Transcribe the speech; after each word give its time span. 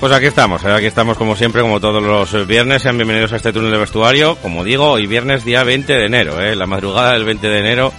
Pues 0.00 0.12
aquí 0.12 0.26
estamos, 0.26 0.64
¿eh? 0.64 0.72
aquí 0.72 0.86
estamos 0.86 1.18
como 1.18 1.34
siempre, 1.34 1.60
como 1.60 1.80
todos 1.80 2.00
los 2.00 2.46
viernes. 2.46 2.82
Sean 2.82 2.96
bienvenidos 2.96 3.32
a 3.32 3.36
este 3.36 3.52
túnel 3.52 3.72
de 3.72 3.78
vestuario. 3.78 4.36
Como 4.36 4.62
digo, 4.62 4.92
hoy 4.92 5.08
viernes 5.08 5.44
día 5.44 5.64
20 5.64 5.92
de 5.92 6.04
enero, 6.04 6.40
¿eh? 6.40 6.54
la 6.54 6.66
madrugada 6.66 7.14
del 7.14 7.24
20 7.24 7.48
de 7.48 7.58
enero 7.58 7.92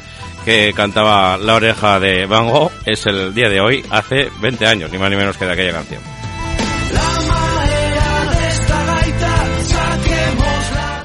que 0.45 0.71
cantaba 0.73 1.37
La 1.37 1.55
oreja 1.55 1.99
de 1.99 2.25
Van 2.25 2.47
Gogh 2.47 2.71
es 2.85 3.05
el 3.05 3.33
día 3.33 3.49
de 3.49 3.59
hoy, 3.59 3.83
hace 3.89 4.29
20 4.39 4.65
años, 4.65 4.91
ni 4.91 4.97
más 4.97 5.09
ni 5.09 5.17
menos 5.17 5.35
que 5.35 5.45
de 5.45 5.51
aquella 5.51 5.73
canción. 5.73 6.18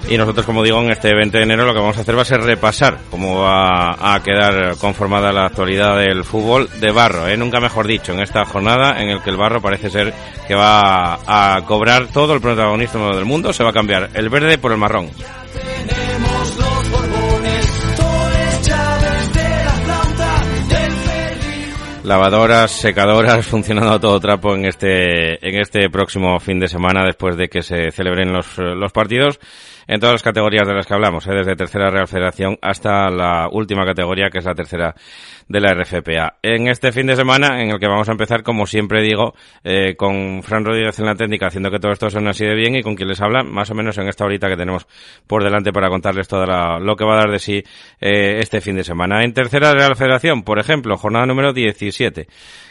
Y 0.08 0.18
nosotros, 0.18 0.44
como 0.44 0.62
digo, 0.62 0.80
en 0.80 0.90
este 0.90 1.14
20 1.14 1.38
de 1.38 1.44
enero 1.44 1.64
lo 1.64 1.72
que 1.72 1.80
vamos 1.80 1.96
a 1.96 2.02
hacer 2.02 2.16
va 2.16 2.22
a 2.22 2.26
ser 2.26 2.42
repasar 2.42 2.98
cómo 3.10 3.40
va 3.40 4.14
a 4.14 4.22
quedar 4.22 4.76
conformada 4.76 5.32
la 5.32 5.46
actualidad 5.46 5.98
del 5.98 6.24
fútbol 6.24 6.68
de 6.78 6.90
barro, 6.92 7.26
¿eh? 7.26 7.36
nunca 7.36 7.58
mejor 7.58 7.86
dicho, 7.86 8.12
en 8.12 8.20
esta 8.20 8.44
jornada 8.44 9.00
en 9.02 9.08
el 9.08 9.22
que 9.22 9.30
el 9.30 9.36
barro 9.36 9.62
parece 9.62 9.90
ser 9.90 10.12
que 10.46 10.54
va 10.54 11.18
a 11.26 11.62
cobrar 11.66 12.08
todo 12.08 12.34
el 12.34 12.40
protagonismo 12.40 13.14
del 13.14 13.24
mundo, 13.24 13.52
se 13.52 13.64
va 13.64 13.70
a 13.70 13.72
cambiar 13.72 14.10
el 14.14 14.28
verde 14.28 14.58
por 14.58 14.72
el 14.72 14.78
marrón. 14.78 15.08
lavadoras, 22.04 22.70
secadoras, 22.70 23.46
funcionando 23.50 23.92
a 23.92 24.00
todo 24.00 24.20
trapo 24.20 24.54
en 24.54 24.66
este, 24.66 25.46
en 25.46 25.58
este 25.58 25.88
próximo 25.88 26.38
fin 26.38 26.60
de 26.60 26.68
semana 26.68 27.02
después 27.04 27.36
de 27.36 27.48
que 27.48 27.62
se 27.62 27.90
celebren 27.90 28.32
los, 28.32 28.58
los 28.58 28.92
partidos 28.92 29.40
en 29.86 30.00
todas 30.00 30.14
las 30.14 30.22
categorías 30.22 30.66
de 30.66 30.74
las 30.74 30.86
que 30.86 30.94
hablamos, 30.94 31.26
¿eh? 31.26 31.34
desde 31.34 31.56
tercera 31.56 31.90
Real 31.90 32.08
Federación 32.08 32.58
hasta 32.62 33.10
la 33.10 33.48
última 33.50 33.84
categoría 33.84 34.30
que 34.30 34.38
es 34.38 34.44
la 34.44 34.54
tercera 34.54 34.94
de 35.48 35.60
la 35.60 35.74
RFPA. 35.74 36.38
En 36.42 36.68
este 36.68 36.92
fin 36.92 37.06
de 37.06 37.16
semana, 37.16 37.62
en 37.62 37.70
el 37.70 37.78
que 37.78 37.86
vamos 37.86 38.08
a 38.08 38.12
empezar, 38.12 38.42
como 38.42 38.66
siempre 38.66 39.02
digo, 39.02 39.34
eh, 39.62 39.94
con 39.96 40.42
Fran 40.42 40.64
Rodríguez 40.64 40.98
en 40.98 41.06
la 41.06 41.14
técnica, 41.14 41.48
haciendo 41.48 41.70
que 41.70 41.78
todo 41.78 41.92
esto 41.92 42.08
suene 42.10 42.30
así 42.30 42.44
de 42.44 42.54
bien 42.54 42.76
y 42.76 42.82
con 42.82 42.94
quien 42.94 43.08
les 43.08 43.20
habla, 43.20 43.42
más 43.42 43.70
o 43.70 43.74
menos 43.74 43.98
en 43.98 44.08
esta 44.08 44.24
horita 44.24 44.48
que 44.48 44.56
tenemos 44.56 44.86
por 45.26 45.44
delante 45.44 45.72
para 45.72 45.88
contarles 45.88 46.28
todo 46.28 46.46
lo 46.78 46.96
que 46.96 47.04
va 47.04 47.14
a 47.14 47.18
dar 47.18 47.30
de 47.30 47.38
sí 47.38 47.62
eh, 48.00 48.38
este 48.38 48.60
fin 48.60 48.76
de 48.76 48.84
semana. 48.84 49.22
En 49.24 49.32
tercera 49.34 49.72
Real 49.72 49.96
Federación, 49.96 50.42
por 50.42 50.58
ejemplo, 50.58 50.96
jornada 50.96 51.26
número 51.26 51.52
17 51.52 52.26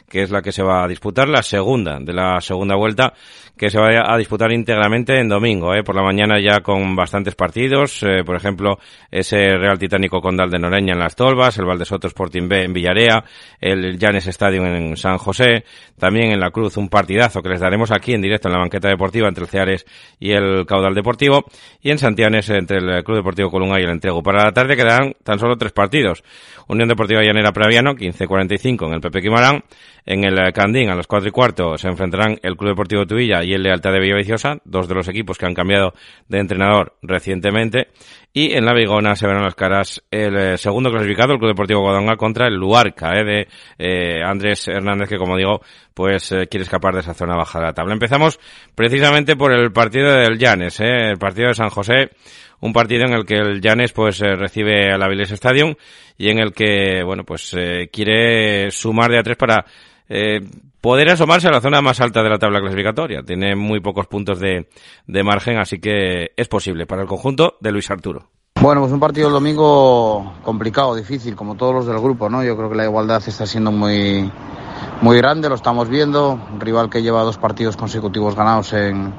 que 0.09 0.21
es 0.21 0.29
la 0.29 0.41
que 0.41 0.51
se 0.51 0.61
va 0.61 0.83
a 0.83 0.87
disputar, 0.87 1.27
la 1.27 1.41
segunda 1.41 1.99
de 1.99 2.13
la 2.13 2.39
segunda 2.39 2.75
vuelta, 2.75 3.13
que 3.57 3.69
se 3.69 3.79
va 3.79 3.89
a 4.05 4.17
disputar 4.17 4.51
íntegramente 4.51 5.19
en 5.19 5.29
domingo, 5.29 5.75
¿eh? 5.75 5.83
por 5.83 5.95
la 5.95 6.01
mañana 6.01 6.39
ya 6.39 6.61
con 6.61 6.95
bastantes 6.95 7.35
partidos, 7.35 8.01
eh, 8.01 8.23
por 8.25 8.35
ejemplo, 8.35 8.79
ese 9.11 9.57
Real 9.57 9.77
Titánico 9.77 10.21
Condal 10.21 10.49
de 10.49 10.57
Noreña 10.57 10.93
en 10.93 10.99
Las 10.99 11.15
Tolvas, 11.15 11.57
el 11.59 11.65
Valdesoto 11.65 12.07
Sporting 12.07 12.47
B 12.47 12.63
en 12.63 12.73
Villarea, 12.73 13.23
el 13.61 13.99
Llanes 13.99 14.25
Stadium 14.27 14.65
en 14.65 14.97
San 14.97 15.19
José, 15.19 15.65
también 15.99 16.31
en 16.31 16.39
La 16.39 16.49
Cruz 16.49 16.77
un 16.77 16.89
partidazo 16.89 17.43
que 17.43 17.49
les 17.49 17.59
daremos 17.59 17.91
aquí 17.91 18.13
en 18.13 18.21
directo 18.21 18.47
en 18.47 18.53
la 18.53 18.59
banqueta 18.59 18.89
deportiva 18.89 19.27
entre 19.27 19.43
el 19.43 19.49
Ceares 19.49 19.85
y 20.19 20.31
el 20.31 20.65
Caudal 20.65 20.95
Deportivo, 20.95 21.45
y 21.79 21.91
en 21.91 21.99
Santianes 21.99 22.49
entre 22.49 22.77
el 22.77 23.03
Club 23.03 23.17
Deportivo 23.17 23.51
Colunga 23.51 23.79
y 23.79 23.83
el 23.83 23.91
Entrego. 23.91 24.23
Para 24.23 24.45
la 24.45 24.51
tarde 24.51 24.75
quedarán 24.75 25.13
tan 25.23 25.37
solo 25.37 25.57
tres 25.57 25.73
partidos. 25.73 26.23
Unión 26.67 26.89
Deportiva 26.89 27.21
Llanera 27.21 27.51
Praviano, 27.51 27.93
15-45 27.93 28.87
en 28.87 28.93
el 28.93 29.01
Pepe 29.01 29.21
Quimarán, 29.21 29.63
en 30.05 30.23
el 30.23 30.51
Candín, 30.53 30.89
a 30.89 30.95
las 30.95 31.07
cuatro 31.07 31.29
y 31.29 31.31
cuarto, 31.31 31.77
se 31.77 31.87
enfrentarán 31.87 32.37
el 32.41 32.55
Club 32.55 32.71
Deportivo 32.71 33.05
Tuvilla 33.05 33.42
y 33.43 33.53
el 33.53 33.63
Lealtad 33.63 33.91
de 33.91 33.99
Villaviciosa, 33.99 34.57
dos 34.65 34.87
de 34.87 34.95
los 34.95 35.07
equipos 35.07 35.37
que 35.37 35.45
han 35.45 35.53
cambiado 35.53 35.93
de 36.27 36.39
entrenador 36.39 36.95
recientemente. 37.01 37.87
Y 38.33 38.53
en 38.53 38.65
la 38.65 38.73
Vigona 38.73 39.15
se 39.15 39.27
verán 39.27 39.43
las 39.43 39.55
caras 39.55 40.03
el 40.09 40.35
eh, 40.35 40.57
segundo 40.57 40.89
clasificado, 40.89 41.33
el 41.33 41.39
Club 41.39 41.51
Deportivo 41.51 41.81
Guadalajara, 41.81 42.17
contra 42.17 42.47
el 42.47 42.55
Luarca, 42.55 43.11
eh, 43.13 43.23
de 43.23 43.47
eh, 43.77 44.23
Andrés 44.23 44.67
Hernández, 44.67 45.09
que 45.09 45.17
como 45.17 45.37
digo, 45.37 45.61
pues 45.93 46.29
quiere 46.49 46.63
escapar 46.63 46.95
de 46.95 47.01
esa 47.01 47.13
zona 47.13 47.35
baja 47.35 47.59
de 47.59 47.65
la 47.65 47.73
tabla. 47.73 47.93
Empezamos 47.93 48.39
precisamente 48.73 49.35
por 49.35 49.53
el 49.53 49.71
partido 49.71 50.11
del 50.11 50.39
Llanes, 50.39 50.79
el 50.79 51.17
partido 51.19 51.49
de 51.49 51.53
San 51.53 51.69
José, 51.69 52.09
un 52.61 52.73
partido 52.73 53.05
en 53.05 53.13
el 53.13 53.25
que 53.25 53.35
el 53.35 53.61
Llanes 53.61 53.93
pues 53.93 54.19
recibe 54.19 54.91
al 54.91 55.03
Avilés 55.03 55.31
Stadium 55.31 55.75
y 56.17 56.29
en 56.29 56.39
el 56.39 56.53
que, 56.53 57.03
bueno, 57.03 57.23
pues 57.23 57.55
quiere 57.91 58.71
sumar 58.71 59.11
de 59.11 59.19
a 59.19 59.23
tres 59.23 59.37
para 59.37 59.65
eh, 60.09 60.41
poder 60.83 61.09
asomarse 61.09 61.47
a 61.47 61.51
la 61.51 61.61
zona 61.61 61.81
más 61.81 62.01
alta 62.01 62.21
de 62.21 62.29
la 62.29 62.37
tabla 62.37 62.59
clasificatoria. 62.59 63.23
Tiene 63.23 63.55
muy 63.55 63.79
pocos 63.79 64.05
puntos 64.07 64.37
de, 64.41 64.67
margen, 65.23 65.57
así 65.57 65.79
que 65.79 66.31
es 66.35 66.49
posible 66.49 66.85
para 66.85 67.03
el 67.03 67.07
conjunto 67.07 67.55
de 67.61 67.71
Luis 67.71 67.89
Arturo. 67.89 68.27
Bueno, 68.59 68.81
pues 68.81 68.91
un 68.91 68.99
partido 68.99 69.27
el 69.27 69.33
domingo 69.33 70.33
complicado, 70.43 70.93
difícil, 70.93 71.37
como 71.37 71.55
todos 71.55 71.73
los 71.73 71.87
del 71.87 71.99
grupo, 71.99 72.29
¿no? 72.29 72.43
Yo 72.43 72.57
creo 72.57 72.69
que 72.69 72.75
la 72.75 72.83
igualdad 72.83 73.23
está 73.25 73.45
siendo 73.45 73.71
muy, 73.71 74.29
muy 75.01 75.17
grande, 75.17 75.47
lo 75.47 75.55
estamos 75.55 75.87
viendo. 75.87 76.33
Un 76.33 76.59
rival 76.59 76.89
que 76.89 77.01
lleva 77.01 77.23
dos 77.23 77.37
partidos 77.37 77.77
consecutivos 77.77 78.35
ganados 78.35 78.73
en, 78.73 79.13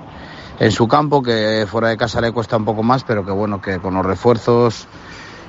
en 0.60 0.70
su 0.70 0.86
campo, 0.86 1.22
que 1.22 1.64
fuera 1.66 1.88
de 1.88 1.96
casa 1.96 2.20
le 2.20 2.31
cuesta 2.32 2.58
un 2.58 2.66
poco 2.66 2.82
más, 2.82 3.04
pero 3.04 3.25
que 3.25 3.32
bueno, 3.32 3.62
que 3.62 3.78
con 3.78 3.94
los 3.94 4.04
refuerzos 4.04 4.86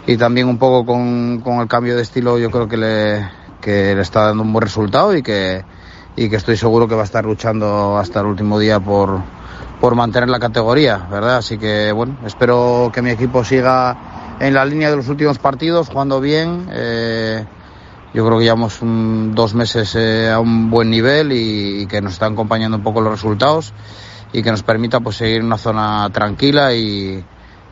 y 0.08 0.16
también 0.16 0.48
un 0.48 0.60
poco 0.60 0.86
con, 0.86 1.42
con 1.42 1.60
el 1.60 1.68
cambio 1.68 1.98
de 1.98 2.04
estilo, 2.04 2.40
yo 2.40 2.50
creo 2.52 2.70
que 2.70 2.78
le, 2.78 3.30
que 3.60 3.94
le 3.94 4.02
está 4.02 4.28
dando 4.28 4.44
un 4.44 4.54
buen 4.54 4.64
resultado 4.64 5.14
y 5.14 5.22
que, 5.22 5.64
y 6.16 6.30
que 6.30 6.38
estoy 6.38 6.58
seguro 6.58 6.88
que 6.88 6.96
va 6.96 7.02
a 7.02 7.06
estar 7.06 7.26
luchando 7.26 7.98
hasta 7.98 8.22
el 8.22 8.28
último 8.28 8.58
día 8.60 8.80
por, 8.80 9.22
por 9.82 9.96
mantener 9.96 10.30
la 10.30 10.40
categoría, 10.40 10.98
¿verdad? 11.10 11.38
Así 11.38 11.58
que, 11.58 11.92
bueno, 11.92 12.18
espero 12.26 12.92
que 12.94 13.02
mi 13.02 13.10
equipo 13.10 13.44
siga 13.44 14.38
en 14.40 14.54
la 14.54 14.66
línea 14.66 14.90
de 14.90 14.98
los 14.98 15.10
últimos 15.10 15.40
partidos, 15.40 15.90
jugando 15.90 16.22
bien. 16.22 16.68
Eh, 16.72 17.46
yo 18.14 18.26
creo 18.26 18.38
que 18.38 18.46
llevamos 18.46 18.80
dos 18.82 19.54
meses 19.56 19.94
eh, 19.96 20.32
a 20.32 20.40
un 20.40 20.70
buen 20.70 20.90
nivel 20.90 21.34
y, 21.34 21.86
que 21.88 22.02
nos 22.02 22.14
están 22.14 22.34
acompañando 22.34 22.78
un 22.78 22.84
poco 22.84 23.02
los 23.02 23.12
resultados 23.12 23.74
y 24.32 24.42
que 24.42 24.52
nos 24.52 24.64
permita 24.64 25.02
pues 25.02 25.18
seguir 25.18 25.38
en 25.38 25.48
una 25.48 25.58
zona 25.58 26.10
tranquila 26.14 26.74
y, 26.74 27.24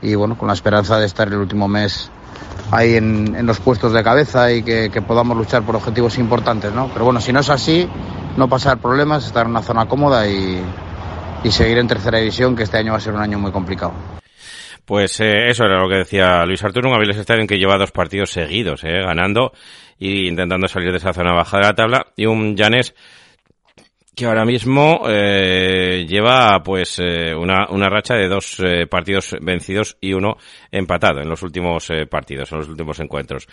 y 0.01 0.15
bueno, 0.15 0.37
con 0.37 0.47
la 0.47 0.53
esperanza 0.53 0.99
de 0.99 1.05
estar 1.05 1.29
el 1.29 1.35
último 1.35 1.69
mes 1.69 2.11
ahí 2.71 2.95
en, 2.95 3.45
los 3.45 3.59
puestos 3.59 3.93
de 3.93 4.03
cabeza 4.03 4.51
y 4.51 4.63
que, 4.63 4.89
podamos 5.05 5.37
luchar 5.37 5.63
por 5.63 5.75
objetivos 5.75 6.17
importantes, 6.17 6.71
¿no? 6.73 6.89
Pero 6.91 7.05
bueno, 7.05 7.21
si 7.21 7.31
no 7.31 7.39
es 7.39 7.49
así, 7.49 7.87
no 8.37 8.47
pasar 8.47 8.79
problemas, 8.79 9.25
estar 9.25 9.45
en 9.45 9.51
una 9.51 9.61
zona 9.61 9.85
cómoda 9.85 10.27
y, 10.27 10.63
seguir 11.49 11.77
en 11.77 11.87
tercera 11.87 12.19
división, 12.19 12.55
que 12.55 12.63
este 12.63 12.77
año 12.77 12.93
va 12.93 12.97
a 12.97 13.01
ser 13.01 13.13
un 13.13 13.21
año 13.21 13.37
muy 13.37 13.51
complicado. 13.51 13.93
Pues 14.85 15.19
eh, 15.19 15.49
eso 15.49 15.65
era 15.65 15.81
lo 15.81 15.87
que 15.87 15.97
decía 15.97 16.45
Luis 16.45 16.63
Arturo, 16.63 16.89
un 16.89 16.95
Avilés 16.95 17.29
en 17.29 17.47
que 17.47 17.57
lleva 17.57 17.77
dos 17.77 17.91
partidos 17.91 18.31
seguidos, 18.31 18.83
eh, 18.83 19.01
ganando 19.01 19.53
y 19.97 20.27
intentando 20.27 20.67
salir 20.67 20.91
de 20.91 20.97
esa 20.97 21.13
zona 21.13 21.33
baja 21.33 21.57
de 21.57 21.63
la 21.63 21.73
tabla, 21.73 22.07
y 22.15 22.25
un 22.25 22.55
Llanes 22.55 22.95
que 24.15 24.25
ahora 24.25 24.45
mismo 24.45 25.03
eh, 25.07 26.05
lleva 26.07 26.61
pues 26.63 26.99
eh, 26.99 27.33
una, 27.35 27.67
una 27.69 27.89
racha 27.89 28.13
de 28.13 28.27
dos 28.27 28.59
eh, 28.59 28.85
partidos 28.87 29.35
vencidos 29.41 29.97
y 30.01 30.13
uno 30.13 30.37
empatado 30.71 31.21
en 31.21 31.29
los 31.29 31.41
últimos 31.41 31.89
eh, 31.89 32.05
partidos, 32.05 32.51
en 32.51 32.59
los 32.59 32.67
últimos 32.67 32.99
encuentros. 32.99 33.47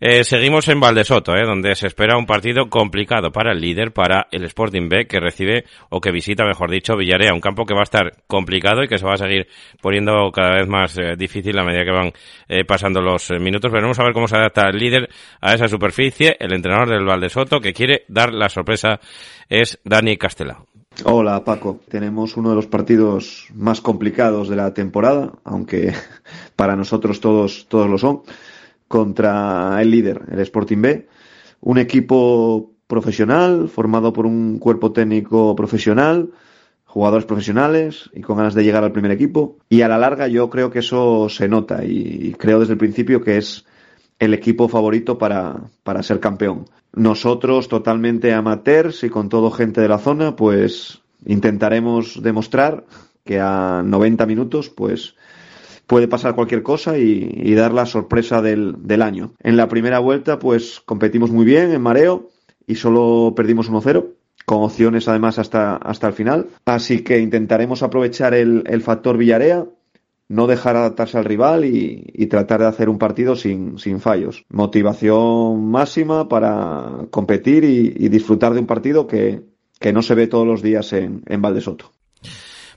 Eh, 0.00 0.22
seguimos 0.22 0.68
en 0.68 0.78
Valdesoto, 0.78 1.34
eh, 1.34 1.42
donde 1.44 1.74
se 1.74 1.88
espera 1.88 2.16
un 2.16 2.26
partido 2.26 2.68
complicado 2.68 3.32
para 3.32 3.52
el 3.52 3.60
líder, 3.60 3.92
para 3.92 4.28
el 4.30 4.44
Sporting 4.44 4.88
B, 4.88 5.06
que 5.06 5.18
recibe 5.18 5.64
o 5.90 6.00
que 6.00 6.12
visita, 6.12 6.44
mejor 6.44 6.70
dicho, 6.70 6.96
Villarea, 6.96 7.34
un 7.34 7.40
campo 7.40 7.64
que 7.66 7.74
va 7.74 7.80
a 7.80 7.84
estar 7.84 8.12
complicado 8.28 8.84
y 8.84 8.88
que 8.88 8.98
se 8.98 9.06
va 9.06 9.14
a 9.14 9.18
seguir 9.18 9.48
poniendo 9.80 10.30
cada 10.32 10.56
vez 10.56 10.68
más 10.68 10.96
difícil 11.16 11.58
a 11.58 11.64
medida 11.64 11.84
que 11.84 11.90
van 11.90 12.12
pasando 12.66 13.00
los 13.00 13.30
minutos. 13.40 13.72
Veremos 13.72 13.98
a 13.98 14.04
ver 14.04 14.12
cómo 14.12 14.28
se 14.28 14.36
adapta 14.36 14.68
el 14.68 14.76
líder 14.76 15.08
a 15.40 15.54
esa 15.54 15.68
superficie. 15.68 16.36
El 16.38 16.52
entrenador 16.52 16.90
del 16.90 17.04
Valdesoto, 17.04 17.60
que 17.60 17.72
quiere 17.72 18.04
dar 18.08 18.32
la 18.32 18.48
sorpresa, 18.48 19.00
es 19.60 19.78
Dani 19.84 20.16
Castela. 20.16 20.64
Hola 21.04 21.44
Paco, 21.44 21.80
tenemos 21.88 22.36
uno 22.36 22.50
de 22.50 22.56
los 22.56 22.66
partidos 22.66 23.48
más 23.54 23.80
complicados 23.80 24.48
de 24.48 24.56
la 24.56 24.74
temporada, 24.74 25.32
aunque 25.44 25.92
para 26.56 26.76
nosotros 26.76 27.20
todos, 27.20 27.66
todos 27.68 27.88
lo 27.88 27.98
son, 27.98 28.22
contra 28.88 29.80
el 29.80 29.90
líder, 29.90 30.22
el 30.30 30.40
Sporting 30.40 30.80
B, 30.80 31.08
un 31.60 31.78
equipo 31.78 32.72
profesional, 32.86 33.68
formado 33.68 34.12
por 34.12 34.26
un 34.26 34.58
cuerpo 34.58 34.92
técnico 34.92 35.54
profesional, 35.56 36.30
jugadores 36.84 37.24
profesionales 37.24 38.10
y 38.12 38.20
con 38.20 38.36
ganas 38.36 38.54
de 38.54 38.62
llegar 38.62 38.84
al 38.84 38.92
primer 38.92 39.10
equipo. 39.10 39.58
Y 39.68 39.82
a 39.82 39.88
la 39.88 39.98
larga 39.98 40.28
yo 40.28 40.50
creo 40.50 40.70
que 40.70 40.80
eso 40.80 41.28
se 41.28 41.48
nota 41.48 41.84
y 41.84 42.34
creo 42.38 42.60
desde 42.60 42.74
el 42.74 42.78
principio 42.78 43.20
que 43.22 43.38
es 43.38 43.66
el 44.24 44.34
equipo 44.34 44.68
favorito 44.68 45.18
para, 45.18 45.70
para 45.82 46.02
ser 46.02 46.20
campeón. 46.20 46.66
Nosotros, 46.92 47.68
totalmente 47.68 48.32
amateurs 48.32 49.04
y 49.04 49.10
con 49.10 49.28
todo 49.28 49.50
gente 49.50 49.80
de 49.80 49.88
la 49.88 49.98
zona, 49.98 50.36
pues 50.36 51.02
intentaremos 51.26 52.22
demostrar 52.22 52.84
que 53.24 53.40
a 53.40 53.82
90 53.84 54.26
minutos, 54.26 54.70
pues 54.70 55.14
puede 55.86 56.08
pasar 56.08 56.34
cualquier 56.34 56.62
cosa 56.62 56.98
y, 56.98 57.54
dar 57.54 57.72
la 57.72 57.86
sorpresa 57.86 58.42
del, 58.42 58.76
del, 58.78 59.02
año. 59.02 59.34
En 59.40 59.56
la 59.56 59.68
primera 59.68 59.98
vuelta, 59.98 60.38
pues 60.38 60.80
competimos 60.84 61.30
muy 61.30 61.44
bien 61.44 61.72
en 61.72 61.82
mareo 61.82 62.30
y 62.66 62.76
solo 62.76 63.34
perdimos 63.36 63.70
1-0, 63.70 64.06
con 64.46 64.62
opciones 64.62 65.08
además 65.08 65.38
hasta, 65.38 65.76
hasta 65.76 66.08
el 66.08 66.14
final. 66.14 66.48
Así 66.64 67.02
que 67.02 67.18
intentaremos 67.18 67.82
aprovechar 67.82 68.34
el, 68.34 68.64
el 68.66 68.82
factor 68.82 69.18
Villarea 69.18 69.66
no 70.28 70.46
dejar 70.46 70.76
adaptarse 70.76 71.18
al 71.18 71.24
rival 71.24 71.64
y, 71.64 72.26
tratar 72.26 72.60
de 72.60 72.66
hacer 72.66 72.88
un 72.88 72.98
partido 72.98 73.36
sin, 73.36 73.78
sin, 73.78 74.00
fallos. 74.00 74.44
Motivación 74.48 75.70
máxima 75.70 76.28
para 76.28 77.06
competir 77.10 77.64
y, 77.64 77.92
y 77.96 78.08
disfrutar 78.08 78.54
de 78.54 78.60
un 78.60 78.66
partido 78.66 79.06
que, 79.06 79.42
que, 79.78 79.92
no 79.92 80.02
se 80.02 80.14
ve 80.14 80.26
todos 80.26 80.46
los 80.46 80.62
días 80.62 80.92
en, 80.92 81.22
en 81.26 81.42
Valdesoto. 81.42 81.92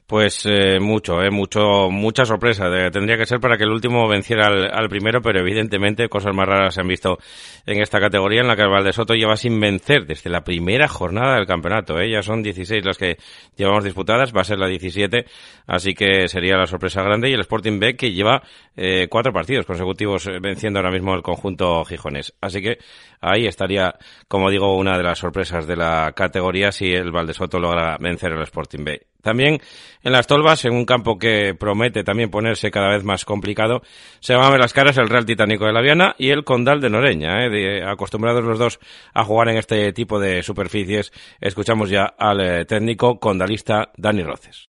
Pues 0.08 0.46
eh, 0.46 0.80
mucho, 0.80 1.22
eh, 1.22 1.30
mucho, 1.30 1.90
mucha 1.92 2.24
sorpresa. 2.24 2.70
De, 2.70 2.90
tendría 2.92 3.18
que 3.18 3.26
ser 3.26 3.42
para 3.42 3.58
que 3.58 3.66
el 3.66 3.72
último 3.72 4.08
venciera 4.08 4.48
al, 4.48 4.72
al, 4.74 4.88
primero, 4.88 5.22
pero 5.22 5.42
evidentemente 5.42 6.08
cosas 6.08 6.34
más 6.34 6.48
raras 6.48 6.76
se 6.76 6.80
han 6.80 6.88
visto 6.88 7.18
en 7.66 7.82
esta 7.82 8.00
categoría 8.00 8.40
en 8.40 8.48
la 8.48 8.56
que 8.56 8.62
el 8.62 8.70
Valdesoto 8.70 9.16
lleva 9.16 9.36
sin 9.36 9.60
vencer 9.60 10.06
desde 10.06 10.30
la 10.30 10.46
primera 10.46 10.88
jornada 10.88 11.36
del 11.36 11.46
campeonato. 11.46 12.00
Eh. 12.00 12.10
Ya 12.10 12.22
son 12.22 12.42
16 12.42 12.86
las 12.86 12.98
que 12.98 13.18
llevamos 13.58 13.84
disputadas, 13.84 14.34
va 14.34 14.42
a 14.42 14.46
ser 14.46 14.60
la 14.60 14.68
17, 14.68 15.26
así 15.68 15.94
que 15.94 16.30
sería 16.30 16.56
la 16.56 16.68
sorpresa 16.68 17.04
grande. 17.04 17.30
Y 17.30 17.34
el 17.34 17.42
Sporting 17.42 17.78
B 17.78 17.98
que 17.98 18.14
lleva 18.14 18.42
eh, 18.78 19.08
cuatro 19.10 19.34
partidos 19.34 19.66
consecutivos 19.66 20.26
eh, 20.28 20.40
venciendo 20.42 20.80
ahora 20.80 20.92
mismo 20.92 21.16
el 21.16 21.22
conjunto 21.22 21.84
gijones. 21.84 22.34
Así 22.40 22.62
que 22.62 22.78
ahí 23.20 23.46
estaría, 23.46 23.96
como 24.30 24.50
digo, 24.50 24.78
una 24.78 24.98
de 24.98 25.04
las 25.04 25.20
sorpresas 25.20 25.68
de 25.68 25.76
la 25.76 26.14
categoría 26.16 26.72
si 26.72 26.94
el 26.94 27.12
Valdesoto 27.12 27.60
logra 27.60 27.98
vencer 28.00 28.32
al 28.32 28.44
Sporting 28.44 28.86
B. 28.86 29.02
También 29.28 29.60
en 30.04 30.14
las 30.14 30.26
tolvas, 30.26 30.64
en 30.64 30.74
un 30.74 30.86
campo 30.86 31.20
que 31.20 31.54
promete 31.54 32.06
también 32.06 32.32
ponerse 32.32 32.72
cada 32.72 32.92
vez 32.92 33.04
más 33.04 33.26
complicado, 33.26 33.82
se 34.22 34.34
van 34.36 34.46
a 34.46 34.50
ver 34.52 34.62
las 34.62 34.72
caras 34.72 34.98
el 34.98 35.10
Real 35.10 35.26
Titánico 35.26 35.66
de 35.66 35.74
la 35.74 35.82
Viana 35.82 36.16
y 36.18 36.30
el 36.30 36.46
Condal 36.46 36.80
de 36.80 36.90
Noreña. 36.90 37.46
¿eh? 37.46 37.84
Acostumbrados 37.86 38.42
los 38.46 38.58
dos 38.58 38.80
a 39.14 39.26
jugar 39.26 39.50
en 39.50 39.58
este 39.58 39.92
tipo 39.92 40.18
de 40.18 40.44
superficies, 40.44 41.12
escuchamos 41.42 41.90
ya 41.90 42.06
al 42.06 42.40
eh, 42.40 42.64
técnico 42.64 43.20
condalista 43.20 43.92
Dani 43.98 44.24
Roces. 44.24 44.70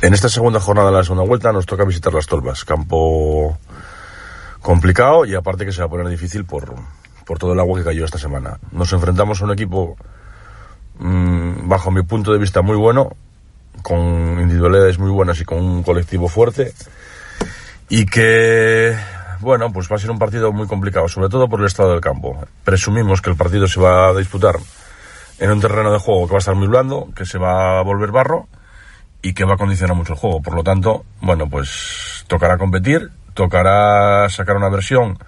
En 0.00 0.14
esta 0.14 0.28
segunda 0.28 0.60
jornada 0.60 0.92
de 0.92 0.96
la 0.98 1.02
segunda 1.02 1.24
vuelta 1.24 1.52
nos 1.52 1.66
toca 1.66 1.84
visitar 1.84 2.14
las 2.14 2.28
tolvas, 2.28 2.64
campo 2.64 3.58
complicado 4.60 5.24
y 5.24 5.34
aparte 5.34 5.66
que 5.66 5.72
se 5.72 5.80
va 5.80 5.86
a 5.86 5.90
poner 5.90 6.06
difícil 6.06 6.44
por, 6.44 6.72
por 7.26 7.40
todo 7.40 7.52
el 7.52 7.58
agua 7.58 7.80
que 7.80 7.84
cayó 7.84 8.04
esta 8.04 8.18
semana. 8.18 8.60
Nos 8.70 8.92
enfrentamos 8.92 9.42
a 9.42 9.44
un 9.44 9.50
equipo, 9.50 9.96
mmm, 11.00 11.68
bajo 11.68 11.90
mi 11.90 12.02
punto 12.02 12.32
de 12.32 12.38
vista, 12.38 12.62
muy 12.62 12.76
bueno, 12.76 13.16
con 13.82 14.40
individualidades 14.40 14.98
muy 14.98 15.10
buenas 15.10 15.40
y 15.40 15.44
con 15.44 15.58
un 15.58 15.82
colectivo 15.82 16.28
fuerte 16.28 16.72
y 17.88 18.06
que 18.06 18.96
bueno 19.40 19.72
pues 19.72 19.90
va 19.90 19.96
a 19.96 19.98
ser 19.98 20.10
un 20.10 20.18
partido 20.18 20.52
muy 20.52 20.66
complicado 20.66 21.08
sobre 21.08 21.28
todo 21.28 21.48
por 21.48 21.60
el 21.60 21.66
estado 21.66 21.92
del 21.92 22.00
campo. 22.00 22.46
Presumimos 22.64 23.20
que 23.20 23.30
el 23.30 23.36
partido 23.36 23.66
se 23.66 23.80
va 23.80 24.08
a 24.08 24.14
disputar 24.14 24.56
en 25.38 25.50
un 25.50 25.60
terreno 25.60 25.92
de 25.92 25.98
juego 25.98 26.26
que 26.26 26.32
va 26.32 26.38
a 26.38 26.40
estar 26.40 26.54
muy 26.54 26.68
blando 26.68 27.08
que 27.14 27.24
se 27.24 27.38
va 27.38 27.78
a 27.78 27.82
volver 27.82 28.10
barro 28.10 28.48
y 29.22 29.34
que 29.34 29.44
va 29.44 29.54
a 29.54 29.58
condicionar 29.58 29.96
mucho 29.96 30.12
el 30.12 30.18
juego. 30.18 30.42
Por 30.42 30.54
lo 30.54 30.62
tanto 30.62 31.04
bueno 31.20 31.48
pues 31.48 32.24
tocará 32.26 32.58
competir 32.58 33.10
tocará 33.34 34.28
sacar 34.28 34.56
una 34.56 34.68
versión 34.68 35.18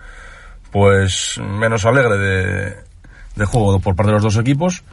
pues 0.70 1.40
menos 1.42 1.84
alegre 1.84 2.16
de, 2.18 2.76
de 3.36 3.44
juego 3.44 3.80
por 3.80 3.96
parte 3.96 4.10
de 4.10 4.14
los 4.14 4.22
dos 4.22 4.36
equipos 4.36 4.84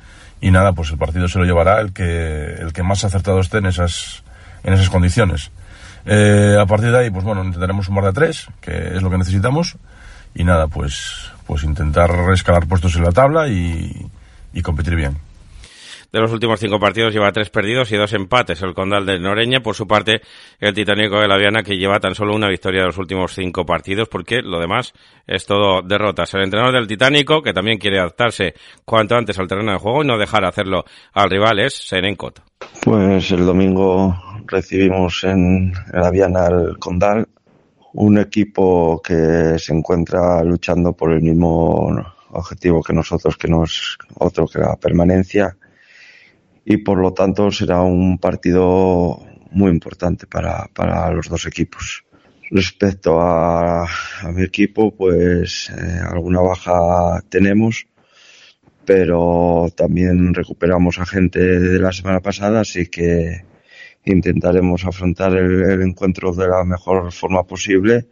y 0.42 0.51
nada, 0.51 0.74
pues 0.74 0.92
el 0.92 0.98
partido 0.98 1.28
se 1.28 1.39
lo 1.39 1.45
llevará 1.45 1.80
el 1.81 1.94
que, 1.94 2.54
el 2.54 2.74
que 2.74 2.84
más 2.84 3.04
acertado 3.04 3.39
esté 3.39 3.57
en 3.57 3.68
esas, 3.68 4.24
en 4.63 4.74
esas 4.74 4.89
condiciones. 4.89 5.51
Eh, 6.06 6.57
a 6.60 6.66
partir 6.66 6.92
de 6.92 7.00
ahí, 7.00 7.10
pues 7.10 7.25
bueno, 7.25 7.44
intentaremos 7.44 7.86
sumar 7.88 8.06
de 8.06 8.13
tres, 8.13 8.48
que 8.62 8.95
es 8.95 9.01
lo 9.01 9.10
que 9.10 9.18
necesitamos, 9.18 9.78
y 10.36 10.44
nada, 10.44 10.68
pues, 10.68 11.31
pues 11.45 11.63
intentar 11.63 12.12
escalar 12.34 12.68
puestos 12.68 12.95
en 12.95 13.04
la 13.04 13.12
tabla 13.12 13.48
y, 13.48 14.10
y 14.54 14.62
competir 14.62 14.95
bien 14.95 15.27
de 16.12 16.19
los 16.19 16.31
últimos 16.31 16.59
cinco 16.59 16.80
partidos 16.80 17.13
lleva 17.13 17.31
tres 17.31 17.50
perdidos 17.50 17.92
y 17.92 17.98
dos 17.98 18.13
empates. 18.13 18.62
El 18.62 18.74
Condal 18.74 19.06
de 19.06 19.19
Noreña, 19.19 19.62
por 19.62 19.75
su 19.75 19.88
parte, 19.88 20.21
el 20.59 20.74
Titánico 20.74 21.19
de 21.19 21.27
la 21.27 21.38
Viana, 21.38 21.63
que 21.63 21.77
lleva 21.77 22.00
tan 22.00 22.15
solo 22.15 22.36
una 22.36 22.50
victoria 22.50 22.81
de 22.81 22.88
los 22.88 22.98
últimos 22.98 23.33
cinco 23.33 23.65
partidos, 23.65 24.07
porque 24.07 24.42
lo 24.42 24.59
demás 24.59 24.94
es 25.25 25.45
todo 25.45 25.81
derrotas. 25.81 26.33
El 26.33 26.44
entrenador 26.44 26.74
del 26.74 26.88
Titánico, 26.88 27.42
que 27.42 27.54
también 27.54 27.77
quiere 27.77 28.00
adaptarse 28.00 28.54
cuanto 28.86 29.15
antes 29.15 29.38
al 29.39 29.48
terreno 29.48 29.71
de 29.71 29.80
juego 29.80 30.04
y 30.04 30.07
no 30.07 30.18
dejar 30.18 30.45
hacerlo 30.45 30.86
al 31.13 31.30
rival, 31.30 31.59
es 31.59 31.74
Serencot. 31.74 32.42
Pues 32.83 33.31
el 33.31 33.45
domingo 33.45 34.15
recibimos 34.45 35.24
en 35.24 35.74
la 35.92 36.09
Viana 36.09 36.45
al 36.48 36.77
Condal, 36.80 37.27
un 37.94 38.18
equipo 38.18 39.01
que 39.01 39.57
se 39.57 39.74
encuentra 39.74 40.44
luchando 40.44 40.94
por 40.94 41.12
el 41.12 41.21
mismo 41.21 41.89
objetivo 42.31 42.81
que 42.81 42.94
nosotros, 42.94 43.38
que 43.38 43.48
no 43.48 43.63
es 43.63 43.98
otro 44.15 44.48
que 44.48 44.59
la 44.59 44.75
permanencia 44.75 45.56
y 46.69 46.78
por 46.78 46.98
lo 47.00 47.14
tanto 47.14 47.50
será 47.50 47.81
un 47.81 48.18
partido 48.18 49.19
muy 49.52 49.71
importante 49.71 50.28
para, 50.28 50.68
para 50.74 51.09
los 51.12 51.30
dos 51.30 51.45
equipos. 51.45 52.04
Respecto 52.52 53.21
a, 53.21 53.88
mi 54.33 54.44
equipo, 54.44 54.94
pues 54.94 55.69
eh, 55.69 56.00
alguna 56.12 56.42
baja 56.42 57.21
tenemos, 57.30 57.88
pero 58.83 59.69
también 59.78 60.33
recuperamos 60.33 61.00
a 61.00 61.06
gente 61.06 61.40
de 61.40 61.80
la 61.80 61.94
semana 61.94 62.19
pasada, 62.19 62.59
así 62.59 62.88
que 62.88 63.45
intentaremos 64.04 64.83
afrontar 64.83 65.38
el, 65.38 65.64
el 65.71 65.81
encuentro 65.83 66.33
de 66.33 66.50
la 66.50 66.66
mejor 66.66 67.14
forma 67.14 67.44
posible 67.44 68.07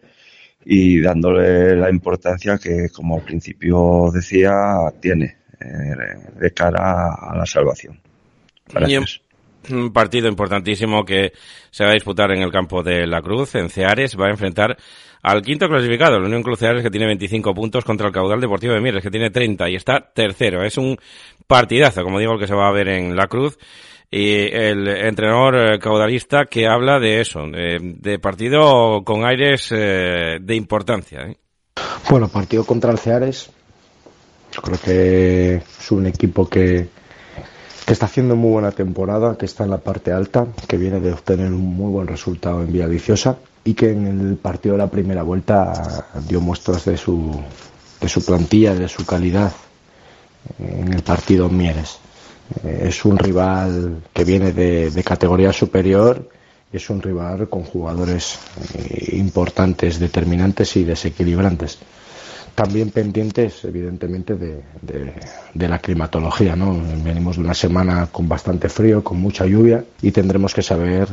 y 0.64 1.02
dándole 1.02 1.76
la 1.76 1.90
importancia 1.90 2.58
que, 2.58 2.88
como 2.88 3.18
al 3.18 3.24
principio 3.24 4.12
decía, 4.14 4.54
tiene 5.02 5.40
eh, 5.60 6.36
de 6.40 6.52
cara 6.54 7.16
a 7.16 7.36
la 7.36 7.46
salvación. 7.46 8.05
Gracias. 8.74 9.22
Un 9.70 9.92
partido 9.92 10.28
importantísimo 10.28 11.04
que 11.04 11.34
se 11.72 11.84
va 11.84 11.92
a 11.92 11.94
disputar 11.94 12.32
en 12.32 12.44
el 12.44 12.52
campo 12.52 12.84
de 12.84 13.08
la 13.08 13.22
Cruz, 13.22 13.56
en 13.56 13.70
Ceares, 13.70 14.16
va 14.20 14.28
a 14.28 14.32
enfrentar 14.32 14.78
al 15.24 15.42
quinto 15.42 15.68
clasificado, 15.68 16.20
la 16.20 16.28
Unión 16.28 16.44
Cruz 16.44 16.60
Ceares, 16.60 16.84
que 16.84 16.92
tiene 16.92 17.08
25 17.08 17.56
puntos 17.56 17.84
contra 17.84 18.06
el 18.06 18.14
Caudal 18.14 18.40
Deportivo 18.40 18.74
de 18.74 18.82
Mieres, 18.82 19.02
que 19.02 19.10
tiene 19.10 19.32
30 19.32 19.70
y 19.70 19.76
está 19.76 20.12
tercero. 20.14 20.64
Es 20.64 20.78
un 20.78 20.98
partidazo, 21.48 22.04
como 22.04 22.20
digo, 22.20 22.34
el 22.34 22.40
que 22.40 22.46
se 22.46 22.54
va 22.54 22.68
a 22.68 22.72
ver 22.72 22.90
en 22.90 23.16
la 23.16 23.26
Cruz. 23.26 23.58
Y 24.12 24.34
el 24.54 24.88
entrenador 24.88 25.56
eh, 25.56 25.80
caudalista 25.80 26.46
que 26.46 26.68
habla 26.68 27.00
de 27.00 27.22
eso, 27.22 27.48
de, 27.48 27.80
de 27.82 28.20
partido 28.20 29.04
con 29.04 29.26
aires 29.26 29.70
eh, 29.72 30.38
de 30.40 30.56
importancia. 30.56 31.22
¿eh? 31.22 31.38
Bueno, 32.10 32.28
partido 32.28 32.64
contra 32.64 32.92
el 32.92 33.00
Ceares. 33.00 33.50
Yo 34.52 34.62
creo 34.62 34.80
que 34.80 35.56
es 35.56 35.92
un 35.92 36.06
equipo 36.06 36.48
que, 36.48 36.88
que 37.86 37.94
está 37.94 38.08
haciendo 38.08 38.36
muy 38.36 38.52
buena 38.52 38.72
temporada, 38.72 39.38
que 39.38 39.46
está 39.46 39.64
en 39.64 39.70
la 39.70 39.78
parte 39.78 40.12
alta, 40.12 40.48
que 40.68 40.78
viene 40.78 41.00
de 41.00 41.14
obtener 41.14 41.52
un 41.52 41.76
muy 41.76 41.92
buen 41.92 42.08
resultado 42.08 42.64
en 42.64 42.74
Vía 42.74 42.88
Viciosa 42.88 43.38
y 43.64 43.74
que 43.74 43.92
en 43.92 44.08
el 44.08 44.36
partido 44.38 44.74
de 44.74 44.80
la 44.80 44.90
primera 44.90 45.24
vuelta 45.24 46.06
dio 46.28 46.42
muestras 46.42 46.86
de 46.86 46.98
su, 46.98 47.40
de 48.02 48.10
su 48.10 48.26
plantilla, 48.26 48.74
de 48.74 48.88
su 48.88 49.06
calidad 49.06 49.52
en 50.60 50.94
el 50.94 51.04
partido 51.04 51.50
Mieres. 51.50 52.00
Eh, 52.64 52.86
es 52.88 53.06
un 53.06 53.18
rival 53.18 54.04
que 54.14 54.24
viene 54.24 54.52
de, 54.52 55.04
categoría 55.04 55.52
superior 55.52 56.30
y 56.72 56.78
es 56.78 56.90
un 56.90 57.02
rival 57.02 57.50
con 57.50 57.64
jugadores 57.64 58.38
eh, 58.74 59.16
importantes, 59.16 60.00
determinantes 60.00 60.76
y 60.76 60.84
desequilibrantes. 60.84 61.80
También 62.56 62.90
pendientes, 62.90 63.66
evidentemente, 63.66 64.36
de, 64.36 64.64
de, 65.54 65.68
la 65.68 65.78
climatología. 65.80 66.56
¿no? 66.56 66.82
Venimos 67.04 67.36
de 67.36 67.44
una 67.44 67.54
semana 67.54 68.08
con 68.12 68.30
bastante 68.30 68.70
frío, 68.70 69.04
con 69.04 69.20
mucha 69.20 69.46
lluvia 69.46 69.84
y 70.02 70.12
tendremos 70.12 70.54
que 70.54 70.62
saber 70.62 71.10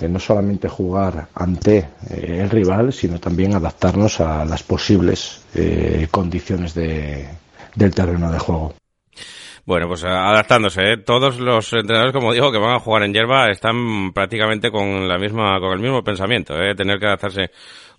eh, 0.00 0.08
no 0.08 0.20
solamente 0.20 0.68
jugar 0.68 1.28
ante 1.34 1.88
el 2.10 2.50
rival, 2.50 2.92
sino 2.92 3.18
también 3.18 3.54
adaptarnos 3.54 4.20
a 4.20 4.44
las 4.44 4.62
posibles 4.62 5.40
condiciones 6.10 6.74
de, 6.74 7.28
del 7.74 7.94
terreno 7.94 8.30
de 8.30 8.38
juego. 8.38 8.74
Bueno, 9.66 9.88
pues 9.88 10.04
adaptándose, 10.04 10.82
¿eh? 10.92 10.96
todos 10.98 11.38
los 11.38 11.72
entrenadores, 11.72 12.12
como 12.12 12.34
digo, 12.34 12.52
que 12.52 12.58
van 12.58 12.74
a 12.74 12.80
jugar 12.80 13.02
en 13.04 13.14
hierba 13.14 13.50
están 13.50 14.12
prácticamente 14.12 14.70
con 14.70 15.08
la 15.08 15.16
misma, 15.16 15.58
con 15.58 15.72
el 15.72 15.78
mismo 15.78 16.04
pensamiento, 16.04 16.54
¿eh? 16.60 16.74
tener 16.74 16.98
que 16.98 17.06
adaptarse 17.06 17.50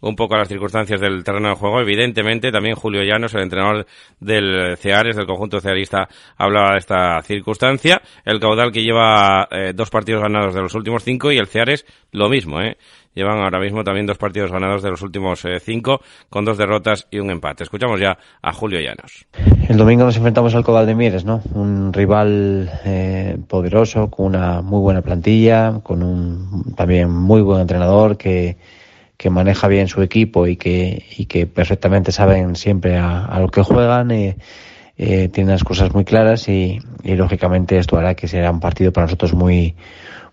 un 0.01 0.15
poco 0.15 0.35
a 0.35 0.39
las 0.39 0.47
circunstancias 0.47 0.99
del 0.99 1.23
terreno 1.23 1.49
de 1.49 1.55
juego. 1.55 1.81
Evidentemente, 1.81 2.51
también 2.51 2.75
Julio 2.75 3.03
Llanos, 3.03 3.33
el 3.33 3.41
entrenador 3.41 3.85
del 4.19 4.77
Ceares, 4.77 5.15
del 5.15 5.25
conjunto 5.25 5.59
cearista, 5.59 6.07
hablaba 6.37 6.73
de 6.73 6.79
esta 6.79 7.21
circunstancia. 7.21 8.01
El 8.23 8.39
caudal 8.39 8.71
que 8.71 8.83
lleva 8.83 9.47
eh, 9.51 9.73
dos 9.73 9.89
partidos 9.89 10.21
ganados 10.21 10.53
de 10.53 10.61
los 10.61 10.73
últimos 10.75 11.03
cinco 11.03 11.31
y 11.31 11.37
el 11.37 11.47
Ceares 11.47 11.85
lo 12.11 12.29
mismo, 12.29 12.61
¿eh? 12.61 12.77
Llevan 13.15 13.39
ahora 13.39 13.59
mismo 13.59 13.81
también 13.85 14.05
dos 14.05 14.17
partidos 14.17 14.51
ganados 14.51 14.83
de 14.83 14.89
los 14.89 15.01
últimos 15.01 15.45
eh, 15.45 15.61
cinco, 15.61 16.01
con 16.29 16.43
dos 16.43 16.57
derrotas 16.57 17.07
y 17.09 17.19
un 17.19 17.31
empate. 17.31 17.63
Escuchamos 17.63 17.99
ya 17.99 18.17
a 18.41 18.51
Julio 18.51 18.81
Llanos. 18.81 19.25
El 19.69 19.77
domingo 19.77 20.03
nos 20.03 20.17
enfrentamos 20.17 20.53
al 20.53 20.65
Cobal 20.65 20.85
de 20.85 20.95
Mieres, 20.95 21.23
¿no? 21.23 21.41
Un 21.53 21.93
rival 21.93 22.69
eh, 22.83 23.37
poderoso, 23.47 24.09
con 24.09 24.25
una 24.25 24.61
muy 24.61 24.81
buena 24.81 25.01
plantilla, 25.01 25.79
con 25.81 26.03
un 26.03 26.73
también 26.75 27.09
muy 27.09 27.41
buen 27.41 27.61
entrenador 27.61 28.17
que, 28.17 28.57
que 29.17 29.29
maneja 29.29 29.67
bien 29.67 29.87
su 29.87 30.01
equipo 30.01 30.47
y 30.47 30.57
que, 30.57 31.05
y 31.17 31.25
que 31.25 31.47
perfectamente 31.47 32.11
saben 32.11 32.55
siempre 32.55 32.97
a, 32.97 33.39
lo 33.39 33.47
que 33.49 33.61
juegan. 33.61 34.11
Eh, 34.11 34.37
eh, 34.97 35.27
tienen 35.27 35.51
las 35.51 35.63
cosas 35.63 35.93
muy 35.93 36.05
claras 36.05 36.47
y, 36.47 36.79
lógicamente 37.03 37.77
esto 37.77 37.97
hará 37.97 38.15
que 38.15 38.27
será 38.27 38.51
un 38.51 38.61
partido 38.61 38.93
para 38.93 39.05
nosotros 39.05 39.33
muy, 39.33 39.75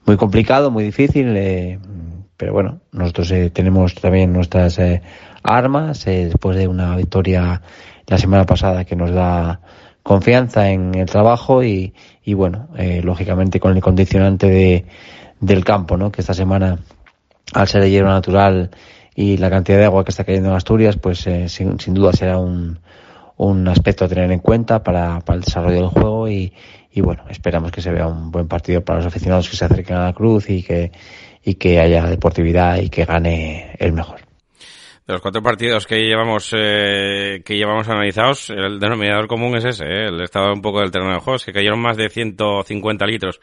muy 0.06 0.16
complicado, 0.16 0.70
muy 0.70 0.84
difícil. 0.84 1.34
Eh, 1.36 1.78
pero 2.36 2.52
bueno, 2.52 2.80
nosotros 2.92 3.30
eh, 3.32 3.50
tenemos 3.50 3.94
también 3.94 4.32
nuestras 4.32 4.78
eh, 4.78 5.02
armas 5.42 6.04
después 6.04 6.56
de 6.56 6.68
una 6.68 6.96
victoria 6.96 7.62
la 8.06 8.18
semana 8.18 8.44
pasada 8.44 8.84
que 8.84 8.96
nos 8.96 9.12
da 9.12 9.60
confianza 10.02 10.70
en 10.70 10.94
el 10.94 11.06
trabajo 11.06 11.62
y, 11.62 11.94
y 12.24 12.34
bueno, 12.34 12.68
lógicamente 13.02 13.60
con 13.60 13.76
el 13.76 13.80
condicionante 13.80 14.48
de, 14.48 14.84
del 15.40 15.64
campo, 15.64 15.96
¿no? 15.96 16.10
Que 16.10 16.20
esta 16.20 16.34
semana, 16.34 16.80
al 17.52 17.68
ser 17.68 17.82
de 17.82 17.90
hierro 17.90 18.08
natural 18.08 18.70
y 19.14 19.37
la 19.37 19.50
cantidad 19.50 19.78
de 19.78 19.84
agua 19.84 20.04
que 20.04 20.11
está 20.11 20.25
cayendo 20.25 20.50
en 20.50 20.56
Asturias, 20.56 20.96
pues 20.96 21.18
sin, 21.18 21.78
sin, 21.78 21.94
duda 21.94 22.12
será 22.12 22.38
un, 22.38 22.78
un 23.37 23.68
aspecto 23.68 24.04
a 24.04 24.08
tener 24.08 24.30
en 24.32 24.40
cuenta 24.40 24.82
para, 24.82 25.20
para 25.20 25.37
el 25.37 25.44
desarrollo 25.44 25.76
del 25.76 25.88
juego 25.88 26.28
y, 26.28 26.52
y 26.92 27.00
bueno, 27.00 27.25
esperamos 27.28 27.70
que 27.70 27.82
se 27.82 27.90
vea 27.90 28.06
un 28.06 28.30
buen 28.30 28.49
partido 28.49 28.82
para 28.82 28.99
los 28.99 29.06
aficionados 29.06 29.49
que 29.49 29.56
se 29.56 29.64
acerquen 29.64 29.96
a 29.96 30.06
la 30.06 30.12
cruz 30.12 30.49
y 30.49 30.62
que 30.62 30.92
y 31.44 31.54
que 31.54 31.80
haya 31.80 32.06
deportividad 32.06 32.78
y 32.80 32.88
que 32.88 33.04
gane 33.04 33.75
el 33.78 33.92
mejor. 33.92 34.20
De 35.06 35.14
los 35.14 35.20
cuatro 35.20 35.42
partidos 35.42 35.87
que 35.87 35.99
llevamos 36.00 36.52
eh, 36.56 37.42
que 37.44 37.56
llevamos 37.56 37.88
analizados, 37.88 38.50
el 38.50 38.78
denominador 38.78 39.26
común 39.26 39.56
es 39.56 39.64
ese, 39.64 39.84
eh, 39.84 40.06
el 40.08 40.20
estado 40.20 40.52
un 40.52 40.62
poco 40.62 40.80
del 40.80 40.92
terreno 40.92 41.14
de 41.14 41.18
juego, 41.20 41.40
que 41.44 41.52
cayeron 41.52 41.80
más 41.80 41.96
de 41.96 42.08
150 42.08 43.06
litros 43.06 43.40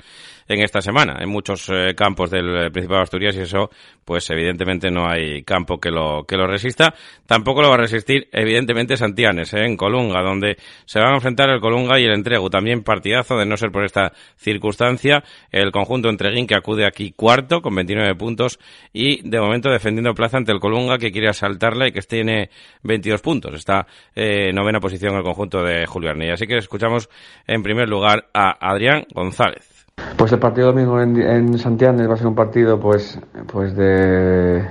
en 0.49 0.61
esta 0.61 0.81
semana 0.81 1.17
en 1.21 1.29
muchos 1.29 1.69
eh, 1.69 1.93
campos 1.95 2.31
del 2.31 2.71
Principado 2.71 2.99
de 2.99 3.03
Asturias 3.03 3.35
y 3.35 3.41
eso, 3.41 3.69
pues 4.03 4.29
evidentemente 4.31 4.89
no 4.89 5.07
hay 5.07 5.43
campo 5.43 5.79
que 5.79 5.91
lo, 5.91 6.25
que 6.27 6.35
lo 6.35 6.47
resista. 6.47 6.93
Tampoco 7.27 7.61
lo 7.61 7.69
va 7.69 7.75
a 7.75 7.77
resistir, 7.77 8.27
evidentemente, 8.31 8.97
Santianes, 8.97 9.53
¿eh? 9.53 9.65
en 9.65 9.77
Colunga, 9.77 10.21
donde 10.23 10.57
se 10.85 10.99
van 10.99 11.11
a 11.11 11.15
enfrentar 11.15 11.49
el 11.51 11.61
Colunga 11.61 11.99
y 11.99 12.05
el 12.05 12.13
Entrego. 12.13 12.49
También 12.49 12.83
partidazo, 12.83 13.37
de 13.37 13.45
no 13.45 13.55
ser 13.57 13.71
por 13.71 13.85
esta 13.85 14.11
circunstancia, 14.37 15.23
el 15.51 15.71
conjunto 15.71 16.09
Entreguín 16.09 16.47
que 16.47 16.55
acude 16.55 16.85
aquí 16.85 17.11
cuarto 17.11 17.61
con 17.61 17.75
29 17.75 18.15
puntos 18.15 18.59
y 18.91 19.21
de 19.29 19.39
momento 19.39 19.69
defendiendo 19.69 20.15
plaza 20.15 20.37
ante 20.37 20.51
el 20.51 20.59
Colunga 20.59 20.97
que 20.97 21.11
quiere 21.11 21.29
asaltarla 21.29 21.87
y 21.87 21.91
que 21.91 22.01
tiene 22.01 22.49
22 22.81 23.21
puntos. 23.21 23.53
Está 23.53 23.85
eh, 24.15 24.51
novena 24.51 24.79
posición 24.79 25.15
el 25.15 25.23
conjunto 25.23 25.61
de 25.63 25.85
Julio 25.85 26.09
Arnilla. 26.09 26.33
Así 26.33 26.47
que 26.47 26.57
escuchamos 26.57 27.07
en 27.45 27.61
primer 27.61 27.87
lugar 27.87 28.29
a 28.33 28.57
Adrián 28.59 29.05
González. 29.13 29.68
Pues 30.17 30.31
el 30.31 30.39
partido 30.39 30.67
domingo 30.67 31.01
en, 31.01 31.15
en 31.21 31.57
Santiago 31.57 31.97
va 32.07 32.13
a 32.13 32.17
ser 32.17 32.27
un 32.27 32.35
partido 32.35 32.79
pues, 32.79 33.19
pues 33.47 33.75
de, 33.75 34.67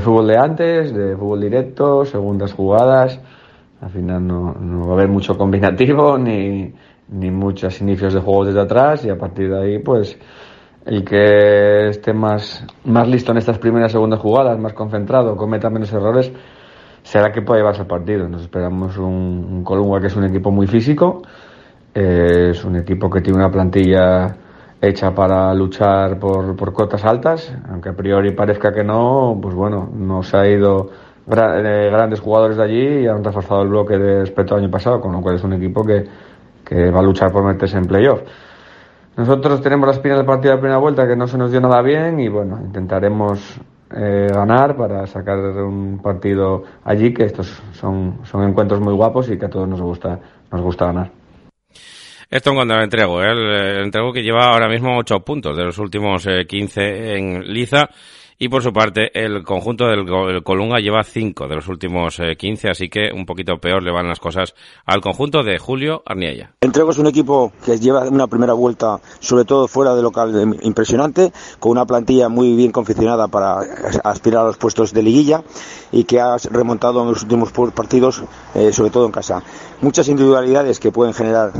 fútbol 0.00 0.28
de 0.28 0.36
antes, 0.36 0.94
de 0.94 1.16
fútbol 1.16 1.40
directo, 1.40 2.04
segundas 2.04 2.52
jugadas. 2.52 3.18
Al 3.80 3.90
final 3.90 4.26
no, 4.26 4.86
va 4.86 4.90
a 4.90 4.94
haber 4.94 5.08
mucho 5.08 5.38
combinativo 5.38 6.18
ni, 6.18 6.74
ni 7.08 7.30
muchos 7.30 7.80
inicios 7.80 8.14
de 8.14 8.20
juego 8.20 8.44
desde 8.44 8.60
atrás 8.60 9.04
y 9.04 9.10
a 9.10 9.16
partir 9.16 9.50
de 9.50 9.58
ahí 9.58 9.78
pues 9.78 10.18
el 10.84 11.04
que 11.04 11.88
esté 11.88 12.12
más, 12.12 12.64
más 12.84 13.08
listo 13.08 13.32
en 13.32 13.38
estas 13.38 13.58
primeras 13.58 13.92
segundas 13.92 14.20
jugadas, 14.20 14.58
más 14.58 14.72
concentrado, 14.72 15.36
cometa 15.36 15.70
menos 15.70 15.92
errores, 15.92 16.32
será 17.02 17.32
que 17.32 17.42
puede 17.42 17.60
llevarse 17.60 17.82
el 17.82 17.88
partido. 17.88 18.28
Nos 18.28 18.42
esperamos 18.42 18.96
un, 18.96 19.64
un 19.66 20.00
que 20.00 20.06
es 20.06 20.16
un 20.16 20.24
equipo 20.24 20.50
muy 20.50 20.66
físico, 20.66 21.22
eh, 21.94 22.50
es 22.50 22.64
un 22.64 22.76
equipo 22.76 23.10
que 23.10 23.20
tiene 23.20 23.38
una 23.38 23.50
plantilla 23.50 24.36
hecha 24.80 25.14
para 25.14 25.52
luchar 25.54 26.18
por, 26.18 26.56
por 26.56 26.72
cotas 26.72 27.04
altas, 27.04 27.52
aunque 27.70 27.90
a 27.90 27.92
priori 27.92 28.32
parezca 28.32 28.72
que 28.72 28.82
no, 28.82 29.38
pues 29.40 29.54
bueno, 29.54 29.88
nos 29.94 30.34
ha 30.34 30.46
ido 30.48 30.88
eh, 31.26 31.90
grandes 31.92 32.20
jugadores 32.20 32.56
de 32.56 32.62
allí 32.62 32.88
y 33.00 33.06
han 33.06 33.22
reforzado 33.22 33.62
el 33.62 33.68
bloque 33.68 33.98
respecto 33.98 34.54
al 34.54 34.62
año 34.62 34.70
pasado, 34.70 35.00
con 35.00 35.12
lo 35.12 35.20
cual 35.20 35.36
es 35.36 35.44
un 35.44 35.52
equipo 35.52 35.84
que, 35.84 36.04
que 36.64 36.90
va 36.90 37.00
a 37.00 37.02
luchar 37.02 37.30
por 37.30 37.44
meterse 37.44 37.76
en 37.76 37.84
playoff. 37.84 38.20
Nosotros 39.16 39.60
tenemos 39.60 39.86
la 39.86 39.92
espina 39.92 40.16
del 40.16 40.24
partido 40.24 40.54
de 40.54 40.60
primera 40.60 40.78
vuelta 40.78 41.06
que 41.06 41.16
no 41.16 41.26
se 41.26 41.36
nos 41.36 41.50
dio 41.50 41.60
nada 41.60 41.82
bien 41.82 42.18
y 42.20 42.28
bueno, 42.28 42.58
intentaremos 42.64 43.60
eh, 43.94 44.28
ganar 44.32 44.76
para 44.76 45.06
sacar 45.06 45.38
un 45.38 46.00
partido 46.02 46.62
allí, 46.84 47.12
que 47.12 47.24
estos 47.24 47.62
son, 47.72 48.20
son 48.22 48.48
encuentros 48.48 48.80
muy 48.80 48.94
guapos 48.94 49.28
y 49.30 49.36
que 49.36 49.46
a 49.46 49.50
todos 49.50 49.68
nos 49.68 49.80
gusta, 49.80 50.18
nos 50.50 50.62
gusta 50.62 50.86
ganar. 50.86 51.19
Esto 52.30 52.50
en 52.50 52.56
cuanto 52.56 52.74
al 52.74 52.84
entrego, 52.84 53.20
¿eh? 53.20 53.32
el, 53.32 53.82
entrego 53.86 54.12
que 54.12 54.22
lleva 54.22 54.52
ahora 54.52 54.68
mismo 54.68 54.96
8 54.96 55.18
puntos 55.18 55.56
de 55.56 55.64
los 55.64 55.78
últimos 55.78 56.28
15 56.46 56.80
eh, 56.80 57.18
en 57.18 57.52
Liza. 57.52 57.88
Y 58.38 58.48
por 58.48 58.62
su 58.62 58.72
parte, 58.72 59.10
el 59.12 59.42
conjunto 59.42 59.86
del 59.88 60.06
Colunga 60.44 60.78
lleva 60.78 61.02
5 61.02 61.48
de 61.48 61.56
los 61.56 61.66
últimos 61.66 62.22
15, 62.38 62.66
eh, 62.66 62.70
así 62.70 62.88
que 62.88 63.10
un 63.12 63.26
poquito 63.26 63.58
peor 63.58 63.82
le 63.82 63.90
van 63.90 64.08
las 64.08 64.20
cosas 64.20 64.54
al 64.86 65.00
conjunto 65.00 65.42
de 65.42 65.58
Julio 65.58 66.04
Arniella. 66.06 66.52
Entrego 66.60 66.92
es 66.92 66.98
un 66.98 67.08
equipo 67.08 67.52
que 67.66 67.80
lleva 67.80 68.08
una 68.08 68.28
primera 68.28 68.52
vuelta, 68.52 69.00
sobre 69.18 69.44
todo 69.44 69.66
fuera 69.66 69.96
de 69.96 70.00
local, 70.00 70.56
impresionante, 70.62 71.32
con 71.58 71.72
una 71.72 71.84
plantilla 71.84 72.28
muy 72.28 72.54
bien 72.54 72.70
confeccionada 72.70 73.26
para 73.26 73.58
aspirar 74.04 74.42
a 74.42 74.46
los 74.46 74.56
puestos 74.56 74.94
de 74.94 75.02
liguilla 75.02 75.42
y 75.90 76.04
que 76.04 76.20
ha 76.20 76.36
remontado 76.48 77.02
en 77.02 77.08
los 77.08 77.24
últimos 77.24 77.50
partidos, 77.50 78.22
sobre 78.70 78.90
todo 78.90 79.04
en 79.04 79.12
casa. 79.12 79.42
Muchas 79.82 80.08
individualidades 80.08 80.78
que 80.78 80.92
pueden 80.92 81.12
generar 81.12 81.52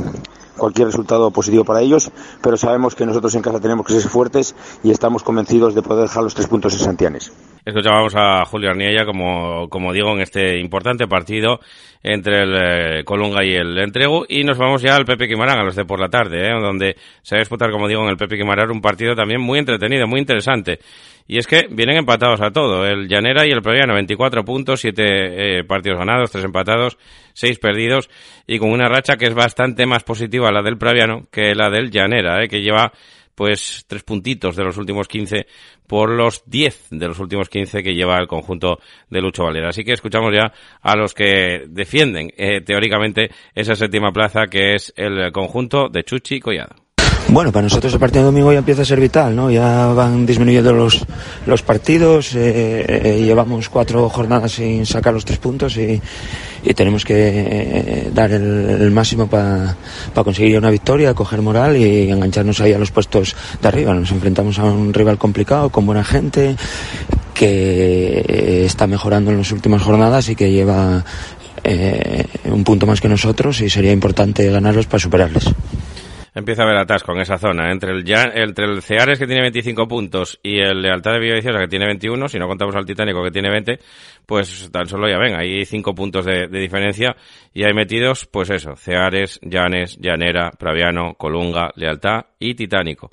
cualquier 0.61 0.87
resultado 0.89 1.31
positivo 1.31 1.65
para 1.65 1.81
ellos, 1.81 2.11
pero 2.43 2.55
sabemos 2.55 2.93
que 2.93 3.03
nosotros 3.03 3.33
en 3.33 3.41
casa 3.41 3.59
tenemos 3.59 3.83
que 3.83 3.99
ser 3.99 4.07
fuertes 4.07 4.53
y 4.83 4.91
estamos 4.91 5.23
convencidos 5.23 5.73
de 5.73 5.81
poder 5.81 6.03
dejar 6.03 6.23
los 6.23 6.35
tres 6.35 6.47
puntos 6.47 6.73
en 6.73 6.79
Santianes. 6.81 7.31
Escuchábamos 7.63 8.15
a 8.15 8.43
Julio 8.45 8.71
Arniella, 8.71 9.05
como, 9.05 9.69
como 9.69 9.93
digo, 9.93 10.11
en 10.13 10.21
este 10.21 10.57
importante 10.57 11.05
partido 11.07 11.59
entre 12.01 12.41
el 12.41 12.55
eh, 12.55 13.03
Colunga 13.03 13.45
y 13.45 13.53
el 13.53 13.77
Entrego. 13.77 14.25
Y 14.27 14.43
nos 14.43 14.57
vamos 14.57 14.81
ya 14.81 14.95
al 14.95 15.05
Pepe 15.05 15.27
Quimarán, 15.27 15.59
a 15.59 15.63
los 15.63 15.75
de 15.75 15.85
por 15.85 15.99
la 15.99 16.09
tarde, 16.09 16.47
¿eh? 16.47 16.59
donde 16.59 16.95
se 17.21 17.35
va 17.35 17.39
a 17.39 17.41
disputar, 17.41 17.69
como 17.69 17.87
digo, 17.87 18.01
en 18.01 18.09
el 18.09 18.17
Pepe 18.17 18.35
Quimarán 18.35 18.71
un 18.71 18.81
partido 18.81 19.13
también 19.13 19.41
muy 19.41 19.59
entretenido, 19.59 20.07
muy 20.07 20.19
interesante. 20.19 20.79
Y 21.27 21.37
es 21.37 21.45
que 21.45 21.67
vienen 21.69 21.97
empatados 21.97 22.41
a 22.41 22.49
todo. 22.49 22.83
El 22.83 23.07
Llanera 23.07 23.45
y 23.45 23.51
el 23.51 23.61
Previano, 23.61 23.93
24 23.93 24.43
puntos, 24.43 24.81
7 24.81 25.03
eh, 25.05 25.63
partidos 25.63 25.99
ganados, 25.99 26.31
3 26.31 26.45
empatados, 26.45 26.97
6 27.33 27.59
perdidos. 27.59 28.09
Y 28.47 28.57
con 28.57 28.71
una 28.71 28.87
racha 28.87 29.17
que 29.17 29.27
es 29.27 29.35
bastante 29.35 29.85
más 29.85 30.03
positiva 30.03 30.51
la 30.51 30.63
del 30.63 30.79
Previano 30.79 31.27
que 31.31 31.53
la 31.53 31.69
del 31.69 31.91
Llanera, 31.91 32.43
¿eh? 32.43 32.47
que 32.47 32.61
lleva 32.61 32.91
pues 33.41 33.85
tres 33.87 34.03
puntitos 34.03 34.55
de 34.55 34.63
los 34.63 34.77
últimos 34.77 35.07
15 35.07 35.47
por 35.87 36.11
los 36.11 36.43
10 36.45 36.89
de 36.91 37.07
los 37.07 37.17
últimos 37.17 37.49
15 37.49 37.81
que 37.81 37.95
lleva 37.95 38.19
el 38.19 38.27
conjunto 38.27 38.77
de 39.09 39.19
Lucho 39.19 39.45
Valera. 39.45 39.69
Así 39.69 39.83
que 39.83 39.93
escuchamos 39.93 40.31
ya 40.31 40.53
a 40.79 40.95
los 40.95 41.15
que 41.15 41.63
defienden 41.67 42.31
eh, 42.37 42.61
teóricamente 42.61 43.31
esa 43.55 43.73
séptima 43.73 44.11
plaza 44.11 44.45
que 44.45 44.75
es 44.75 44.93
el 44.95 45.31
conjunto 45.31 45.89
de 45.89 46.03
Chuchi 46.03 46.39
Collado. 46.39 46.90
Bueno, 47.31 47.53
para 47.53 47.63
nosotros 47.63 47.93
el 47.93 47.99
partido 47.99 48.23
de 48.23 48.25
domingo 48.25 48.51
ya 48.51 48.59
empieza 48.59 48.81
a 48.81 48.85
ser 48.85 48.99
vital, 48.99 49.33
¿no? 49.33 49.49
Ya 49.49 49.87
van 49.93 50.25
disminuyendo 50.25 50.73
los, 50.73 51.05
los 51.45 51.61
partidos, 51.61 52.35
eh, 52.35 52.83
eh, 52.85 53.21
llevamos 53.23 53.69
cuatro 53.69 54.09
jornadas 54.09 54.51
sin 54.51 54.85
sacar 54.85 55.13
los 55.13 55.23
tres 55.23 55.39
puntos 55.39 55.77
y, 55.77 56.01
y 56.61 56.73
tenemos 56.73 57.05
que 57.05 57.13
eh, 57.15 58.11
dar 58.13 58.33
el, 58.33 58.81
el 58.81 58.91
máximo 58.91 59.27
para 59.27 59.77
conseguir 60.13 60.57
una 60.57 60.69
victoria, 60.69 61.13
coger 61.13 61.41
moral 61.41 61.77
y 61.77 62.11
engancharnos 62.11 62.59
ahí 62.59 62.73
a 62.73 62.77
los 62.77 62.91
puestos 62.91 63.33
de 63.61 63.67
arriba. 63.69 63.93
Nos 63.93 64.11
enfrentamos 64.11 64.59
a 64.59 64.65
un 64.65 64.93
rival 64.93 65.17
complicado, 65.17 65.69
con 65.69 65.85
buena 65.85 66.03
gente, 66.03 66.57
que 67.33 68.65
está 68.65 68.87
mejorando 68.87 69.31
en 69.31 69.37
las 69.37 69.53
últimas 69.53 69.81
jornadas 69.81 70.27
y 70.27 70.35
que 70.35 70.51
lleva 70.51 71.05
eh, 71.63 72.25
un 72.43 72.65
punto 72.65 72.85
más 72.85 72.99
que 72.99 73.07
nosotros 73.07 73.61
y 73.61 73.69
sería 73.69 73.93
importante 73.93 74.51
ganarlos 74.51 74.85
para 74.85 74.99
superarles 74.99 75.45
empieza 76.33 76.63
a 76.63 76.65
haber 76.65 76.77
atasco 76.77 77.11
en 77.13 77.21
esa 77.21 77.37
zona. 77.37 77.71
Entre 77.71 77.91
el, 77.91 78.03
entre 78.07 78.65
el 78.65 78.81
Ceares, 78.81 79.19
que 79.19 79.25
tiene 79.25 79.41
25 79.41 79.87
puntos, 79.87 80.39
y 80.43 80.59
el 80.59 80.81
Lealtad 80.81 81.13
de 81.13 81.19
Villaviciosa, 81.19 81.59
que 81.59 81.67
tiene 81.67 81.85
21, 81.85 82.27
si 82.27 82.39
no 82.39 82.47
contamos 82.47 82.75
al 82.75 82.85
Titánico, 82.85 83.23
que 83.23 83.31
tiene 83.31 83.49
20, 83.49 83.79
pues 84.25 84.69
tan 84.71 84.87
solo 84.87 85.09
ya 85.09 85.17
ven, 85.17 85.35
hay 85.35 85.65
5 85.65 85.93
puntos 85.93 86.25
de, 86.25 86.47
de, 86.47 86.59
diferencia, 86.59 87.15
y 87.53 87.63
hay 87.63 87.73
metidos, 87.73 88.25
pues 88.25 88.49
eso, 88.49 88.75
Ceares, 88.75 89.39
Llanes, 89.41 89.97
Llanera, 89.99 90.51
Praviano, 90.51 91.15
Colunga, 91.15 91.71
Lealtad 91.75 92.25
y 92.39 92.55
Titánico 92.55 93.11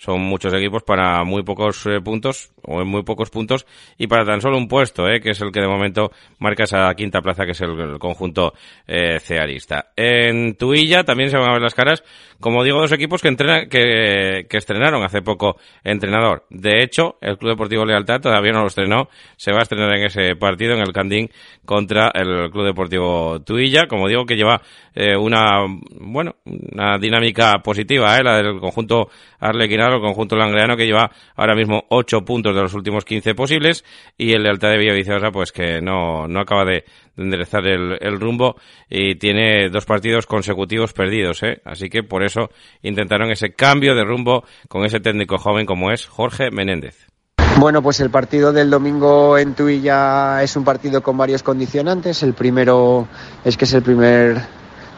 son 0.00 0.22
muchos 0.22 0.54
equipos 0.54 0.82
para 0.82 1.24
muy 1.24 1.42
pocos 1.42 1.84
eh, 1.84 2.00
puntos 2.00 2.50
o 2.62 2.80
en 2.80 2.88
muy 2.88 3.02
pocos 3.02 3.28
puntos 3.28 3.66
y 3.98 4.06
para 4.06 4.24
tan 4.24 4.40
solo 4.40 4.56
un 4.56 4.66
puesto, 4.66 5.06
eh, 5.06 5.20
que 5.20 5.32
es 5.32 5.40
el 5.42 5.52
que 5.52 5.60
de 5.60 5.68
momento 5.68 6.10
marca 6.38 6.64
esa 6.64 6.94
quinta 6.94 7.20
plaza 7.20 7.44
que 7.44 7.50
es 7.50 7.60
el, 7.60 7.98
conjunto 7.98 8.54
eh, 8.86 9.20
cearista. 9.20 9.92
En 9.94 10.56
Tuilla 10.56 11.04
también 11.04 11.28
se 11.28 11.36
van 11.36 11.50
a 11.50 11.52
ver 11.52 11.60
las 11.60 11.74
caras, 11.74 12.02
como 12.40 12.64
digo, 12.64 12.80
dos 12.80 12.92
equipos 12.92 13.20
que, 13.20 13.28
entrenan, 13.28 13.68
que, 13.68 14.46
que 14.48 14.56
estrenaron 14.56 15.04
hace 15.04 15.20
poco 15.20 15.58
entrenador. 15.84 16.46
De 16.48 16.82
hecho, 16.82 17.18
el 17.20 17.36
Club 17.36 17.50
Deportivo 17.50 17.84
Lealtad 17.84 18.22
todavía 18.22 18.52
no 18.52 18.62
lo 18.62 18.68
estrenó, 18.68 19.10
se 19.36 19.52
va 19.52 19.58
a 19.58 19.62
estrenar 19.64 19.94
en 19.98 20.04
ese 20.04 20.34
partido 20.34 20.72
en 20.72 20.80
el 20.80 20.94
Candín 20.94 21.28
contra 21.66 22.10
el 22.14 22.50
Club 22.50 22.64
Deportivo 22.64 23.42
Tuilla, 23.42 23.86
como 23.86 24.08
digo 24.08 24.24
que 24.24 24.36
lleva 24.36 24.62
eh, 24.94 25.16
una, 25.16 25.66
bueno, 26.00 26.36
una 26.44 26.98
dinámica 26.98 27.58
positiva, 27.62 28.16
eh, 28.16 28.22
la 28.22 28.36
del 28.36 28.60
conjunto 28.60 29.08
arlequinado, 29.38 29.96
el 29.96 30.02
conjunto 30.02 30.36
langreano, 30.36 30.76
que 30.76 30.86
lleva 30.86 31.10
ahora 31.36 31.54
mismo 31.54 31.84
8 31.88 32.24
puntos 32.24 32.54
de 32.54 32.62
los 32.62 32.74
últimos 32.74 33.04
15 33.04 33.34
posibles, 33.34 33.84
y 34.16 34.32
el 34.32 34.42
Lealtad 34.42 34.70
de 34.70 34.78
Villaviciosa, 34.78 35.30
pues 35.30 35.52
que 35.52 35.80
no, 35.80 36.26
no 36.28 36.40
acaba 36.40 36.64
de, 36.64 36.84
enderezar 37.16 37.66
el, 37.66 37.98
el, 38.00 38.18
rumbo 38.18 38.56
y 38.88 39.16
tiene 39.16 39.68
dos 39.68 39.84
partidos 39.84 40.26
consecutivos 40.26 40.92
perdidos, 40.92 41.42
¿eh? 41.42 41.60
Así 41.64 41.90
que 41.90 42.02
por 42.02 42.22
eso 42.22 42.48
intentaron 42.82 43.30
ese 43.30 43.52
cambio 43.52 43.94
de 43.94 44.04
rumbo 44.04 44.44
con 44.68 44.84
ese 44.84 45.00
técnico 45.00 45.36
joven 45.36 45.66
como 45.66 45.90
es 45.90 46.06
Jorge 46.06 46.50
Menéndez. 46.50 47.10
Bueno, 47.58 47.82
pues 47.82 48.00
el 48.00 48.10
partido 48.10 48.52
del 48.52 48.70
domingo 48.70 49.36
en 49.36 49.54
Tuilla 49.54 50.42
es 50.42 50.56
un 50.56 50.64
partido 50.64 51.02
con 51.02 51.16
varios 51.16 51.42
condicionantes. 51.42 52.22
El 52.22 52.32
primero 52.32 53.06
es 53.44 53.56
que 53.56 53.64
es 53.64 53.74
el 53.74 53.82
primer 53.82 54.40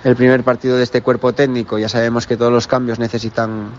el 0.04 0.16
primer 0.16 0.42
partido 0.42 0.76
de 0.76 0.82
este 0.82 1.02
cuerpo 1.02 1.32
técnico. 1.32 1.78
Ya 1.78 1.88
sabemos 1.88 2.26
que 2.26 2.36
todos 2.36 2.52
los 2.52 2.66
cambios 2.66 2.98
necesitan 2.98 3.70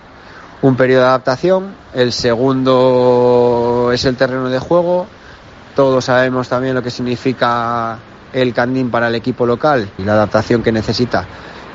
un 0.61 0.75
periodo 0.75 1.01
de 1.01 1.07
adaptación. 1.07 1.75
El 1.93 2.13
segundo 2.13 3.91
es 3.93 4.05
el 4.05 4.15
terreno 4.15 4.49
de 4.49 4.59
juego. 4.59 5.07
Todos 5.75 6.05
sabemos 6.05 6.47
también 6.47 6.75
lo 6.75 6.81
que 6.81 6.91
significa 6.91 7.97
el 8.31 8.53
candín 8.53 8.89
para 8.89 9.07
el 9.07 9.15
equipo 9.15 9.45
local 9.45 9.89
y 9.97 10.03
la 10.03 10.13
adaptación 10.13 10.63
que 10.63 10.71
necesita 10.71 11.25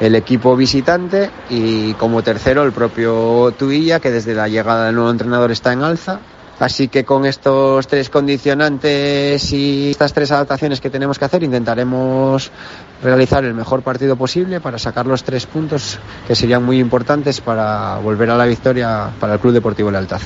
el 0.00 0.14
equipo 0.14 0.56
visitante. 0.56 1.30
Y 1.50 1.92
como 1.94 2.22
tercero, 2.22 2.62
el 2.62 2.72
propio 2.72 3.52
Tuilla, 3.58 4.00
que 4.00 4.10
desde 4.10 4.34
la 4.34 4.48
llegada 4.48 4.86
del 4.86 4.94
nuevo 4.94 5.10
entrenador 5.10 5.50
está 5.50 5.72
en 5.72 5.82
alza 5.82 6.20
Así 6.60 6.88
que 6.88 7.04
con 7.04 7.24
estos 7.24 7.86
tres 7.86 8.10
condicionantes 8.10 9.52
y 9.52 9.90
estas 9.90 10.12
tres 10.12 10.32
adaptaciones 10.32 10.80
que 10.80 10.90
tenemos 10.90 11.18
que 11.18 11.24
hacer, 11.24 11.42
intentaremos 11.44 12.50
realizar 13.02 13.44
el 13.44 13.54
mejor 13.54 13.82
partido 13.82 14.16
posible 14.16 14.60
para 14.60 14.78
sacar 14.78 15.06
los 15.06 15.22
tres 15.22 15.46
puntos 15.46 16.00
que 16.26 16.34
serían 16.34 16.64
muy 16.64 16.80
importantes 16.80 17.40
para 17.40 17.98
volver 17.98 18.30
a 18.30 18.36
la 18.36 18.46
victoria 18.46 19.10
para 19.20 19.34
el 19.34 19.40
Club 19.40 19.52
Deportivo 19.52 19.90
Lealtad. 19.90 20.20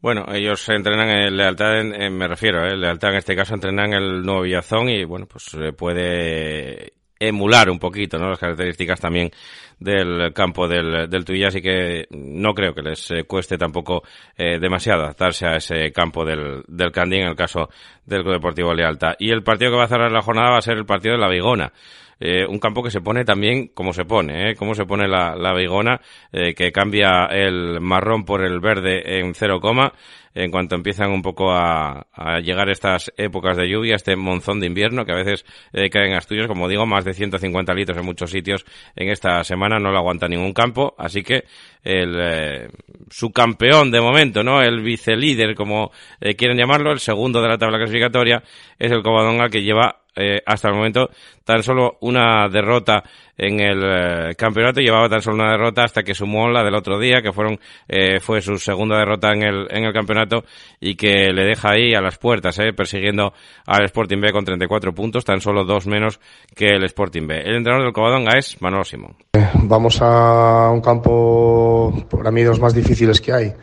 Bueno, 0.00 0.26
ellos 0.32 0.68
entrenan 0.68 1.08
en 1.08 1.36
Lealtad, 1.36 1.80
en, 1.80 2.16
me 2.16 2.28
refiero, 2.28 2.64
¿eh? 2.64 2.76
Lealtad 2.76 3.10
en 3.10 3.16
este 3.16 3.34
caso 3.34 3.54
entrenan 3.54 3.92
en 3.92 3.94
el 3.94 4.22
Nuevo 4.22 4.42
Villazón 4.42 4.88
y 4.88 5.04
bueno, 5.04 5.26
pues 5.26 5.56
puede 5.76 6.92
emular 7.18 7.70
un 7.70 7.78
poquito, 7.78 8.18
¿no? 8.18 8.30
Las 8.30 8.38
características 8.38 9.00
también 9.00 9.30
del 9.78 10.32
campo 10.32 10.66
del, 10.66 11.08
del 11.08 11.24
Tuilla, 11.24 11.48
así 11.48 11.60
que 11.60 12.06
no 12.10 12.52
creo 12.54 12.74
que 12.74 12.82
les 12.82 13.10
eh, 13.10 13.24
cueste 13.24 13.56
tampoco 13.56 14.02
eh, 14.36 14.58
demasiado 14.58 15.02
adaptarse 15.02 15.46
a 15.46 15.56
ese 15.56 15.92
campo 15.92 16.24
del, 16.24 16.62
del 16.66 16.92
Candín 16.92 17.22
en 17.22 17.28
el 17.28 17.36
caso 17.36 17.68
del 18.04 18.22
Club 18.22 18.34
Deportivo 18.34 18.74
Lealta. 18.74 19.14
Y 19.18 19.30
el 19.30 19.42
partido 19.42 19.70
que 19.70 19.76
va 19.78 19.84
a 19.84 19.88
cerrar 19.88 20.10
la 20.10 20.22
jornada 20.22 20.50
va 20.50 20.58
a 20.58 20.62
ser 20.62 20.76
el 20.76 20.86
partido 20.86 21.14
de 21.14 21.20
la 21.20 21.28
Vigona. 21.28 21.72
Eh, 22.20 22.44
un 22.46 22.58
campo 22.58 22.82
que 22.82 22.90
se 22.90 23.00
pone 23.00 23.24
también 23.24 23.68
como 23.68 23.92
se 23.92 24.04
pone, 24.04 24.50
¿eh? 24.50 24.54
Cómo 24.56 24.74
se 24.74 24.84
pone 24.84 25.06
la, 25.06 25.36
la 25.36 25.54
Vigona, 25.54 26.00
eh, 26.32 26.52
que 26.52 26.72
cambia 26.72 27.26
el 27.26 27.80
marrón 27.80 28.24
por 28.24 28.44
el 28.44 28.58
verde 28.58 29.20
en 29.20 29.34
cero 29.34 29.60
coma 29.60 29.92
en 30.38 30.52
cuanto 30.52 30.76
empiezan 30.76 31.10
un 31.10 31.20
poco 31.20 31.50
a, 31.50 32.06
a, 32.12 32.38
llegar 32.38 32.68
estas 32.68 33.12
épocas 33.16 33.56
de 33.56 33.68
lluvia, 33.68 33.96
este 33.96 34.14
monzón 34.14 34.60
de 34.60 34.66
invierno 34.66 35.04
que 35.04 35.10
a 35.10 35.16
veces 35.16 35.44
eh, 35.72 35.90
cae 35.90 36.06
en 36.06 36.14
Asturias, 36.14 36.46
como 36.46 36.68
digo, 36.68 36.86
más 36.86 37.04
de 37.04 37.12
150 37.12 37.74
litros 37.74 37.98
en 37.98 38.04
muchos 38.04 38.30
sitios 38.30 38.64
en 38.94 39.08
esta 39.08 39.42
semana, 39.42 39.80
no 39.80 39.90
lo 39.90 39.98
aguanta 39.98 40.28
ningún 40.28 40.52
campo, 40.52 40.94
así 40.96 41.24
que 41.24 41.44
el 41.82 42.16
eh, 42.20 42.68
su 43.10 43.32
campeón 43.32 43.90
de 43.90 44.00
momento, 44.00 44.44
¿no? 44.44 44.62
El 44.62 44.80
vicelíder, 44.80 45.56
como 45.56 45.90
eh, 46.20 46.36
quieren 46.36 46.56
llamarlo, 46.56 46.92
el 46.92 47.00
segundo 47.00 47.42
de 47.42 47.48
la 47.48 47.58
tabla 47.58 47.78
clasificatoria, 47.78 48.42
es 48.78 48.92
el 48.92 49.02
Covadonga 49.02 49.48
que 49.48 49.62
lleva 49.62 50.02
eh, 50.18 50.40
hasta 50.44 50.68
el 50.68 50.74
momento 50.74 51.10
tan 51.44 51.62
solo 51.62 51.96
una 52.00 52.48
derrota 52.48 53.02
en 53.38 53.60
el 53.60 53.82
eh, 53.82 54.34
campeonato, 54.36 54.80
llevaba 54.80 55.08
tan 55.08 55.22
solo 55.22 55.36
una 55.36 55.52
derrota 55.52 55.84
hasta 55.84 56.02
que 56.02 56.12
sumó 56.12 56.48
la 56.50 56.64
del 56.64 56.74
otro 56.74 56.98
día, 56.98 57.22
que 57.22 57.32
fueron 57.32 57.58
eh, 57.88 58.18
fue 58.20 58.42
su 58.42 58.58
segunda 58.58 58.98
derrota 58.98 59.30
en 59.32 59.44
el, 59.44 59.66
en 59.70 59.84
el 59.84 59.92
campeonato 59.92 60.44
y 60.80 60.96
que 60.96 61.32
le 61.32 61.44
deja 61.44 61.70
ahí 61.70 61.94
a 61.94 62.00
las 62.00 62.18
puertas, 62.18 62.58
eh, 62.58 62.72
persiguiendo 62.72 63.32
al 63.64 63.84
Sporting 63.84 64.20
B 64.20 64.32
con 64.32 64.44
34 64.44 64.92
puntos, 64.92 65.24
tan 65.24 65.40
solo 65.40 65.64
dos 65.64 65.86
menos 65.86 66.18
que 66.54 66.66
el 66.66 66.84
Sporting 66.84 67.28
B. 67.28 67.40
El 67.40 67.56
entrenador 67.56 67.84
del 67.84 67.92
Covadonga 67.92 68.36
es 68.36 68.60
Manuel 68.60 68.84
Simón. 68.84 69.16
Vamos 69.54 70.00
a 70.02 70.70
un 70.72 70.80
campo, 70.80 72.06
para 72.10 72.32
mí, 72.32 72.42
de 72.42 72.48
los 72.48 72.60
más 72.60 72.74
difíciles 72.74 73.20
que 73.20 73.32
hay, 73.32 73.54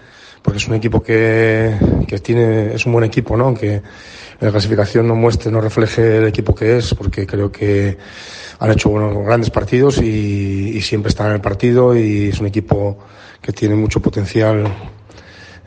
porque 0.46 0.60
es 0.60 0.68
un 0.68 0.76
equipo 0.76 1.02
que, 1.02 1.76
que 2.08 2.20
tiene, 2.20 2.76
es 2.76 2.86
un 2.86 2.94
buen 2.94 3.04
equipo, 3.04 3.36
¿no? 3.36 3.56
Que 3.56 3.82
la 4.40 4.52
clasificación 4.52 5.08
no 5.08 5.16
muestre, 5.16 5.52
no 5.52 5.60
refleje 5.60 6.18
el 6.18 6.28
equipo 6.28 6.54
que 6.54 6.78
es, 6.78 6.94
porque 6.94 7.26
creo 7.26 7.52
que 7.52 7.98
han 8.60 8.72
hecho 8.72 8.90
unos 8.90 9.26
grandes 9.26 9.50
partidos 9.50 9.98
y, 9.98 10.78
y, 10.78 10.82
siempre 10.82 11.10
están 11.10 11.28
en 11.28 11.34
el 11.34 11.42
partido 11.42 11.98
y 11.98 12.28
es 12.30 12.40
un 12.40 12.46
equipo 12.46 13.00
que 13.42 13.54
tiene 13.54 13.74
mucho 13.74 14.00
potencial, 14.00 14.72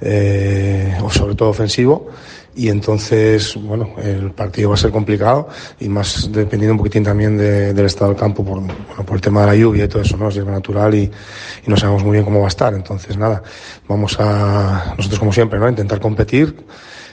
eh, 0.00 0.96
sobre 1.10 1.34
todo 1.34 1.48
ofensivo. 1.48 2.10
Y 2.58 2.70
entonces, 2.70 3.54
bueno, 3.54 3.94
el 4.02 4.32
partido 4.32 4.70
va 4.70 4.74
a 4.74 4.78
ser 4.78 4.90
complicado 4.90 5.48
y 5.78 5.88
más 5.88 6.28
dependiendo 6.32 6.72
un 6.72 6.78
poquitín 6.78 7.04
también 7.04 7.38
de, 7.38 7.72
del 7.72 7.86
estado 7.86 8.10
del 8.10 8.18
campo 8.18 8.44
por, 8.44 8.58
bueno, 8.58 9.06
por 9.06 9.14
el 9.14 9.20
tema 9.20 9.42
de 9.42 9.46
la 9.46 9.54
lluvia 9.54 9.84
y 9.84 9.88
todo 9.88 10.02
eso, 10.02 10.16
¿no? 10.16 10.28
Es 10.28 10.44
natural 10.44 10.92
y, 10.92 11.02
y 11.04 11.70
no 11.70 11.76
sabemos 11.76 12.02
muy 12.02 12.14
bien 12.14 12.24
cómo 12.24 12.40
va 12.40 12.46
a 12.46 12.48
estar. 12.48 12.74
Entonces, 12.74 13.16
nada, 13.16 13.44
vamos 13.86 14.18
a, 14.18 14.92
nosotros 14.96 15.20
como 15.20 15.32
siempre, 15.32 15.60
¿no? 15.60 15.68
Intentar 15.68 16.00
competir 16.00 16.66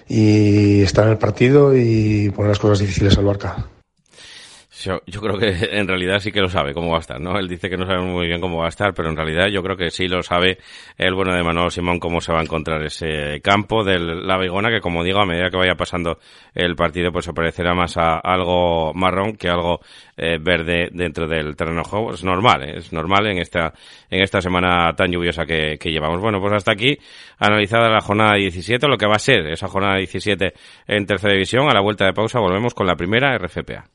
y 0.07 0.81
estar 0.81 1.05
en 1.05 1.11
el 1.11 1.19
partido 1.19 1.75
y 1.75 2.31
poner 2.31 2.49
las 2.49 2.59
cosas 2.59 2.79
difíciles 2.79 3.15
al 3.15 3.25
Barca. 3.25 3.67
Yo, 4.85 5.01
yo, 5.07 5.19
creo 5.19 5.39
que 5.39 5.47
en 5.79 5.87
realidad 5.87 6.19
sí 6.19 6.31
que 6.31 6.41
lo 6.41 6.47
sabe 6.47 6.73
cómo 6.73 6.91
va 6.91 6.97
a 6.97 6.99
estar, 6.99 7.19
¿no? 7.19 7.39
Él 7.39 7.47
dice 7.47 7.71
que 7.71 7.77
no 7.77 7.87
sabe 7.87 8.01
muy 8.01 8.27
bien 8.27 8.39
cómo 8.39 8.59
va 8.59 8.65
a 8.65 8.69
estar, 8.69 8.93
pero 8.93 9.09
en 9.09 9.15
realidad 9.15 9.47
yo 9.51 9.63
creo 9.63 9.75
que 9.75 9.89
sí 9.89 10.07
lo 10.07 10.21
sabe 10.21 10.59
el 10.97 11.15
bueno 11.15 11.33
de 11.33 11.43
Manuel 11.43 11.71
Simón 11.71 11.99
cómo 11.99 12.21
se 12.21 12.31
va 12.31 12.39
a 12.39 12.43
encontrar 12.43 12.83
ese 12.83 13.41
campo 13.41 13.83
de 13.83 13.97
la 13.97 14.37
Vigona, 14.37 14.69
que 14.69 14.81
como 14.81 15.03
digo, 15.03 15.19
a 15.19 15.25
medida 15.25 15.49
que 15.49 15.57
vaya 15.57 15.73
pasando 15.73 16.19
el 16.53 16.75
partido, 16.75 17.11
pues 17.11 17.25
se 17.25 17.33
parecerá 17.33 17.73
más 17.73 17.97
a 17.97 18.19
algo 18.19 18.93
marrón 18.93 19.37
que 19.37 19.49
algo 19.49 19.79
eh, 20.17 20.37
verde 20.39 20.89
dentro 20.91 21.27
del 21.27 21.55
terreno 21.55 21.81
de 21.81 21.89
juego. 21.89 22.13
Es 22.13 22.23
normal, 22.23 22.63
¿eh? 22.63 22.77
es 22.77 22.93
normal 22.93 23.25
en 23.25 23.39
esta, 23.39 23.73
en 24.11 24.21
esta 24.21 24.39
semana 24.39 24.93
tan 24.95 25.11
lluviosa 25.11 25.47
que, 25.47 25.77
que 25.79 25.91
llevamos. 25.91 26.21
Bueno, 26.21 26.39
pues 26.39 26.53
hasta 26.53 26.73
aquí, 26.73 26.95
analizada 27.39 27.89
la 27.89 28.01
jornada 28.01 28.35
17, 28.35 28.87
lo 28.87 28.97
que 28.97 29.07
va 29.07 29.15
a 29.15 29.19
ser 29.19 29.47
esa 29.47 29.67
jornada 29.67 29.97
17 29.97 30.53
en 30.87 31.05
tercera 31.07 31.33
división. 31.33 31.67
A 31.67 31.73
la 31.73 31.81
vuelta 31.81 32.05
de 32.05 32.13
pausa 32.13 32.39
volvemos 32.39 32.75
con 32.75 32.85
la 32.85 32.95
primera 32.95 33.35
RFPA. 33.35 33.94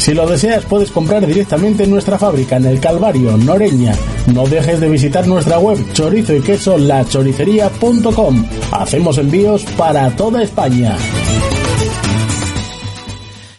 Si 0.00 0.14
lo 0.14 0.26
deseas, 0.26 0.64
puedes 0.64 0.90
comprar 0.90 1.26
directamente 1.26 1.84
en 1.84 1.90
nuestra 1.90 2.18
fábrica 2.18 2.56
en 2.56 2.64
el 2.64 2.80
Calvario, 2.80 3.36
Noreña. 3.36 3.92
No 4.32 4.46
dejes 4.46 4.80
de 4.80 4.88
visitar 4.88 5.26
nuestra 5.26 5.58
web 5.58 5.76
chorizo 5.92 6.34
y 6.34 6.40
queso 6.40 6.78
lachoricería.com. 6.78 8.46
Hacemos 8.72 9.18
envíos 9.18 9.62
para 9.76 10.16
toda 10.16 10.42
España. 10.42 10.96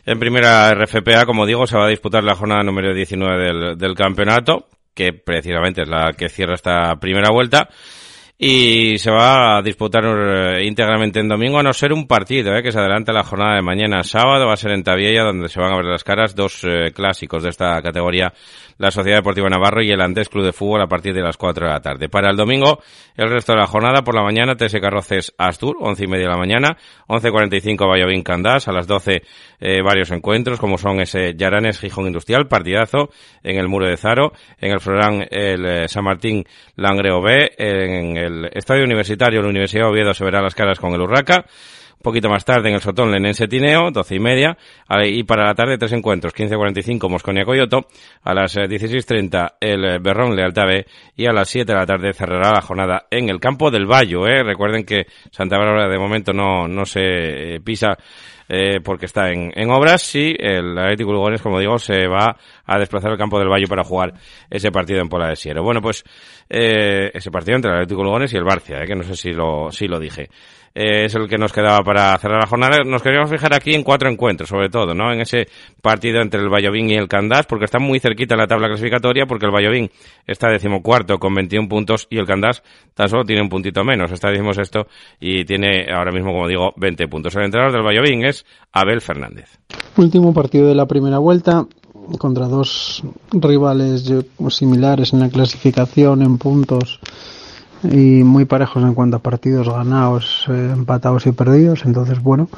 En 0.04 0.17
primera 0.17 0.73
RFPA, 0.73 1.27
como 1.27 1.45
digo, 1.45 1.67
se 1.67 1.77
va 1.77 1.86
a 1.86 1.89
disputar 1.89 2.23
la 2.23 2.34
jornada 2.34 2.63
número 2.63 2.91
19 2.91 3.43
del, 3.43 3.77
del 3.77 3.93
campeonato, 3.93 4.65
que 4.95 5.13
precisamente 5.13 5.84
es 5.84 5.88
la 5.88 6.13
que 6.13 6.27
cierra 6.27 6.56
esta 6.56 6.95
primera 6.95 7.32
vuelta 7.32 7.69
y 8.43 8.97
se 8.97 9.12
va 9.12 9.58
a 9.58 9.62
disputar 9.62 10.04
eh, 10.04 10.65
íntegramente 10.65 11.19
en 11.19 11.27
domingo, 11.27 11.60
a 11.60 11.63
no 11.63 11.73
ser 11.73 11.93
un 11.93 12.08
partido 12.08 12.56
eh, 12.56 12.63
que 12.63 12.71
se 12.71 12.80
adelanta 12.80 13.13
la 13.13 13.23
jornada 13.23 13.54
de 13.54 13.62
mañana 13.62 14.01
sábado, 14.01 14.47
va 14.47 14.54
a 14.54 14.58
ser 14.58 14.71
en 14.71 14.84
Tabiella, 14.84 15.23
donde 15.23 15.47
se 15.47 15.60
van 15.60 15.71
a 15.71 15.75
ver 15.75 15.86
las 15.86 16.04
caras 16.04 16.34
dos 16.34 16.63
eh, 16.63 16.91
clásicos 16.91 17.43
de 17.43 17.49
esta 17.49 17.80
categoría, 17.84 18.34
la 18.80 18.89
Sociedad 18.89 19.19
Deportiva 19.19 19.47
Navarro 19.47 19.84
y 19.84 19.91
el 19.91 20.01
Antes 20.01 20.27
Club 20.27 20.43
de 20.43 20.54
Fútbol 20.54 20.82
a 20.82 20.88
partir 20.88 21.13
de 21.13 21.21
las 21.21 21.38
4 21.38 21.67
de 21.67 21.71
la 21.71 21.82
tarde. 21.82 22.10
Para 22.10 22.32
el 22.32 22.36
domingo, 22.36 22.82
el 23.15 23.30
resto 23.30 23.54
de 23.54 23.60
la 23.60 23.67
jornada, 23.67 24.01
por 24.01 24.15
la 24.15 24.23
mañana, 24.23 24.56
TS 24.56 24.80
Carroces 24.82 25.36
Astur, 25.38 25.77
11 25.80 26.04
y 26.04 26.08
media 26.08 26.25
de 26.25 26.32
la 26.32 26.39
mañana, 26.39 26.77
11.45 27.10 27.88
Valladolid 27.88 28.23
Candás, 28.23 28.67
a 28.67 28.71
las 28.71 28.88
12 28.88 29.21
varios 29.84 30.10
encuentros, 30.10 30.60
como 30.60 30.80
son 30.80 30.99
ese 30.99 31.36
Yaranes 31.36 31.80
Gijón 31.80 32.08
Industrial, 32.08 32.47
partidazo, 32.47 33.12
en 33.43 33.60
el 33.60 33.67
Muro 33.67 33.86
de 33.86 33.95
Zaro, 33.95 34.34
en 34.60 34.71
el 34.71 34.80
Florán 34.80 35.27
el 35.30 35.88
San 35.88 36.04
Martín 36.04 36.43
Langreo 36.75 37.21
B, 37.21 37.51
en 37.60 38.17
el 38.17 38.31
el 38.32 38.50
Estadio 38.54 38.84
Universitario, 38.84 39.41
la 39.41 39.50
Universidad 39.50 39.84
de 39.84 39.89
Oviedo 39.89 40.13
se 40.13 40.24
verá 40.24 40.41
las 40.41 40.56
caras 40.56 40.80
con 40.80 40.94
el 40.94 41.02
Urraca. 41.02 41.46
Un 42.02 42.04
poquito 42.04 42.30
más 42.30 42.44
tarde 42.44 42.70
en 42.70 42.74
el 42.74 42.82
Sotón 42.82 43.12
Lenense 43.12 43.48
Tineo, 43.48 43.91
doce 43.91 44.15
y 44.15 44.20
media. 44.20 44.58
Y 45.06 45.22
para 45.24 45.46
la 45.46 45.54
tarde 45.54 45.78
tres 45.78 45.91
encuentros, 45.91 46.34
15.45 46.34 47.08
Mosconia 47.08 47.46
Coyoto. 47.46 47.86
A 48.24 48.34
las 48.34 48.58
16.30 48.58 49.54
eh, 49.62 49.74
el 49.74 50.00
Berrón 50.00 50.36
Lealtad. 50.36 50.84
Y 51.15 51.28
a 51.28 51.32
las 51.32 51.48
7 51.50 51.72
de 51.72 51.78
la 51.78 51.86
tarde 51.86 52.12
cerrará 52.13 52.54
la 52.54 52.62
jornada 52.62 53.06
en 53.12 53.30
el 53.30 53.39
campo 53.39 53.70
del 53.70 53.86
Bayo. 53.86 54.26
¿eh? 54.26 54.41
Recuerden 54.41 54.84
que 54.84 55.06
Santa 55.30 55.60
Bárbara 55.60 55.88
de 55.88 56.00
momento 56.00 56.34
no, 56.34 56.67
no 56.67 56.88
se 56.88 57.02
eh, 57.58 57.60
pisa 57.63 57.96
eh, 58.54 58.82
porque 58.84 59.06
está 59.06 59.30
en, 59.30 59.54
en 59.56 59.72
obras 59.72 60.14
y 60.14 60.36
el 60.38 60.78
Atlético 60.78 61.14
Lugones, 61.14 61.42
como 61.42 61.58
digo, 61.58 61.80
se 61.80 62.06
va 62.06 62.36
a 62.66 62.78
desplazar 62.78 63.12
al 63.12 63.18
campo 63.18 63.40
del 63.40 63.48
Valle 63.48 63.66
para 63.66 63.86
jugar 63.86 64.14
ese 64.50 64.72
partido 64.74 65.00
en 65.00 65.08
Pola 65.08 65.30
de 65.30 65.38
Siero. 65.38 65.64
Bueno, 65.64 65.82
pues 65.82 66.04
eh, 66.50 67.12
ese 67.14 67.32
partido 67.32 67.56
entre 67.56 67.72
el 67.72 67.78
Atlético 67.78 68.04
Lugones 68.04 68.34
y 68.34 68.36
el 68.36 68.44
Barcia, 68.44 68.84
eh, 68.84 68.88
que 68.88 68.96
no 68.96 69.04
sé 69.04 69.16
si 69.16 69.32
lo, 69.32 69.72
si 69.72 69.88
lo 69.88 70.02
dije 70.02 70.30
eh, 70.74 71.06
es 71.06 71.16
el 71.16 71.28
que 71.28 71.38
nos 71.38 71.52
quedaba 71.52 71.80
para 71.84 72.18
cerrar 72.18 72.40
la 72.40 72.48
jornada. 72.48 72.84
Nos 72.86 73.02
queríamos 73.02 73.30
fijar 73.30 73.54
aquí 73.54 73.74
en 73.74 73.84
cuatro 73.84 74.10
encuentros, 74.10 74.50
sobre 74.50 74.70
todo, 74.70 74.94
¿no? 74.94 75.12
En 75.12 75.22
ese 75.22 75.48
partido 75.82 76.22
entre 76.22 76.42
el 76.42 76.50
Vallovín 76.50 76.90
y 76.90 76.96
el 76.96 77.08
Candás, 77.08 77.46
porque 77.46 77.66
está 77.66 77.80
muy 77.80 78.00
cerquita 78.00 78.36
la 78.36 78.48
tabla 78.48 78.68
clasificatoria, 78.68 79.26
porque 79.26 79.46
el 79.46 79.52
Vallovín 79.52 79.90
está 80.26 80.50
decimocuarto 80.50 81.18
con 81.18 81.34
21 81.34 81.68
puntos 81.68 82.08
y 82.10 82.18
el 82.18 82.26
Candás 82.26 82.64
tan 82.94 83.10
solo 83.10 83.24
tiene 83.24 83.42
un 83.42 83.50
puntito 83.50 83.84
menos, 83.84 84.12
está 84.12 84.30
esto 84.32 84.88
y 85.20 85.46
tiene 85.46 85.92
ahora 85.92 86.12
mismo, 86.12 86.32
como 86.32 86.48
digo, 86.48 86.74
20 86.78 87.08
puntos. 87.08 87.36
El 87.36 87.46
entrenador 87.46 87.74
del 87.74 87.84
Vallovín 87.84 88.26
es 88.26 88.46
Abel 88.72 89.02
Fernández. 89.02 89.60
Último 89.98 90.34
partido 90.34 90.68
de 90.68 90.76
la 90.76 90.86
primera 90.86 91.20
vuelta 91.20 91.66
contra 92.18 92.48
dos 92.48 93.04
rivales 93.32 94.12
similares 94.50 95.14
en 95.14 95.20
la 95.20 95.30
clasificación 95.30 96.22
en 96.22 96.38
puntos 96.38 97.00
y 97.84 98.24
muy 98.24 98.46
parejos 98.46 98.84
en 98.84 98.94
cuanto 98.94 99.17
a 99.17 99.20
partidos 99.20 99.70
ganados, 99.70 100.46
eh, 100.50 100.72
empatados 100.74 101.26
y 101.28 101.32
perdidos. 101.32 101.84
Entonces, 101.86 102.22
bueno, 102.22 102.50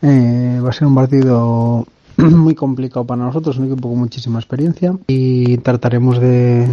eh, 0.00 0.60
va 0.64 0.70
a 0.70 0.72
ser 0.72 0.88
un 0.88 0.94
partido 0.94 1.86
muy 2.16 2.54
complicado 2.54 3.06
para 3.06 3.24
nosotros, 3.24 3.58
un 3.58 3.66
equipo 3.66 3.88
con 3.88 3.98
muchísima 3.98 4.38
experiencia 4.38 4.96
y 5.06 5.58
trataremos 5.58 6.20
de, 6.20 6.68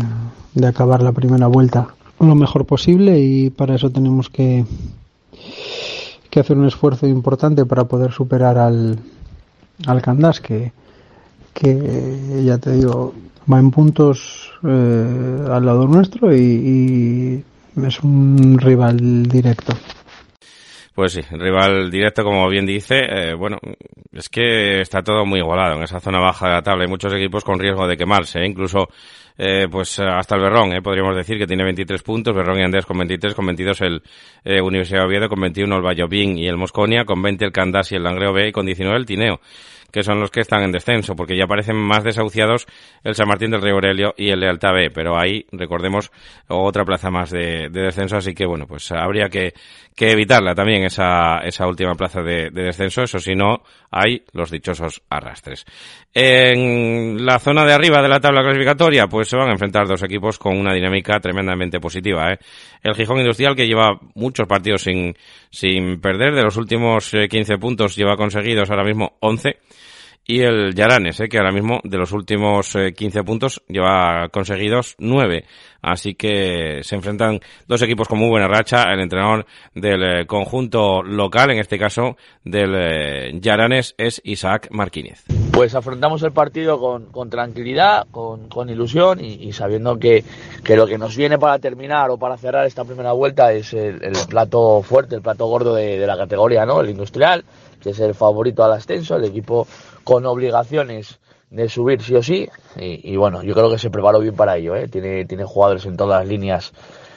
de 0.54 0.68
acabar 0.68 1.02
la 1.02 1.12
primera 1.12 1.48
vuelta 1.48 1.90
lo 2.28 2.36
mejor 2.36 2.66
posible 2.66 3.20
y 3.20 3.50
para 3.50 3.76
eso 3.76 3.90
tenemos 3.90 4.30
que, 4.30 4.66
que 6.30 6.40
hacer 6.40 6.58
un 6.58 6.68
esfuerzo 6.68 7.08
importante 7.08 7.66
para 7.66 7.86
poder 7.86 8.12
superar 8.12 8.58
al, 8.58 9.00
al 9.88 10.02
Candás 10.02 10.42
que, 10.42 10.72
que 11.54 12.44
ya 12.46 12.58
te 12.58 12.74
digo 12.74 13.14
va 13.52 13.60
en 13.60 13.72
puntos 13.72 14.52
eh, 14.64 15.48
al 15.50 15.66
lado 15.66 15.88
nuestro 15.88 16.36
y 16.36 17.44
es 17.88 18.00
un 18.02 18.58
rival 18.60 19.24
directo. 19.24 19.74
Pues 21.00 21.14
sí, 21.14 21.22
rival 21.32 21.90
directo, 21.90 22.24
como 22.24 22.50
bien 22.50 22.66
dice. 22.66 22.96
Eh, 23.00 23.34
bueno, 23.34 23.58
es 24.12 24.28
que 24.28 24.82
está 24.82 25.02
todo 25.02 25.26
muy 25.26 25.40
igualado 25.40 25.78
en 25.78 25.84
esa 25.84 26.02
zona 26.02 26.20
baja 26.20 26.48
de 26.48 26.54
la 26.56 26.62
tabla. 26.62 26.84
Hay 26.84 26.90
muchos 26.90 27.14
equipos 27.14 27.44
con 27.46 27.58
riesgo 27.58 27.88
de 27.88 27.96
quemarse, 27.96 28.40
¿eh? 28.40 28.48
incluso 28.48 28.90
eh, 29.38 29.68
pues 29.72 29.98
hasta 30.00 30.36
el 30.36 30.42
Berrón, 30.42 30.74
eh, 30.74 30.82
podríamos 30.82 31.16
decir 31.16 31.38
que 31.38 31.48
tiene 31.48 31.64
23 31.64 32.04
puntos, 32.04 32.36
Berrón 32.36 32.60
y 32.60 32.64
Andrés 32.64 32.86
con 32.86 32.98
23, 32.98 33.34
con 33.34 33.46
22 33.46 33.82
el 33.82 34.02
Universidad 34.62 35.00
de 35.00 35.06
Oviedo, 35.06 35.30
con 35.30 35.40
21 35.40 35.74
el 35.74 35.82
Vallobín 35.82 36.38
y 36.38 36.48
el 36.48 36.58
Mosconia, 36.58 37.06
con 37.06 37.22
20 37.22 37.46
el 37.46 37.52
Candás 37.54 37.94
y 37.94 37.96
el 37.96 38.04
Langreo 38.04 38.34
B 38.34 38.50
y 38.50 38.52
con 38.52 38.66
19 38.66 38.98
el 38.98 39.06
Tineo 39.06 39.40
que 39.92 40.04
son 40.04 40.20
los 40.20 40.32
que 40.32 40.42
están 40.42 40.64
en 40.64 40.72
descenso, 40.72 41.16
porque 41.16 41.38
ya 41.38 41.48
parecen 41.48 41.76
más 41.76 42.04
desahuciados 42.04 42.68
el 43.04 43.16
San 43.16 43.28
Martín 43.28 43.52
del 43.52 43.62
Río 43.62 43.76
Aurelio 43.76 44.14
y 44.18 44.30
el 44.30 44.40
Lealtad 44.40 44.74
B, 44.74 44.92
pero 44.92 45.18
ahí, 45.18 45.46
recordemos, 45.52 46.12
otra 46.48 46.86
plaza 46.86 47.10
más 47.10 47.32
de, 47.32 47.70
descenso, 47.70 48.18
así 48.18 48.34
que 48.34 48.46
bueno, 48.46 48.66
pues 48.68 48.92
habría 48.92 49.30
que, 49.30 49.54
que 49.96 50.12
evitarla 50.12 50.54
también 50.54 50.84
esa, 50.84 51.40
esa 51.40 51.68
última 51.68 51.96
plaza 51.96 52.22
de, 52.22 52.50
de 52.50 52.64
descenso, 52.64 53.04
eso 53.04 53.20
si 53.20 53.36
no, 53.36 53.64
hay 53.92 54.24
los 54.34 54.52
dichosos 54.52 55.02
arrastres. 55.10 55.66
En 56.14 57.26
la 57.26 57.40
zona 57.40 57.66
de 57.66 57.74
arriba 57.74 58.02
de 58.02 58.10
la 58.10 58.20
tabla 58.20 58.42
clasificatoria, 58.42 59.08
pues 59.08 59.30
se 59.30 59.38
van 59.38 59.50
a 59.50 59.54
enfrentar 59.54 59.88
dos 59.88 60.02
equipos 60.04 60.40
con 60.40 60.58
una 60.58 60.74
dinámica 60.74 61.20
tremendamente 61.20 61.80
positiva. 61.80 62.32
¿eh? 62.34 62.40
El 62.82 62.96
Gijón 62.96 63.20
Industrial, 63.20 63.56
que 63.56 63.68
lleva 63.68 64.00
muchos 64.16 64.48
partidos 64.48 64.82
sin, 64.82 65.16
sin 65.50 66.00
perder, 66.02 66.34
de 66.34 66.44
los 66.44 66.58
últimos 66.58 67.12
15 67.12 67.54
eh, 67.54 67.58
puntos 67.58 67.96
lleva 67.96 68.18
conseguidos 68.18 68.70
ahora 68.70 68.84
mismo 68.84 69.18
11 69.20 69.58
y 70.30 70.42
el 70.42 70.76
Yaranes, 70.76 71.20
que 71.28 71.40
ahora 71.40 71.52
mismo 71.52 71.80
de 71.84 71.98
los 71.98 72.12
últimos 72.12 72.78
15 72.96 73.24
puntos 73.24 73.64
lleva 73.68 74.30
conseguidos 74.30 74.94
9. 75.00 75.44
Así 75.82 76.14
que 76.14 76.82
se 76.84 76.96
enfrentan 76.96 77.40
dos 77.68 77.82
equipos 77.82 78.08
con 78.08 78.20
muy 78.20 78.30
buena 78.30 78.48
racha. 78.48 78.84
El 78.94 79.00
entrenador 79.00 79.48
del 79.74 80.28
conjunto 80.28 81.02
local, 81.02 81.50
en 81.50 81.58
este 81.58 81.80
caso 81.80 82.16
del 82.44 83.42
Yaranes, 83.42 83.96
es 83.98 84.22
Isaac 84.24 84.68
Marquínez. 84.70 85.24
Pues 85.52 85.74
afrontamos 85.74 86.22
el 86.22 86.32
partido 86.32 86.80
con, 86.80 87.30
tranquilidad, 87.32 88.06
con, 88.12 88.70
ilusión 88.70 89.24
y, 89.24 89.52
sabiendo 89.52 89.98
que, 89.98 90.24
que, 90.64 90.76
lo 90.76 90.86
que 90.86 91.00
nos 91.00 91.18
viene 91.18 91.40
para 91.40 91.58
terminar 91.58 92.12
o 92.12 92.20
para 92.20 92.38
cerrar 92.38 92.68
esta 92.68 92.86
primera 92.86 93.14
vuelta 93.14 93.52
es 93.52 93.74
el, 93.74 94.04
el 94.04 94.14
plato 94.30 94.84
fuerte, 94.84 95.16
el 95.16 95.24
plato 95.24 95.48
gordo 95.48 95.74
de, 95.74 95.98
de, 95.98 96.06
la 96.06 96.18
categoría, 96.18 96.68
¿no? 96.68 96.82
El 96.82 96.92
industrial, 96.92 97.44
que 97.80 97.92
es 97.92 98.00
el 98.00 98.14
favorito 98.14 98.64
al 98.64 98.74
ascenso, 98.74 99.16
el 99.16 99.26
equipo 99.26 99.68
con 100.04 100.26
obligaciones 100.26 101.20
de 101.50 101.70
subir 101.70 102.02
sí 102.02 102.16
o 102.16 102.24
sí. 102.24 102.50
Y, 102.76 103.16
bueno, 103.16 103.44
yo 103.44 103.54
creo 103.54 103.70
que 103.70 103.80
se 103.80 103.90
preparó 103.90 104.20
bien 104.20 104.36
para 104.36 104.58
ello, 104.58 104.76
¿eh? 104.76 104.88
Tiene, 104.88 105.26
tiene 105.26 105.44
jugadores 105.44 105.86
en 105.86 105.98
todas 105.98 106.22
las 106.22 106.28
líneas 106.28 106.72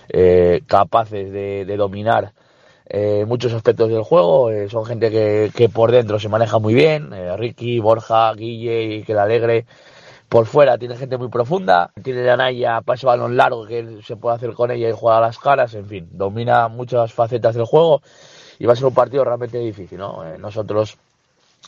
eh, 0.08 0.62
capaces 0.66 1.32
de, 1.32 1.76
dominar 1.76 2.32
eh, 2.86 3.24
muchos 3.26 3.52
aspectos 3.52 3.90
del 3.90 4.02
juego. 4.02 4.50
Eh, 4.50 4.68
son 4.68 4.84
gente 4.84 5.10
que, 5.10 5.50
que, 5.54 5.68
por 5.68 5.90
dentro 5.92 6.18
se 6.18 6.28
maneja 6.28 6.58
muy 6.58 6.74
bien. 6.74 7.12
Eh, 7.12 7.36
Ricky, 7.36 7.80
Borja, 7.80 8.32
Guille 8.34 8.96
y 8.96 9.02
que 9.04 9.14
la 9.14 9.24
alegre. 9.24 9.66
Por 10.28 10.46
fuera 10.46 10.78
tiene 10.78 10.96
gente 10.96 11.18
muy 11.18 11.28
profunda. 11.28 11.90
Tiene 12.02 12.24
la 12.24 12.38
Naya 12.38 12.80
para 12.80 12.96
ese 12.96 13.04
balón 13.04 13.36
largo 13.36 13.66
que 13.66 13.98
se 14.02 14.16
puede 14.16 14.36
hacer 14.36 14.54
con 14.54 14.70
ella 14.70 14.88
y 14.88 14.92
jugar 14.92 15.18
a 15.18 15.26
las 15.26 15.38
caras. 15.38 15.74
En 15.74 15.86
fin, 15.86 16.08
domina 16.10 16.68
muchas 16.68 17.12
facetas 17.12 17.54
del 17.54 17.66
juego 17.66 18.00
y 18.62 18.64
va 18.64 18.74
a 18.74 18.76
ser 18.76 18.84
un 18.84 18.94
partido 18.94 19.24
realmente 19.24 19.58
difícil. 19.58 19.98
¿no? 19.98 20.24
Eh, 20.24 20.38
nosotros 20.38 20.96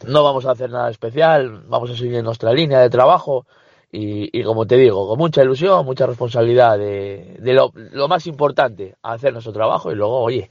no 0.07 0.23
vamos 0.23 0.47
a 0.47 0.53
hacer 0.53 0.71
nada 0.71 0.91
especial. 0.91 1.65
Vamos 1.67 1.91
a 1.91 1.97
seguir 1.97 2.23
nuestra 2.23 2.53
línea 2.53 2.79
de 2.79 2.89
trabajo. 2.89 3.47
Y, 3.91 4.31
y, 4.39 4.45
como 4.45 4.65
te 4.65 4.77
digo, 4.77 5.09
con 5.09 5.19
mucha 5.19 5.43
ilusión, 5.43 5.85
mucha 5.85 6.07
responsabilidad 6.07 6.79
de, 6.79 7.37
de 7.41 7.53
lo, 7.53 7.73
lo, 7.75 8.07
más 8.07 8.29
importante, 8.29 8.95
hacer 9.03 9.33
nuestro 9.33 9.53
trabajo 9.53 9.91
y 9.91 9.97
luego, 9.97 10.21
oye, 10.21 10.49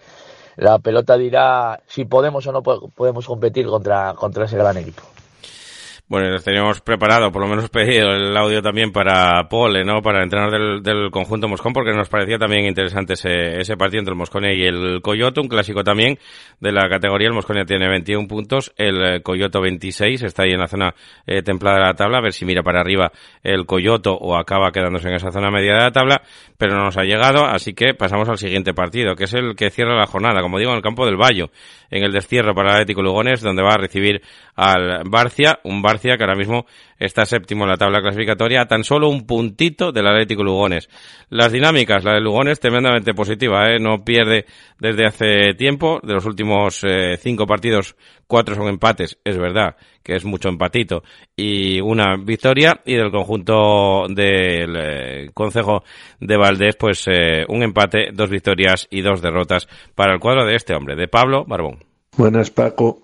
la 0.57 0.79
pelota 0.79 1.15
dirá 1.15 1.81
si 1.87 2.03
podemos 2.03 2.45
o 2.45 2.51
no 2.51 2.61
podemos 2.61 3.25
competir 3.25 3.65
contra, 3.67 4.13
contra 4.13 4.43
ese 4.43 4.57
gran 4.57 4.75
equipo. 4.75 5.12
Bueno, 6.05 6.29
les 6.29 6.43
teníamos 6.43 6.81
preparado, 6.81 7.31
por 7.31 7.41
lo 7.41 7.47
menos 7.47 7.69
pedido 7.69 8.11
el 8.11 8.35
audio 8.35 8.61
también 8.61 8.91
para 8.91 9.47
Pole, 9.47 9.85
¿no? 9.85 10.01
Para 10.01 10.21
entrenar 10.21 10.51
del, 10.51 10.83
del, 10.83 11.09
conjunto 11.11 11.47
Moscón, 11.47 11.71
porque 11.71 11.93
nos 11.93 12.09
parecía 12.09 12.37
también 12.37 12.65
interesante 12.65 13.13
ese, 13.13 13.61
ese 13.61 13.77
partido 13.77 13.99
entre 13.99 14.11
el 14.11 14.17
Moscone 14.17 14.53
y 14.53 14.63
el 14.65 15.01
Coyoto, 15.01 15.41
un 15.41 15.47
clásico 15.47 15.81
también 15.81 16.19
de 16.59 16.73
la 16.73 16.89
categoría. 16.89 17.29
El 17.29 17.33
Moscone 17.33 17.63
tiene 17.63 17.87
21 17.87 18.27
puntos, 18.27 18.73
el 18.77 19.23
Coyoto 19.23 19.61
26, 19.61 20.23
está 20.23 20.43
ahí 20.43 20.51
en 20.51 20.59
la 20.59 20.67
zona 20.67 20.93
eh, 21.25 21.41
templada 21.41 21.77
de 21.77 21.83
la 21.85 21.93
tabla, 21.93 22.17
a 22.17 22.21
ver 22.21 22.33
si 22.33 22.43
mira 22.43 22.63
para 22.63 22.81
arriba 22.81 23.13
el 23.41 23.65
Coyoto 23.65 24.13
o 24.13 24.35
acaba 24.35 24.71
quedándose 24.71 25.07
en 25.07 25.15
esa 25.15 25.31
zona 25.31 25.51
media 25.51 25.73
de 25.73 25.83
la 25.83 25.91
tabla, 25.91 26.21
pero 26.57 26.75
no 26.75 26.83
nos 26.83 26.97
ha 26.97 27.03
llegado, 27.03 27.45
así 27.45 27.73
que 27.73 27.93
pasamos 27.93 28.27
al 28.27 28.37
siguiente 28.37 28.73
partido, 28.73 29.15
que 29.15 29.23
es 29.23 29.33
el 29.33 29.55
que 29.55 29.69
cierra 29.69 29.97
la 29.97 30.05
jornada, 30.05 30.41
como 30.41 30.59
digo, 30.59 30.71
en 30.71 30.77
el 30.77 30.83
campo 30.83 31.05
del 31.05 31.15
Bayo, 31.15 31.49
en 31.89 32.03
el 32.03 32.11
destierro 32.11 32.53
para 32.53 32.69
el 32.69 32.75
Atlético 32.75 33.01
Lugones, 33.01 33.41
donde 33.41 33.63
va 33.63 33.73
a 33.73 33.77
recibir 33.77 34.21
al 34.55 35.03
Barcia, 35.05 35.59
un 35.63 35.81
Barcia 35.81 35.92
que 36.01 36.23
ahora 36.23 36.35
mismo 36.35 36.65
está 36.99 37.25
séptimo 37.25 37.63
en 37.63 37.71
la 37.71 37.77
tabla 37.77 38.01
clasificatoria, 38.01 38.61
a 38.61 38.67
tan 38.67 38.83
solo 38.83 39.09
un 39.09 39.25
puntito 39.25 39.91
del 39.91 40.07
Atlético 40.07 40.43
Lugones. 40.43 40.89
Las 41.29 41.51
dinámicas, 41.51 42.03
la 42.03 42.13
de 42.13 42.21
Lugones, 42.21 42.59
tremendamente 42.59 43.13
positiva, 43.13 43.69
¿eh? 43.71 43.79
no 43.79 44.03
pierde 44.03 44.45
desde 44.79 45.05
hace 45.05 45.53
tiempo, 45.55 45.99
de 46.03 46.13
los 46.13 46.25
últimos 46.25 46.83
eh, 46.83 47.17
cinco 47.17 47.45
partidos, 47.45 47.95
cuatro 48.27 48.55
son 48.55 48.67
empates, 48.67 49.17
es 49.23 49.37
verdad 49.37 49.75
que 50.03 50.15
es 50.15 50.25
mucho 50.25 50.49
empatito, 50.49 51.03
y 51.35 51.79
una 51.79 52.17
victoria, 52.17 52.81
y 52.85 52.95
del 52.95 53.09
conjunto 53.09 54.05
del 54.09 54.75
eh, 54.75 55.29
Consejo 55.33 55.83
de 56.19 56.35
Valdés, 56.35 56.75
pues 56.75 57.07
eh, 57.07 57.45
un 57.47 57.63
empate, 57.63 58.09
dos 58.13 58.29
victorias 58.29 58.87
y 58.91 59.01
dos 59.01 59.21
derrotas 59.21 59.67
para 59.95 60.13
el 60.13 60.19
cuadro 60.19 60.45
de 60.45 60.55
este 60.55 60.75
hombre, 60.75 60.97
de 60.97 61.07
Pablo 61.07 61.45
Barbón. 61.45 61.85
Buenas, 62.17 62.51
Paco. 62.51 63.03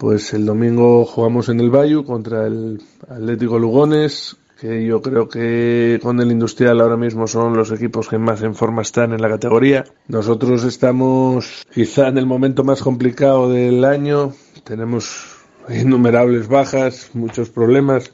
Pues 0.00 0.32
el 0.32 0.46
domingo 0.46 1.04
jugamos 1.04 1.50
en 1.50 1.60
el 1.60 1.68
Bayu 1.68 2.06
contra 2.06 2.46
el 2.46 2.82
Atlético 3.06 3.58
Lugones, 3.58 4.34
que 4.58 4.86
yo 4.86 5.02
creo 5.02 5.28
que 5.28 6.00
con 6.02 6.18
el 6.20 6.32
Industrial 6.32 6.80
ahora 6.80 6.96
mismo 6.96 7.26
son 7.26 7.54
los 7.54 7.70
equipos 7.70 8.08
que 8.08 8.16
más 8.16 8.40
en 8.40 8.54
forma 8.54 8.80
están 8.80 9.12
en 9.12 9.20
la 9.20 9.28
categoría. 9.28 9.84
Nosotros 10.08 10.64
estamos 10.64 11.66
quizá 11.70 12.08
en 12.08 12.16
el 12.16 12.24
momento 12.24 12.64
más 12.64 12.80
complicado 12.80 13.50
del 13.50 13.84
año, 13.84 14.32
tenemos 14.64 15.36
innumerables 15.68 16.48
bajas, 16.48 17.10
muchos 17.12 17.50
problemas. 17.50 18.10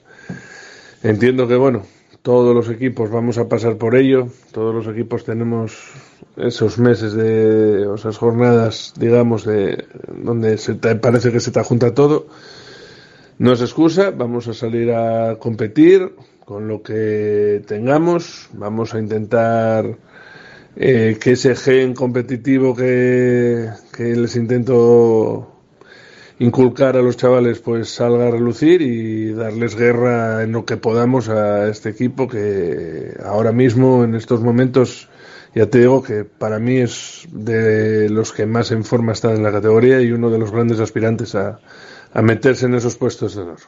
Entiendo 1.04 1.46
que 1.46 1.54
bueno, 1.54 1.82
todos 2.26 2.52
los 2.52 2.68
equipos 2.68 3.08
vamos 3.08 3.38
a 3.38 3.48
pasar 3.48 3.76
por 3.76 3.94
ello, 3.94 4.26
todos 4.50 4.74
los 4.74 4.92
equipos 4.92 5.24
tenemos 5.24 5.92
esos 6.36 6.76
meses 6.76 7.12
de, 7.12 7.86
esas 7.94 8.18
jornadas, 8.18 8.92
digamos, 8.98 9.44
de 9.44 9.84
donde 10.08 10.58
se 10.58 10.74
te, 10.74 10.96
parece 10.96 11.30
que 11.30 11.38
se 11.38 11.52
te 11.52 11.62
junta 11.62 11.94
todo. 11.94 12.26
No 13.38 13.52
es 13.52 13.60
excusa, 13.60 14.10
vamos 14.10 14.48
a 14.48 14.54
salir 14.54 14.90
a 14.90 15.36
competir 15.38 16.16
con 16.44 16.66
lo 16.66 16.82
que 16.82 17.62
tengamos, 17.64 18.48
vamos 18.54 18.92
a 18.92 18.98
intentar 18.98 19.96
eh, 20.74 21.18
que 21.20 21.30
ese 21.30 21.54
gen 21.54 21.94
competitivo 21.94 22.74
que, 22.74 23.70
que 23.96 24.16
les 24.16 24.34
intento 24.34 25.55
inculcar 26.38 26.96
a 26.96 27.02
los 27.02 27.16
chavales 27.16 27.60
pues 27.60 27.88
salga 27.88 28.28
a 28.28 28.30
relucir 28.30 28.82
y 28.82 29.32
darles 29.32 29.74
guerra 29.74 30.42
en 30.42 30.52
lo 30.52 30.64
que 30.64 30.76
podamos 30.76 31.28
a 31.28 31.68
este 31.68 31.88
equipo 31.88 32.28
que 32.28 33.16
ahora 33.24 33.52
mismo 33.52 34.04
en 34.04 34.14
estos 34.14 34.42
momentos 34.42 35.08
ya 35.54 35.70
te 35.70 35.78
digo 35.78 36.02
que 36.02 36.24
para 36.24 36.58
mí 36.58 36.76
es 36.76 37.26
de 37.32 38.10
los 38.10 38.32
que 38.32 38.44
más 38.44 38.70
en 38.72 38.84
forma 38.84 39.12
están 39.12 39.36
en 39.36 39.42
la 39.42 39.52
categoría 39.52 40.02
y 40.02 40.12
uno 40.12 40.28
de 40.28 40.38
los 40.38 40.50
grandes 40.50 40.80
aspirantes 40.80 41.34
a, 41.34 41.60
a 42.12 42.22
meterse 42.22 42.66
en 42.66 42.74
esos 42.74 42.96
puestos 42.96 43.34
de 43.34 43.42
honor. 43.42 43.60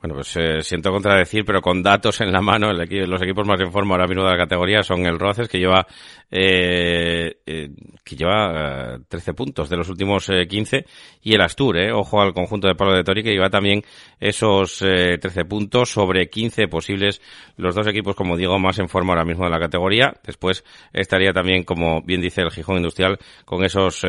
Bueno, 0.00 0.14
pues 0.14 0.36
eh, 0.36 0.62
siento 0.62 0.92
contradecir, 0.92 1.44
pero 1.44 1.60
con 1.60 1.82
datos 1.82 2.20
en 2.20 2.30
la 2.30 2.40
mano, 2.40 2.70
el 2.70 2.80
equipo, 2.80 3.04
los 3.06 3.20
equipos 3.20 3.46
más 3.48 3.60
en 3.60 3.72
forma 3.72 3.94
ahora 3.94 4.06
mismo 4.06 4.22
de 4.22 4.30
la 4.30 4.36
categoría 4.36 4.84
son 4.84 5.04
el 5.06 5.18
Roces, 5.18 5.48
que 5.48 5.58
lleva 5.58 5.86
eh, 6.30 7.38
eh, 7.46 7.70
que 8.04 8.16
lleva 8.16 8.94
eh, 8.94 8.98
13 9.08 9.34
puntos 9.34 9.68
de 9.68 9.76
los 9.76 9.88
últimos 9.88 10.28
eh, 10.28 10.46
15, 10.46 10.84
y 11.22 11.34
el 11.34 11.40
Astur, 11.40 11.78
eh, 11.78 11.92
ojo 11.92 12.20
al 12.20 12.32
conjunto 12.32 12.68
de 12.68 12.74
Palo 12.74 12.94
de 12.94 13.02
Tori, 13.02 13.22
que 13.22 13.32
lleva 13.32 13.50
también 13.50 13.82
esos 14.20 14.78
13 14.78 15.44
puntos 15.44 15.90
sobre 15.90 16.28
15 16.28 16.68
posibles, 16.68 17.20
los 17.56 17.74
dos 17.74 17.86
equipos, 17.86 18.14
como 18.14 18.36
digo, 18.36 18.58
más 18.58 18.78
en 18.78 18.88
forma 18.88 19.12
ahora 19.12 19.24
mismo 19.24 19.44
de 19.44 19.50
la 19.50 19.58
categoría. 19.58 20.14
Después 20.24 20.64
estaría 20.92 21.32
también, 21.32 21.64
como 21.64 22.02
bien 22.02 22.20
dice 22.20 22.42
el 22.42 22.50
Gijón 22.50 22.76
Industrial, 22.76 23.18
con 23.44 23.64
esos, 23.64 24.02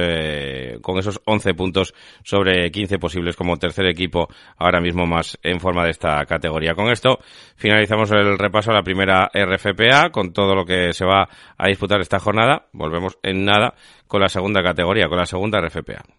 con 0.81 0.97
esos 0.97 1.21
11 1.25 1.53
puntos 1.53 1.93
sobre 2.23 2.71
15 2.71 2.97
posibles 2.97 3.35
como 3.35 3.57
tercer 3.57 3.85
equipo 3.87 4.27
ahora 4.57 4.81
mismo 4.81 5.05
más 5.05 5.37
en 5.43 5.59
forma 5.59 5.78
de 5.83 5.91
esta 5.91 6.25
categoría. 6.25 6.75
Con 6.75 6.89
esto 6.89 7.19
finalizamos 7.55 8.11
el 8.11 8.37
repaso 8.37 8.71
a 8.71 8.75
la 8.75 8.83
primera 8.83 9.29
RFPA 9.33 10.09
con 10.11 10.33
todo 10.33 10.55
lo 10.55 10.65
que 10.65 10.93
se 10.93 11.05
va 11.05 11.27
a 11.57 11.67
disputar 11.67 12.01
esta 12.01 12.19
jornada. 12.19 12.67
Volvemos 12.73 13.17
en 13.23 13.45
nada 13.45 13.73
con 14.07 14.21
la 14.21 14.29
segunda 14.29 14.61
categoría, 14.63 15.07
con 15.07 15.17
la 15.17 15.25
segunda 15.25 15.61
RFPA. 15.61 16.18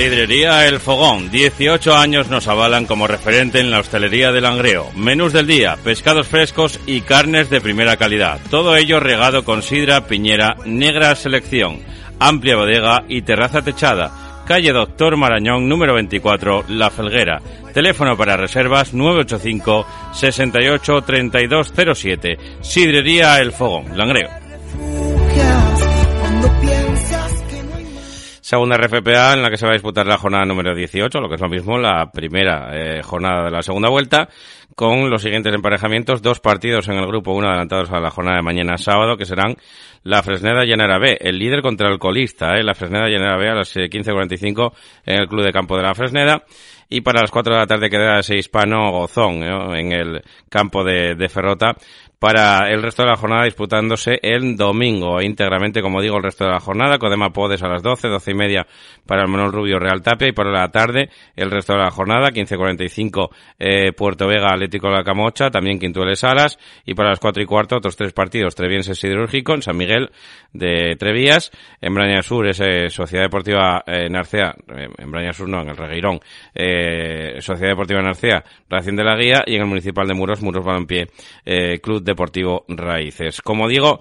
Sidrería 0.00 0.66
El 0.66 0.80
Fogón. 0.80 1.30
18 1.30 1.94
años 1.94 2.30
nos 2.30 2.48
avalan 2.48 2.86
como 2.86 3.06
referente 3.06 3.60
en 3.60 3.70
la 3.70 3.80
hostelería 3.80 4.32
de 4.32 4.40
Langreo. 4.40 4.90
Menús 4.96 5.34
del 5.34 5.46
día, 5.46 5.76
pescados 5.84 6.26
frescos 6.26 6.80
y 6.86 7.02
carnes 7.02 7.50
de 7.50 7.60
primera 7.60 7.98
calidad. 7.98 8.40
Todo 8.48 8.76
ello 8.76 8.98
regado 8.98 9.44
con 9.44 9.62
sidra, 9.62 10.06
piñera, 10.06 10.56
negra 10.64 11.14
selección, 11.14 11.80
amplia 12.18 12.56
bodega 12.56 13.04
y 13.08 13.20
terraza 13.20 13.60
techada. 13.60 14.42
Calle 14.46 14.72
Doctor 14.72 15.18
Marañón, 15.18 15.68
número 15.68 15.92
24, 15.92 16.64
La 16.68 16.88
Felguera. 16.88 17.42
Teléfono 17.74 18.16
para 18.16 18.38
reservas 18.38 18.94
985 18.94 19.86
68 20.14 21.02
3207. 21.02 22.38
Sidrería 22.62 23.38
El 23.38 23.52
Fogón, 23.52 23.98
Langreo. 23.98 24.49
Segunda 28.50 28.76
RFPA 28.76 29.34
en 29.34 29.42
la 29.42 29.48
que 29.48 29.56
se 29.56 29.64
va 29.64 29.70
a 29.70 29.74
disputar 29.74 30.04
la 30.08 30.18
jornada 30.18 30.44
número 30.44 30.74
18, 30.74 31.20
lo 31.20 31.28
que 31.28 31.36
es 31.36 31.40
lo 31.40 31.48
mismo 31.48 31.78
la 31.78 32.10
primera 32.10 32.70
eh, 32.72 33.00
jornada 33.00 33.44
de 33.44 33.52
la 33.52 33.62
segunda 33.62 33.88
vuelta, 33.88 34.28
con 34.74 35.08
los 35.08 35.22
siguientes 35.22 35.54
emparejamientos, 35.54 36.20
dos 36.20 36.40
partidos 36.40 36.88
en 36.88 36.96
el 36.96 37.06
grupo 37.06 37.32
1 37.32 37.46
adelantados 37.46 37.92
a 37.92 38.00
la 38.00 38.10
jornada 38.10 38.38
de 38.38 38.42
mañana 38.42 38.76
sábado, 38.76 39.16
que 39.16 39.24
serán 39.24 39.54
la 40.02 40.24
Fresneda 40.24 40.64
Llanera 40.64 40.98
B, 40.98 41.16
el 41.20 41.38
líder 41.38 41.62
contra 41.62 41.88
el 41.90 42.00
colista, 42.00 42.56
eh, 42.56 42.64
la 42.64 42.74
Fresneda 42.74 43.08
Llanera 43.08 43.36
B 43.36 43.50
a 43.50 43.54
las 43.54 43.76
15.45 43.76 44.72
en 45.06 45.20
el 45.20 45.28
Club 45.28 45.44
de 45.44 45.52
Campo 45.52 45.76
de 45.76 45.84
la 45.84 45.94
Fresneda, 45.94 46.42
y 46.88 47.02
para 47.02 47.20
las 47.20 47.30
4 47.30 47.54
de 47.54 47.60
la 47.60 47.68
tarde 47.68 47.88
quedará 47.88 48.18
ese 48.18 48.36
hispano 48.36 48.90
Gozón 48.90 49.44
eh, 49.44 49.80
en 49.80 49.92
el 49.92 50.24
campo 50.48 50.82
de, 50.82 51.14
de 51.14 51.28
Ferrota 51.28 51.76
para 52.20 52.70
el 52.70 52.82
resto 52.82 53.02
de 53.02 53.08
la 53.08 53.16
jornada 53.16 53.44
disputándose 53.44 54.20
el 54.22 54.54
domingo 54.54 55.22
íntegramente, 55.22 55.80
como 55.80 56.02
digo, 56.02 56.18
el 56.18 56.22
resto 56.22 56.44
de 56.44 56.50
la 56.50 56.60
jornada. 56.60 56.98
Codema 56.98 57.30
Podes 57.30 57.62
a 57.62 57.68
las 57.68 57.82
12, 57.82 58.08
12 58.08 58.30
y 58.30 58.34
media 58.34 58.66
para 59.06 59.22
el 59.22 59.28
Manuel 59.28 59.52
Rubio 59.52 59.78
Real 59.78 60.02
Tapia 60.02 60.28
y 60.28 60.32
para 60.32 60.50
la 60.50 60.68
tarde 60.68 61.08
el 61.34 61.50
resto 61.50 61.72
de 61.72 61.78
la 61.78 61.90
jornada, 61.90 62.28
15.45 62.28 63.30
eh, 63.58 63.92
Puerto 63.92 64.28
Vega 64.28 64.52
Atlético 64.52 64.88
de 64.88 64.96
la 64.96 65.02
Camocha, 65.02 65.50
también 65.50 65.78
Quintueles 65.78 66.20
Salas 66.20 66.58
y 66.84 66.92
para 66.92 67.08
las 67.08 67.20
4 67.20 67.42
y 67.42 67.46
cuarto 67.46 67.76
otros 67.76 67.96
tres 67.96 68.12
partidos, 68.12 68.54
Treviense 68.54 68.94
Siderúrgico 68.94 69.54
en 69.54 69.62
San 69.62 69.78
Miguel 69.78 70.10
de 70.52 70.96
Trevías, 70.98 71.50
en 71.80 71.94
Braña 71.94 72.22
Sur 72.22 72.46
es 72.46 72.58
Sociedad 72.92 73.24
Deportiva 73.24 73.82
eh, 73.86 74.10
Narcea, 74.10 74.54
en 74.68 75.10
Braña 75.10 75.32
Sur 75.32 75.48
no, 75.48 75.62
en 75.62 75.70
el 75.70 75.76
Regueirón, 75.76 76.20
eh, 76.54 77.40
Sociedad 77.40 77.70
Deportiva 77.70 78.02
Narcea, 78.02 78.44
Racing 78.68 78.96
de 78.96 79.04
la 79.04 79.16
Guía 79.16 79.42
y 79.46 79.54
en 79.54 79.62
el 79.62 79.68
Municipal 79.68 80.06
de 80.06 80.14
Muros, 80.14 80.42
Muros 80.42 80.64
Balompié, 80.64 81.06
eh, 81.46 81.80
Club 81.80 82.09
Deportivo 82.10 82.64
Raíces. 82.68 83.40
Como 83.40 83.68
digo, 83.68 84.00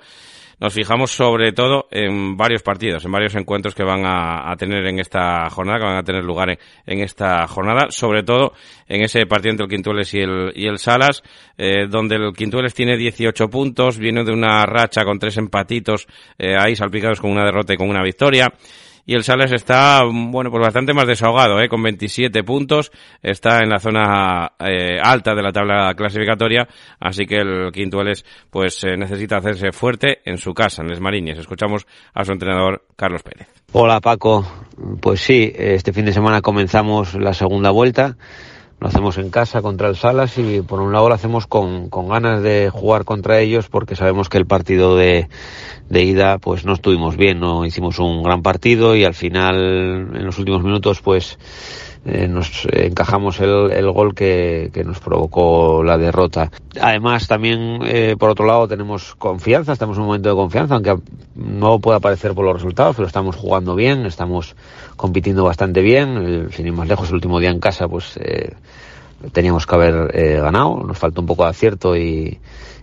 nos 0.60 0.74
fijamos 0.74 1.12
sobre 1.12 1.54
todo 1.54 1.88
en 1.90 2.36
varios 2.36 2.64
partidos, 2.64 3.06
en 3.06 3.12
varios 3.12 3.34
encuentros 3.36 3.74
que 3.74 3.84
van 3.84 4.04
a, 4.06 4.54
tener 4.58 4.86
en 4.88 5.00
esta 5.00 5.50
jornada, 5.50 5.80
que 5.80 5.86
van 5.86 5.98
a 5.98 6.04
tener 6.04 6.24
lugar 6.24 6.50
en, 6.50 6.58
en, 6.86 7.00
esta 7.00 7.48
jornada, 7.48 7.88
sobre 7.92 8.24
todo 8.24 8.54
en 8.88 9.02
ese 9.02 9.26
partido 9.26 9.52
entre 9.52 9.66
el 9.66 9.70
Quintueles 9.70 10.14
y 10.14 10.20
el, 10.20 10.52
y 10.56 10.68
el 10.68 10.78
Salas, 10.78 11.24
eh, 11.58 11.88
donde 11.90 12.16
el 12.16 12.34
Quintueles 12.34 12.74
tiene 12.74 12.98
18 12.98 13.50
puntos, 13.50 13.98
viene 13.98 14.26
de 14.26 14.34
una 14.34 14.66
racha 14.66 15.06
con 15.06 15.18
tres 15.18 15.38
empatitos 15.38 16.08
eh, 16.38 16.56
ahí 16.58 16.76
salpicados 16.76 17.22
con 17.22 17.32
una 17.32 17.46
derrota 17.46 17.74
y 17.74 17.78
con 17.78 17.90
una 17.90 18.04
victoria 18.04 18.52
y 19.10 19.16
el 19.16 19.24
Salas 19.24 19.52
está, 19.52 20.04
bueno, 20.04 20.52
pues 20.52 20.62
bastante 20.62 20.94
más 20.94 21.08
desahogado, 21.08 21.60
¿eh? 21.60 21.68
con 21.68 21.82
27 21.82 22.44
puntos, 22.44 22.92
está 23.24 23.64
en 23.64 23.70
la 23.70 23.80
zona 23.80 24.52
eh, 24.60 25.00
alta 25.02 25.34
de 25.34 25.42
la 25.42 25.52
tabla 25.52 25.96
clasificatoria, 25.96 26.68
así 27.00 27.26
que 27.26 27.38
el 27.38 27.72
Quintueles 27.72 28.24
pues 28.52 28.84
eh, 28.84 28.98
necesita 28.98 29.38
hacerse 29.38 29.72
fuerte 29.72 30.20
en 30.26 30.38
su 30.38 30.54
casa, 30.54 30.84
en 30.84 30.90
Les 30.90 31.00
Mariñes. 31.00 31.40
Escuchamos 31.40 31.88
a 32.14 32.24
su 32.24 32.34
entrenador 32.34 32.86
Carlos 32.96 33.24
Pérez. 33.24 33.48
Hola 33.72 34.00
Paco, 34.00 34.46
pues 35.02 35.22
sí, 35.22 35.52
este 35.56 35.92
fin 35.92 36.06
de 36.06 36.14
semana 36.14 36.44
comenzamos 36.44 37.16
la 37.16 37.34
segunda 37.34 37.72
vuelta 37.72 38.16
lo 38.80 38.88
hacemos 38.88 39.18
en 39.18 39.30
casa 39.30 39.62
contra 39.62 39.90
el 39.90 39.96
Salas 39.96 40.38
y 40.38 40.62
por 40.62 40.80
un 40.80 40.94
lado 40.94 41.10
lo 41.10 41.16
hacemos 41.16 41.48
con, 41.48 41.90
con 41.90 42.08
ganas 42.08 42.42
de 42.42 42.70
jugar 42.70 43.04
contra 43.04 43.40
ellos 43.40 43.68
porque 43.68 43.96
sabemos 43.96 44.30
que 44.30 44.38
el 44.38 44.46
partido 44.46 44.96
de, 44.96 45.28
de 45.90 46.04
ida 46.04 46.38
pues 46.38 46.66
no 46.66 46.74
estuvimos 46.74 47.18
bien, 47.18 47.40
no 47.40 47.66
hicimos 47.66 48.00
un 48.00 48.24
gran 48.24 48.42
partido 48.42 48.96
y 48.96 49.04
al 49.04 49.14
final 49.14 49.58
en 50.16 50.26
los 50.26 50.40
últimos 50.40 50.64
minutos 50.64 51.02
pues 51.02 51.38
eh, 52.06 52.28
nos 52.28 52.66
encajamos 52.72 53.40
el, 53.42 53.72
el 53.72 53.92
gol 53.92 54.16
que, 54.16 54.70
que, 54.74 54.84
nos 54.84 55.00
provocó 55.00 55.84
la 55.84 55.98
derrota. 55.98 56.50
Además, 56.80 57.28
también, 57.28 57.80
eh, 57.84 58.16
por 58.18 58.30
otro 58.30 58.46
lado, 58.46 58.68
tenemos 58.68 59.16
confianza, 59.16 59.74
estamos 59.74 59.98
en 59.98 60.02
un 60.02 60.08
momento 60.08 60.30
de 60.30 60.36
confianza, 60.36 60.76
aunque 60.76 60.96
no 61.36 61.80
pueda 61.80 62.00
parecer 62.00 62.34
por 62.34 62.46
los 62.46 62.54
resultados, 62.54 62.96
pero 62.96 63.08
estamos 63.08 63.36
jugando 63.36 63.76
bien, 63.76 64.06
estamos 64.06 64.56
compitiendo 64.96 65.44
bastante 65.44 65.82
bien. 65.82 66.50
Sin 66.52 66.68
ir 66.68 66.74
más 66.74 66.88
lejos, 66.88 67.10
el 67.10 67.16
último 67.16 67.40
día 67.40 67.50
en 67.50 67.60
casa, 67.60 67.88
pues 67.88 68.18
eh, 68.18 68.54
teníamos 69.32 69.66
que 69.66 69.76
haber 69.76 70.12
eh, 70.14 70.40
ganado, 70.40 70.84
nos 70.84 70.98
falta 70.98 71.22
un 71.22 71.28
poco 71.28 71.44
de 71.44 71.50
acierto 71.50 71.98
y, 71.98 72.40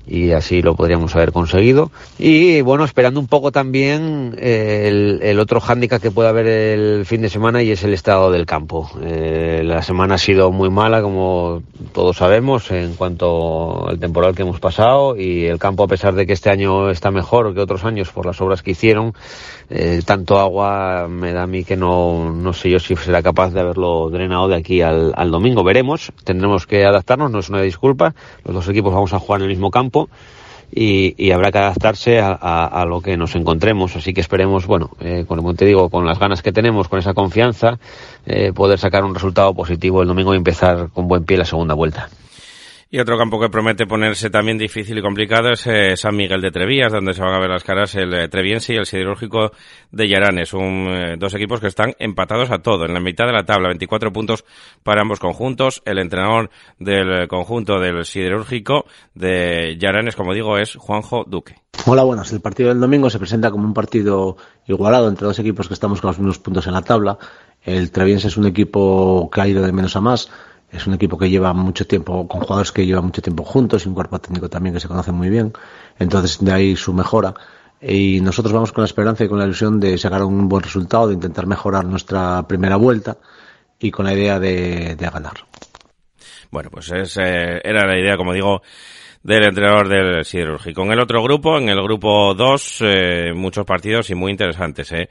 y 0.07 0.31
así 0.33 0.63
lo 0.63 0.77
podríamos 0.77 1.15
haber 1.17 1.33
conseguido. 1.33 1.91
Y 2.19 2.61
bueno, 2.61 2.85
esperando 2.85 3.19
un 3.19 3.27
poco 3.27 3.51
también 3.51 4.37
eh, 4.39 4.85
el, 4.89 5.21
el, 5.23 5.41
otro 5.41 5.61
hándicap 5.61 6.01
que 6.01 6.11
puede 6.11 6.29
haber 6.29 6.47
el 6.47 7.07
fin 7.07 7.23
de 7.23 7.29
semana 7.29 7.63
y 7.63 7.73
es 7.73 7.83
el 7.83 7.93
estado 7.93 8.31
del 8.31 8.47
campo. 8.47 8.89
Eh, 9.03 9.63
la 9.65 9.83
semana 9.83 10.15
ha 10.15 10.19
sido 10.19 10.53
muy 10.53 10.71
mala, 10.71 11.03
como 11.03 11.63
todos 11.93 12.19
sabemos, 12.19 12.71
en 12.71 12.95
cuanto 12.95 13.89
al 13.89 13.99
temporal 13.99 14.35
que 14.35 14.43
hemos 14.43 14.61
pasado 14.61 15.17
y 15.17 15.47
el 15.47 15.59
campo, 15.59 15.83
a 15.85 15.89
pesar 15.89 16.15
de 16.15 16.27
que 16.27 16.33
este 16.33 16.51
año 16.51 16.91
está 16.91 17.11
mejor 17.11 17.55
que 17.55 17.61
otros 17.61 17.85
años 17.85 18.11
por 18.11 18.27
las 18.27 18.41
obras 18.41 18.63
que 18.63 18.73
hicieron, 18.73 19.13
eh, 19.71 20.03
tanto 20.05 20.39
agua 20.39 21.09
me 21.09 21.33
da 21.33 21.43
a 21.43 21.47
mí 21.47 21.65
que 21.65 21.77
no, 21.77 22.33
no 22.33 22.53
sé 22.53 22.71
yo 22.71 22.79
si 22.79 22.95
será 22.95 23.23
capaz 23.23 23.51
de 23.51 23.61
haberlo 23.61 24.09
drenado 24.11 24.49
de 24.49 24.57
aquí 24.57 24.83
al, 24.83 25.13
al 25.17 25.31
domingo. 25.33 25.65
Veremos, 25.65 26.13
tendremos 26.23 26.67
que 26.67 26.85
adaptarnos, 26.85 27.33
no 27.33 27.41
es 27.41 27.49
una 27.49 27.63
disculpa. 27.63 28.15
Los 28.45 28.55
dos 28.55 28.69
equipos 28.69 28.95
vamos 28.95 29.13
a 29.13 29.19
jugar 29.19 29.41
en 29.41 29.45
el 29.45 29.51
mismo 29.51 29.71
campo 29.71 29.96
y, 30.73 31.31
habrá 31.31 31.51
que 31.53 31.59
adaptarse 31.59 32.21
a, 32.21 32.85
lo 32.89 33.01
que 33.01 33.17
nos 33.17 33.35
encontremos. 33.35 33.97
Así 33.97 34.13
que 34.13 34.21
esperemos, 34.21 34.67
bueno, 34.67 34.91
eh, 35.01 35.25
como 35.27 35.55
te 35.55 35.65
digo, 35.65 35.89
con 35.89 36.05
las 36.05 36.19
ganas 36.19 36.43
que 36.43 36.53
tenemos, 36.53 36.89
con 36.89 36.99
esa 36.99 37.15
confianza, 37.15 37.79
eh, 38.27 38.53
poder 38.53 38.79
sacar 38.79 39.05
un 39.05 39.15
resultado 39.15 39.55
positivo 39.55 40.03
el 40.03 40.09
domingo 40.09 40.35
y 40.35 40.37
empezar 40.37 40.91
con 40.93 41.09
buen 41.09 41.25
pie 41.25 41.39
la 41.39 41.45
segunda 41.45 41.75
vuelta. 41.75 42.09
Y 42.89 43.01
otro 43.01 43.19
campo 43.19 43.41
que 43.41 43.49
promete 43.49 43.85
ponerse 43.85 44.31
también 44.31 44.59
difícil 44.59 44.97
y 44.97 45.03
complicado 45.03 45.51
es 45.51 45.67
eh, 45.67 45.97
San 45.97 46.15
Miguel 46.15 46.41
de 46.41 46.53
Trevías, 46.53 46.93
donde 46.93 47.15
se 47.15 47.21
van 47.21 47.35
a 47.35 47.41
ver 47.41 47.51
las 47.51 47.65
caras 47.65 47.93
el 47.97 48.15
eh, 48.15 48.29
Treviense 48.29 48.75
y 48.75 48.77
el 48.77 48.87
Siderúrgico 48.87 49.51
de 49.91 50.09
Yaranes. 50.09 50.55
Un, 50.55 50.87
eh, 50.89 51.17
dos 51.19 51.35
equipos 51.35 51.59
que 51.59 51.67
están 51.67 51.95
empatados 51.99 52.53
a 52.53 52.61
todo, 52.61 52.85
en 52.85 52.95
la 52.95 53.01
mitad 53.01 53.27
de 53.27 53.33
la 53.33 53.45
tabla, 53.45 53.67
24 53.71 54.13
puntos 54.13 54.45
para 54.85 55.03
ambos 55.03 55.19
conjuntos. 55.19 55.83
El 55.85 55.99
entrenador 55.99 56.51
del 56.79 57.27
conjunto 57.27 57.81
del 57.81 58.05
Siderúrgico 58.05 58.85
de 59.15 59.77
Yaranes, 59.81 60.15
como 60.15 60.33
digo, 60.33 60.57
es 60.57 60.77
Juanjo 60.77 61.25
Duque. 61.27 61.57
Hola, 61.87 62.05
buenas. 62.05 62.33
El 62.33 62.41
partido 62.41 62.69
del 62.69 62.79
domingo 62.79 63.11
se 63.11 63.19
presenta 63.19 63.51
como 63.51 63.65
un 63.65 63.75
partido 63.75 64.37
igualado 64.69 65.09
entre 65.09 65.27
dos 65.27 65.39
equipos 65.41 65.67
que 65.67 65.75
estamos 65.75 66.01
con 66.01 66.11
los 66.11 66.19
mismos 66.21 66.39
puntos 66.39 66.69
en 66.69 66.75
la 66.75 66.83
tabla. 66.83 67.19
El 67.65 67.91
Treviense 67.91 68.29
es 68.29 68.37
un 68.37 68.47
equipo 68.47 69.29
que 69.29 69.41
ha 69.41 69.49
ido 69.49 69.65
de 69.65 69.73
menos 69.73 69.97
a 69.97 70.01
más 70.01 70.31
es 70.71 70.87
un 70.87 70.95
equipo 70.95 71.17
que 71.17 71.31
lleva 71.31 71.53
mucho 71.53 71.87
tiempo, 71.87 72.27
con 72.27 72.41
jugadores 72.41 72.73
que 72.73 72.85
llevan 72.85 73.05
mucho 73.07 73.23
tiempo 73.23 73.45
juntos 73.45 73.85
y 73.85 73.89
un 73.89 73.95
cuerpo 73.95 74.19
técnico 74.19 74.49
también 74.49 74.75
que 74.75 74.81
se 74.81 74.89
conoce 74.89 75.13
muy 75.13 75.31
bien. 75.31 75.53
Entonces, 75.99 76.39
de 76.45 76.53
ahí 76.53 76.77
su 76.77 76.93
mejora. 76.93 77.35
Y 77.81 78.21
nosotros 78.21 78.53
vamos 78.53 78.73
con 78.73 78.83
la 78.83 78.87
esperanza 78.87 79.25
y 79.25 79.29
con 79.29 79.39
la 79.39 79.45
ilusión 79.45 79.79
de 79.79 79.97
sacar 79.99 80.23
un 80.25 80.49
buen 80.49 80.63
resultado, 80.63 81.09
de 81.09 81.15
intentar 81.15 81.47
mejorar 81.47 81.85
nuestra 81.85 82.47
primera 82.49 82.77
vuelta 82.77 83.17
y 83.79 83.91
con 83.91 84.07
la 84.07 84.15
idea 84.15 84.41
de, 84.41 84.97
de 84.97 85.11
ganar. 85.11 85.35
Bueno, 86.51 86.71
pues 86.71 86.91
es, 86.91 87.17
eh, 87.19 87.61
era 87.63 87.87
la 87.87 87.99
idea, 87.99 88.17
como 88.17 88.33
digo, 88.33 88.63
del 89.23 89.45
entrenador 89.45 89.89
del 89.89 90.25
Siderúrgico. 90.25 90.83
En 90.83 90.93
el 90.93 91.01
otro 91.01 91.23
grupo, 91.23 91.59
en 91.59 91.69
el 91.69 91.83
grupo 91.83 92.35
2, 92.35 92.79
eh, 92.83 93.33
muchos 93.35 93.67
partidos 93.67 94.11
y 94.11 94.15
muy 94.15 94.31
interesantes, 94.31 94.91
¿eh? 94.93 95.09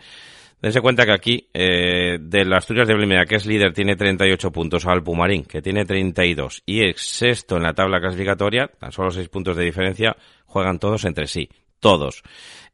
Dense 0.65 0.81
cuenta 0.81 1.05
que 1.05 1.11
aquí, 1.11 1.47
eh, 1.53 2.17
de 2.19 2.43
las 2.43 2.63
Asturias 2.63 2.87
de 2.87 2.95
Blimea, 2.95 3.25
que 3.25 3.35
es 3.35 3.45
líder, 3.45 3.71
tiene 3.71 3.95
38 3.95 4.51
puntos 4.51 4.87
al 4.87 5.03
Pumarín, 5.03 5.43
que 5.43 5.61
tiene 5.61 5.85
32, 5.85 6.63
y 6.65 6.81
es 6.89 6.99
sexto 7.01 7.57
en 7.57 7.61
la 7.61 7.75
tabla 7.75 7.99
clasificatoria, 7.99 8.71
tan 8.79 8.91
solo 8.91 9.11
6 9.11 9.29
puntos 9.29 9.55
de 9.55 9.63
diferencia, 9.63 10.17
juegan 10.47 10.79
todos 10.79 11.05
entre 11.05 11.27
sí. 11.27 11.49
Todos. 11.79 12.23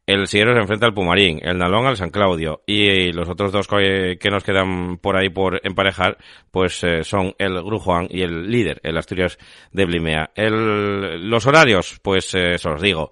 El 0.06 0.26
Sierra 0.26 0.54
se 0.54 0.62
enfrenta 0.62 0.86
al 0.86 0.94
Pumarín, 0.94 1.40
el 1.42 1.58
Nalón 1.58 1.84
al 1.84 1.98
San 1.98 2.08
Claudio 2.08 2.62
y 2.66 3.12
los 3.12 3.28
otros 3.28 3.52
dos 3.52 3.68
que, 3.68 4.30
nos 4.30 4.42
quedan 4.42 4.96
por 4.96 5.18
ahí 5.18 5.28
por 5.28 5.60
emparejar, 5.62 6.16
pues 6.50 6.82
eh, 6.84 7.04
son 7.04 7.34
el 7.36 7.62
Grujuan 7.62 8.06
y 8.08 8.22
el 8.22 8.50
líder, 8.50 8.80
el 8.84 8.96
Asturias 8.96 9.36
de 9.70 9.84
Blimea. 9.84 10.30
El, 10.34 11.28
los 11.28 11.46
horarios, 11.46 12.00
pues 12.02 12.34
eh, 12.34 12.54
os 12.54 12.80
digo. 12.80 13.10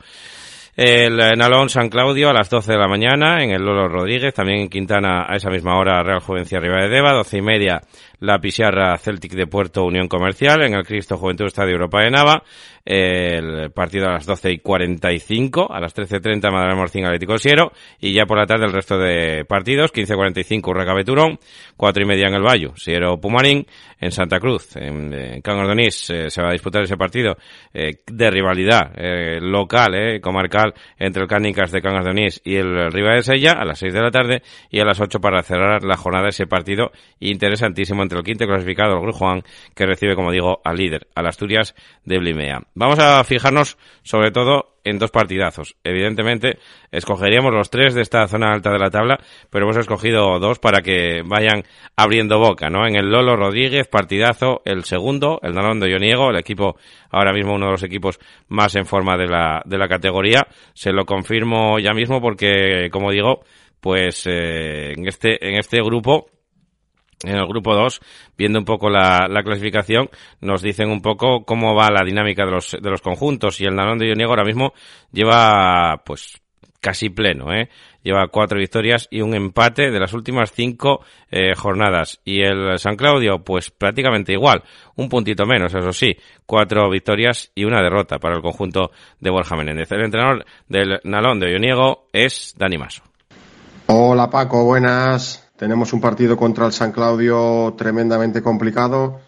El 0.76 1.16
Nalón 1.16 1.68
San 1.68 1.88
Claudio 1.88 2.30
a 2.30 2.32
las 2.32 2.48
12 2.48 2.72
de 2.72 2.78
la 2.78 2.88
mañana, 2.88 3.42
en 3.42 3.50
el 3.50 3.62
Lolo 3.62 3.88
Rodríguez, 3.88 4.32
también 4.32 4.60
en 4.60 4.68
Quintana 4.68 5.26
a 5.28 5.36
esa 5.36 5.50
misma 5.50 5.78
hora 5.78 6.02
Real 6.02 6.20
Juvencia 6.20 6.60
Riva 6.60 6.82
de 6.82 6.88
Deva, 6.88 7.12
12 7.12 7.38
y 7.38 7.42
media 7.42 7.80
la 8.20 8.38
Pisiarra 8.38 8.96
Celtic 8.98 9.32
de 9.32 9.46
Puerto 9.46 9.84
Unión 9.84 10.08
Comercial, 10.08 10.62
en 10.62 10.74
el 10.74 10.84
Cristo 10.84 11.16
Juventud 11.16 11.46
Estadio 11.46 11.72
Europa 11.72 12.02
de 12.02 12.10
Nava, 12.10 12.42
el 12.84 13.70
partido 13.72 14.06
a 14.06 14.12
las 14.12 14.26
12 14.26 14.52
y 14.52 14.58
45, 14.58 15.72
a 15.72 15.80
las 15.80 15.94
13.30 15.94 16.50
Madrid 16.50 16.76
Morcín 16.76 17.04
Atlético 17.04 17.38
Siero, 17.38 17.72
y 17.98 18.12
ya 18.12 18.26
por 18.26 18.38
la 18.38 18.46
tarde 18.46 18.66
el 18.66 18.72
resto 18.72 18.98
de 18.98 19.44
partidos, 19.44 19.92
15.45 19.92 20.68
Urraca 20.68 20.94
Beturón, 20.94 21.38
4 21.76 22.02
y 22.02 22.06
media 22.06 22.28
en 22.28 22.34
el 22.34 22.42
Bayo, 22.42 22.72
Siero 22.76 23.20
Pumarín, 23.20 23.66
en 24.00 24.12
Santa 24.12 24.38
Cruz, 24.38 24.76
en, 24.76 25.12
en 25.12 25.42
eh, 25.42 25.90
se 25.90 26.42
va 26.42 26.48
a 26.48 26.52
disputar 26.52 26.82
ese 26.82 26.96
partido 26.96 27.36
eh, 27.72 28.00
de 28.06 28.30
rivalidad 28.30 28.92
eh, 28.96 29.38
local, 29.40 29.94
eh, 29.94 30.20
comarcal, 30.20 30.74
entre 30.98 31.22
el 31.22 31.28
Cánicas 31.28 31.70
de 31.70 31.82
Cangas 31.82 32.04
de 32.04 32.10
y 32.44 32.56
el 32.56 32.90
Riva 32.90 33.14
de 33.14 33.22
Sella, 33.22 33.52
a 33.52 33.64
las 33.64 33.78
6 33.78 33.92
de 33.92 34.00
la 34.00 34.10
tarde, 34.10 34.42
y 34.70 34.80
a 34.80 34.84
las 34.84 35.00
8 35.00 35.20
para 35.20 35.42
cerrar 35.42 35.84
la 35.84 35.96
jornada 35.96 36.28
ese 36.28 36.46
partido 36.46 36.90
interesantísimo 37.20 38.02
entre 38.10 38.18
el 38.18 38.24
quinto 38.24 38.46
clasificado, 38.46 39.00
el 39.04 39.12
Juan, 39.12 39.42
que 39.74 39.86
recibe, 39.86 40.16
como 40.16 40.32
digo, 40.32 40.60
al 40.64 40.76
líder, 40.76 41.06
al 41.14 41.26
Asturias 41.28 41.76
de 42.04 42.18
Blimea. 42.18 42.62
Vamos 42.74 42.98
a 42.98 43.22
fijarnos 43.22 43.78
sobre 44.02 44.32
todo 44.32 44.74
en 44.82 44.98
dos 44.98 45.12
partidazos. 45.12 45.76
Evidentemente, 45.84 46.58
escogeríamos 46.90 47.54
los 47.54 47.70
tres 47.70 47.94
de 47.94 48.02
esta 48.02 48.26
zona 48.26 48.52
alta 48.52 48.72
de 48.72 48.78
la 48.78 48.90
tabla, 48.90 49.18
pero 49.50 49.64
hemos 49.64 49.76
escogido 49.76 50.40
dos 50.40 50.58
para 50.58 50.82
que 50.82 51.22
vayan 51.24 51.62
abriendo 51.94 52.38
boca, 52.38 52.68
¿no? 52.68 52.86
En 52.86 52.96
el 52.96 53.10
Lolo 53.10 53.36
Rodríguez, 53.36 53.86
partidazo, 53.86 54.62
el 54.64 54.84
segundo, 54.84 55.38
el 55.42 55.54
Nalondo 55.54 55.86
Yoniego, 55.86 56.30
el 56.30 56.38
equipo, 56.38 56.76
ahora 57.10 57.32
mismo 57.32 57.54
uno 57.54 57.66
de 57.66 57.72
los 57.72 57.82
equipos 57.84 58.18
más 58.48 58.74
en 58.74 58.86
forma 58.86 59.16
de 59.16 59.28
la, 59.28 59.62
de 59.66 59.78
la 59.78 59.86
categoría. 59.86 60.46
Se 60.74 60.92
lo 60.92 61.04
confirmo 61.04 61.78
ya 61.78 61.92
mismo 61.92 62.20
porque, 62.20 62.88
como 62.90 63.12
digo, 63.12 63.44
pues 63.80 64.26
eh, 64.26 64.94
en 64.96 65.06
este, 65.06 65.46
en 65.46 65.58
este 65.58 65.82
grupo 65.82 66.26
en 67.24 67.36
el 67.36 67.46
grupo 67.46 67.74
2, 67.74 68.00
viendo 68.36 68.58
un 68.58 68.64
poco 68.64 68.88
la, 68.88 69.28
clasificación, 69.44 70.08
nos 70.40 70.62
dicen 70.62 70.90
un 70.90 71.02
poco 71.02 71.44
cómo 71.44 71.74
va 71.74 71.90
la 71.90 72.04
dinámica 72.04 72.44
de 72.44 72.52
los, 72.52 72.76
de 72.80 72.90
los 72.90 73.02
conjuntos 73.02 73.60
y 73.60 73.64
el 73.64 73.74
Nalón 73.74 73.98
de 73.98 74.08
Ioniego 74.08 74.30
ahora 74.30 74.44
mismo 74.44 74.72
lleva 75.12 76.02
pues 76.04 76.40
casi 76.80 77.10
pleno, 77.10 77.52
¿eh? 77.52 77.68
Lleva 78.02 78.28
cuatro 78.28 78.58
victorias 78.58 79.06
y 79.10 79.20
un 79.20 79.34
empate 79.34 79.90
de 79.90 80.00
las 80.00 80.14
últimas 80.14 80.52
cinco 80.52 81.04
eh, 81.30 81.54
jornadas. 81.54 82.18
Y 82.24 82.40
el 82.40 82.78
San 82.78 82.96
Claudio, 82.96 83.44
pues 83.44 83.70
prácticamente 83.70 84.32
igual, 84.32 84.62
un 84.96 85.10
puntito 85.10 85.44
menos, 85.44 85.74
eso 85.74 85.92
sí, 85.92 86.16
cuatro 86.46 86.88
victorias 86.88 87.52
y 87.54 87.64
una 87.64 87.82
derrota 87.82 88.18
para 88.18 88.36
el 88.36 88.42
conjunto 88.42 88.90
de 89.20 89.30
Borja 89.30 89.54
Menéndez. 89.54 89.92
El 89.92 90.04
entrenador 90.04 90.46
del 90.66 91.00
Nalón 91.04 91.40
de 91.40 91.52
Ioniego 91.52 92.06
es 92.12 92.54
Dani 92.56 92.78
Maso. 92.78 93.02
Hola 93.86 94.30
Paco, 94.30 94.64
buenas. 94.64 95.49
Tenemos 95.60 95.92
un 95.92 96.00
partido 96.00 96.38
contra 96.38 96.64
el 96.64 96.72
San 96.72 96.90
Claudio 96.90 97.74
tremendamente 97.76 98.40
complicado, 98.40 99.20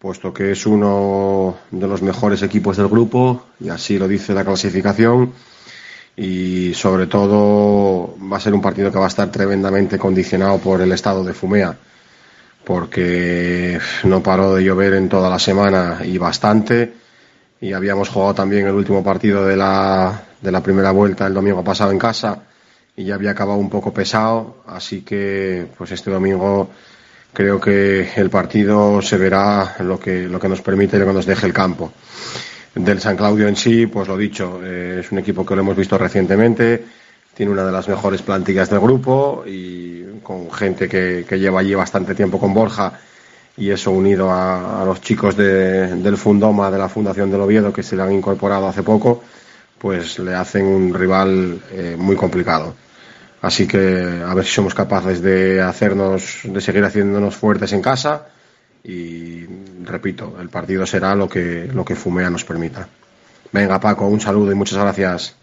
puesto 0.00 0.34
que 0.34 0.50
es 0.50 0.66
uno 0.66 1.58
de 1.70 1.86
los 1.86 2.02
mejores 2.02 2.42
equipos 2.42 2.76
del 2.76 2.88
grupo, 2.88 3.44
y 3.60 3.68
así 3.68 3.96
lo 3.96 4.08
dice 4.08 4.34
la 4.34 4.44
clasificación. 4.44 5.32
Y 6.16 6.74
sobre 6.74 7.06
todo 7.06 8.16
va 8.20 8.38
a 8.38 8.40
ser 8.40 8.52
un 8.52 8.60
partido 8.60 8.90
que 8.90 8.98
va 8.98 9.04
a 9.04 9.14
estar 9.14 9.30
tremendamente 9.30 9.96
condicionado 9.96 10.58
por 10.58 10.80
el 10.80 10.90
estado 10.90 11.22
de 11.22 11.34
Fumea, 11.34 11.76
porque 12.64 13.78
no 14.02 14.24
paró 14.24 14.56
de 14.56 14.64
llover 14.64 14.94
en 14.94 15.08
toda 15.08 15.30
la 15.30 15.38
semana 15.38 16.00
y 16.02 16.18
bastante. 16.18 16.94
Y 17.60 17.74
habíamos 17.74 18.08
jugado 18.08 18.34
también 18.34 18.66
el 18.66 18.74
último 18.74 19.04
partido 19.04 19.46
de 19.46 19.56
la, 19.56 20.20
de 20.40 20.50
la 20.50 20.64
primera 20.64 20.90
vuelta 20.90 21.28
el 21.28 21.34
domingo 21.34 21.62
pasado 21.62 21.92
en 21.92 21.98
casa 22.00 22.49
y 23.00 23.04
ya 23.04 23.14
había 23.14 23.30
acabado 23.30 23.58
un 23.58 23.70
poco 23.70 23.94
pesado, 23.94 24.56
así 24.66 25.00
que 25.00 25.66
pues 25.78 25.90
este 25.90 26.10
domingo 26.10 26.68
creo 27.32 27.58
que 27.58 28.10
el 28.16 28.28
partido 28.28 29.00
se 29.00 29.16
verá 29.16 29.76
lo 29.80 29.98
que, 29.98 30.28
lo 30.28 30.38
que 30.38 30.50
nos 30.50 30.60
permite 30.60 30.98
y 30.98 31.00
lo 31.00 31.06
que 31.06 31.14
nos 31.14 31.24
deje 31.24 31.46
el 31.46 31.54
campo. 31.54 31.90
Del 32.74 33.00
San 33.00 33.16
Claudio 33.16 33.48
en 33.48 33.56
sí, 33.56 33.86
pues 33.86 34.06
lo 34.06 34.18
dicho, 34.18 34.60
eh, 34.62 34.98
es 35.00 35.10
un 35.12 35.18
equipo 35.18 35.46
que 35.46 35.54
lo 35.54 35.62
hemos 35.62 35.76
visto 35.76 35.96
recientemente, 35.96 36.84
tiene 37.32 37.50
una 37.50 37.64
de 37.64 37.72
las 37.72 37.88
mejores 37.88 38.20
plantillas 38.20 38.68
del 38.68 38.80
grupo 38.80 39.44
y 39.46 40.20
con 40.22 40.52
gente 40.52 40.86
que, 40.86 41.24
lleva 41.38 41.60
allí 41.60 41.74
bastante 41.74 42.14
tiempo 42.14 42.38
con 42.38 42.52
Borja 42.52 43.00
y 43.56 43.70
eso 43.70 43.92
unido 43.92 44.30
a, 44.30 44.84
los 44.84 45.00
chicos 45.00 45.34
del 45.38 46.18
Fundoma 46.18 46.70
de 46.70 46.76
la 46.76 46.90
Fundación 46.90 47.30
del 47.30 47.40
Oviedo 47.40 47.72
que 47.72 47.82
se 47.82 47.96
le 47.96 48.02
han 48.02 48.12
incorporado 48.12 48.68
hace 48.68 48.82
poco, 48.82 49.22
pues 49.78 50.18
le 50.18 50.34
hacen 50.34 50.66
un 50.66 50.92
rival 50.92 51.62
eh, 51.72 51.96
muy 51.98 52.14
complicado. 52.14 52.74
Así 53.42 53.66
que 53.66 54.22
a 54.26 54.34
ver 54.34 54.44
si 54.44 54.52
somos 54.52 54.74
capaces 54.74 55.22
de 55.22 55.62
hacernos, 55.62 56.40
de 56.44 56.60
seguir 56.60 56.84
haciéndonos 56.84 57.36
fuertes 57.36 57.72
en 57.72 57.80
casa 57.80 58.26
y 58.84 59.46
repito, 59.84 60.36
el 60.40 60.48
partido 60.48 60.86
será 60.86 61.14
lo 61.14 61.28
que, 61.28 61.68
lo 61.72 61.84
que 61.84 61.96
Fumea 61.96 62.30
nos 62.30 62.44
permita. 62.44 62.88
Venga 63.52 63.80
Paco, 63.80 64.06
un 64.06 64.20
saludo 64.20 64.52
y 64.52 64.54
muchas 64.54 64.78
gracias. 64.78 65.36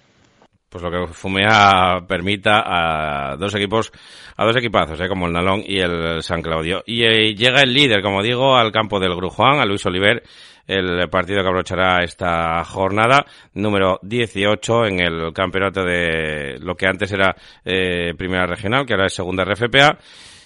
Pues 0.69 0.83
lo 0.83 0.91
que 0.91 1.13
Fumea 1.13 2.05
permita 2.07 2.61
a 2.65 3.35
dos 3.37 3.55
equipos, 3.55 3.91
a 4.35 4.45
dos 4.45 4.55
equipazos, 4.57 4.99
¿eh? 4.99 5.07
como 5.07 5.27
el 5.27 5.33
Nalón 5.33 5.63
y 5.65 5.79
el 5.79 6.21
San 6.21 6.41
Claudio. 6.41 6.83
Y 6.85 7.03
eh, 7.03 7.35
llega 7.35 7.61
el 7.61 7.73
líder, 7.73 8.01
como 8.01 8.21
digo, 8.21 8.55
al 8.57 8.71
campo 8.71 8.99
del 8.99 9.15
Grujuan, 9.15 9.59
a 9.59 9.65
Luis 9.65 9.85
Oliver, 9.85 10.23
el 10.67 11.09
partido 11.09 11.41
que 11.41 11.47
abrochará 11.47 12.03
esta 12.03 12.63
jornada, 12.65 13.25
número 13.53 13.99
18 14.03 14.85
en 14.85 14.99
el 14.99 15.33
campeonato 15.33 15.83
de 15.83 16.57
lo 16.59 16.75
que 16.75 16.87
antes 16.87 17.11
era 17.11 17.35
eh, 17.63 18.13
Primera 18.17 18.45
Regional, 18.45 18.85
que 18.85 18.93
ahora 18.93 19.07
es 19.07 19.13
Segunda 19.13 19.45
RFPA. 19.45 19.97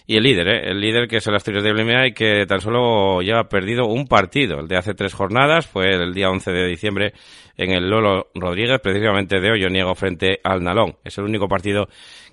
Y 0.08 0.18
el 0.18 0.24
líder, 0.24 0.48
¿eh? 0.48 0.72
el 0.72 0.82
líder 0.82 1.08
que 1.08 1.18
es 1.18 1.28
el 1.28 1.36
Asturias 1.36 1.64
de 1.64 1.72
Blimea 1.72 2.08
y 2.08 2.14
que 2.14 2.46
tan 2.46 2.60
solo 2.60 3.22
ya 3.22 3.40
ha 3.40 3.44
perdido 3.48 3.86
un 3.86 4.08
partido, 4.08 4.60
el 4.60 4.68
de 4.68 4.78
hace 4.78 4.94
tres 4.94 5.14
jornadas, 5.14 5.68
fue 5.68 5.94
el 5.94 6.14
día 6.14 6.30
11 6.30 6.52
de 6.52 6.68
diciembre 6.68 7.14
en 7.58 7.72
el 7.72 7.90
Lolo 7.90 8.28
Rodríguez, 8.34 8.80
precisamente 8.82 9.40
de 9.40 9.52
hoy, 9.52 9.62
yo 9.62 9.70
niego 9.70 9.96
frente 9.96 10.40
al 10.44 10.64
Nalón. 10.64 10.96
Es 11.04 11.18
el 11.18 11.26
único 11.26 11.48
partido 11.48 11.88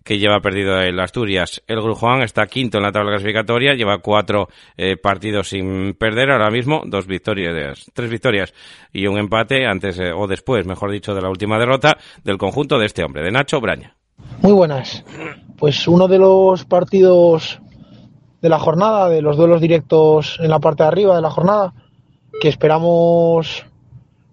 que 0.04 0.18
lleva 0.18 0.40
perdido 0.40 0.80
el 0.80 0.98
Asturias. 1.00 1.62
El 1.66 1.82
Grujuan 1.82 2.22
está 2.22 2.46
quinto 2.46 2.78
en 2.78 2.84
la 2.84 2.92
tabla 2.92 3.10
clasificatoria, 3.10 3.74
lleva 3.74 3.98
cuatro 3.98 4.48
eh, 4.76 4.96
partidos 4.96 5.50
sin 5.50 5.94
perder 5.94 6.30
ahora 6.30 6.50
mismo, 6.50 6.82
dos 6.86 7.06
victorias, 7.06 7.90
tres 7.92 8.08
victorias 8.08 8.54
y 8.92 9.06
un 9.06 9.18
empate 9.18 9.66
antes 9.66 9.98
eh, 9.98 10.12
o 10.12 10.26
después, 10.26 10.66
mejor 10.66 10.90
dicho, 10.90 11.14
de 11.14 11.20
la 11.20 11.28
última 11.28 11.58
derrota 11.58 11.98
del 12.24 12.38
conjunto 12.38 12.78
de 12.78 12.86
este 12.86 13.04
hombre, 13.04 13.22
de 13.22 13.32
Nacho 13.32 13.60
Braña. 13.60 13.96
Muy 14.40 14.52
buenas. 14.52 15.04
Pues 15.58 15.86
uno 15.86 16.08
de 16.08 16.18
los 16.18 16.64
partidos 16.64 17.60
de 18.40 18.48
la 18.48 18.58
jornada, 18.58 19.08
de 19.08 19.20
los 19.20 19.36
duelos 19.36 19.60
directos 19.60 20.38
en 20.40 20.50
la 20.50 20.60
parte 20.60 20.84
de 20.84 20.88
arriba 20.88 21.16
de 21.16 21.22
la 21.22 21.30
jornada, 21.30 21.74
que 22.40 22.48
esperamos 22.48 23.66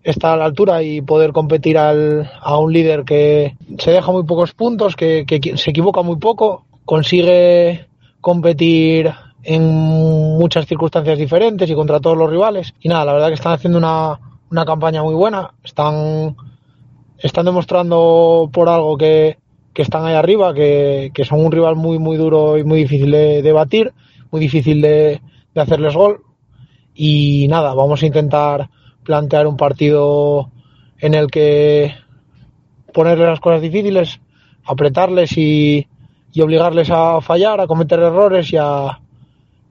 estar 0.05 0.33
a 0.33 0.37
la 0.37 0.45
altura 0.45 0.83
y 0.83 1.01
poder 1.01 1.33
competir 1.33 1.79
al, 1.79 2.31
a 2.39 2.57
un 2.59 2.71
líder 2.71 3.03
que 3.03 3.57
se 3.79 3.91
deja 3.91 4.11
muy 4.11 4.23
pocos 4.23 4.53
puntos, 4.53 4.95
que, 4.95 5.25
se 5.55 5.69
equivoca 5.71 6.03
muy 6.03 6.17
poco, 6.17 6.63
consigue 6.85 7.87
competir 8.21 9.11
en 9.43 9.63
muchas 9.63 10.67
circunstancias 10.67 11.17
diferentes 11.17 11.69
y 11.69 11.73
contra 11.73 11.99
todos 11.99 12.17
los 12.17 12.29
rivales. 12.29 12.73
Y 12.79 12.87
nada, 12.87 13.03
la 13.03 13.13
verdad 13.13 13.27
que 13.29 13.33
están 13.33 13.53
haciendo 13.53 13.79
una, 13.79 14.19
una 14.51 14.63
campaña 14.63 15.01
muy 15.01 15.15
buena, 15.15 15.51
están, 15.63 16.35
están 17.17 17.45
demostrando 17.45 18.47
por 18.53 18.69
algo 18.69 18.97
que, 18.97 19.39
que 19.73 19.81
están 19.81 20.05
ahí 20.05 20.13
arriba, 20.13 20.53
que, 20.53 21.11
que, 21.15 21.25
son 21.25 21.43
un 21.43 21.51
rival 21.51 21.75
muy, 21.75 21.97
muy 21.97 22.15
duro 22.15 22.59
y 22.59 22.63
muy 22.63 22.77
difícil 22.77 23.09
de, 23.09 23.41
de 23.41 23.51
batir, 23.51 23.91
muy 24.29 24.39
difícil 24.39 24.81
de, 24.81 25.19
de 25.55 25.61
hacerles 25.61 25.95
gol. 25.95 26.21
Y 26.93 27.47
nada, 27.49 27.73
vamos 27.73 28.03
a 28.03 28.05
intentar 28.05 28.69
plantear 29.05 29.47
un 29.47 29.55
partido 29.55 30.49
en 30.99 31.13
el 31.13 31.27
que 31.31 31.95
ponerle 32.93 33.25
las 33.25 33.39
cosas 33.39 33.61
difíciles, 33.61 34.19
apretarles 34.65 35.37
y, 35.37 35.87
obligarles 36.41 36.89
a 36.91 37.21
fallar, 37.21 37.61
a 37.61 37.67
cometer 37.67 37.99
errores 37.99 38.51
y 38.51 38.57
a, 38.57 38.99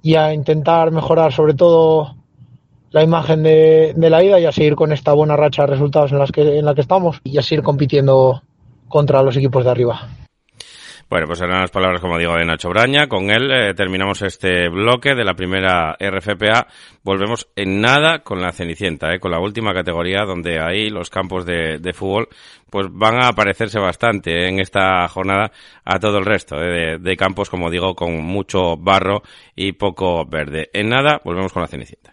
y 0.02 0.14
a 0.14 0.32
intentar 0.32 0.90
mejorar 0.92 1.30
sobre 1.32 1.52
todo 1.52 2.14
la 2.90 3.02
imagen 3.02 3.42
de, 3.42 3.92
de, 3.94 4.10
la 4.10 4.22
ida 4.22 4.40
y 4.40 4.46
a 4.46 4.52
seguir 4.52 4.74
con 4.74 4.92
esta 4.92 5.12
buena 5.12 5.36
racha 5.36 5.62
de 5.62 5.72
resultados 5.72 6.12
en, 6.12 6.18
las 6.18 6.32
que, 6.32 6.58
en 6.58 6.64
la 6.64 6.74
que 6.74 6.80
estamos 6.80 7.20
y 7.24 7.36
a 7.36 7.42
seguir 7.42 7.62
compitiendo 7.62 8.42
contra 8.88 9.22
los 9.22 9.36
equipos 9.36 9.64
de 9.64 9.70
arriba. 9.70 10.08
Bueno, 11.14 11.28
pues 11.28 11.40
eran 11.42 11.60
las 11.60 11.70
palabras, 11.70 12.00
como 12.00 12.18
digo, 12.18 12.34
de 12.34 12.44
Nacho 12.44 12.70
Braña. 12.70 13.06
Con 13.06 13.30
él 13.30 13.48
eh, 13.52 13.72
terminamos 13.72 14.20
este 14.22 14.68
bloque 14.68 15.14
de 15.14 15.24
la 15.24 15.34
primera 15.34 15.92
RFPA. 15.92 16.66
Volvemos 17.04 17.46
en 17.54 17.80
nada 17.80 18.24
con 18.24 18.40
la 18.40 18.50
Cenicienta, 18.50 19.14
eh, 19.14 19.20
con 19.20 19.30
la 19.30 19.38
última 19.38 19.72
categoría, 19.72 20.24
donde 20.24 20.58
ahí 20.58 20.90
los 20.90 21.10
campos 21.10 21.46
de, 21.46 21.92
fútbol 21.94 22.28
pues 22.68 22.88
van 22.90 23.22
a 23.22 23.32
parecerse 23.32 23.78
bastante 23.78 24.32
eh, 24.32 24.48
en 24.48 24.58
esta 24.58 25.06
jornada 25.06 25.52
a 25.84 26.00
todo 26.00 26.18
el 26.18 26.24
resto 26.24 26.56
eh, 26.60 26.98
de 26.98 27.16
campos, 27.16 27.48
como 27.48 27.70
digo, 27.70 27.94
con 27.94 28.20
mucho 28.20 28.76
barro 28.76 29.22
y 29.54 29.70
poco 29.70 30.26
verde. 30.26 30.68
En 30.72 30.88
nada, 30.88 31.20
volvemos 31.24 31.52
con 31.52 31.62
la 31.62 31.68
Cenicienta. 31.68 32.12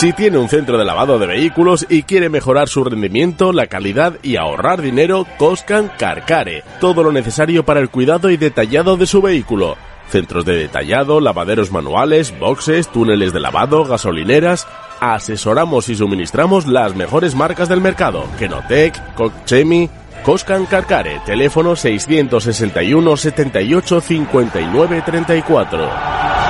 Si 0.00 0.14
tiene 0.14 0.38
un 0.38 0.48
centro 0.48 0.78
de 0.78 0.86
lavado 0.86 1.18
de 1.18 1.26
vehículos 1.26 1.84
y 1.90 2.04
quiere 2.04 2.30
mejorar 2.30 2.70
su 2.70 2.82
rendimiento, 2.82 3.52
la 3.52 3.66
calidad 3.66 4.14
y 4.22 4.36
ahorrar 4.36 4.80
dinero, 4.80 5.26
Coscan 5.36 5.92
Carcare. 5.98 6.64
Todo 6.80 7.02
lo 7.02 7.12
necesario 7.12 7.66
para 7.66 7.80
el 7.80 7.90
cuidado 7.90 8.30
y 8.30 8.38
detallado 8.38 8.96
de 8.96 9.04
su 9.04 9.20
vehículo. 9.20 9.76
Centros 10.08 10.46
de 10.46 10.56
detallado, 10.56 11.20
lavaderos 11.20 11.70
manuales, 11.70 12.32
boxes, 12.38 12.88
túneles 12.88 13.34
de 13.34 13.40
lavado, 13.40 13.84
gasolineras. 13.84 14.66
Asesoramos 15.00 15.90
y 15.90 15.96
suministramos 15.96 16.66
las 16.66 16.96
mejores 16.96 17.34
marcas 17.34 17.68
del 17.68 17.82
mercado. 17.82 18.24
Kenotec, 18.38 19.14
Cochemi, 19.16 19.90
Coscan 20.24 20.64
Carcare. 20.64 21.20
Teléfono 21.26 21.76
661 21.76 23.16
78 23.18 24.00
59 24.00 25.02
34. 25.04 26.49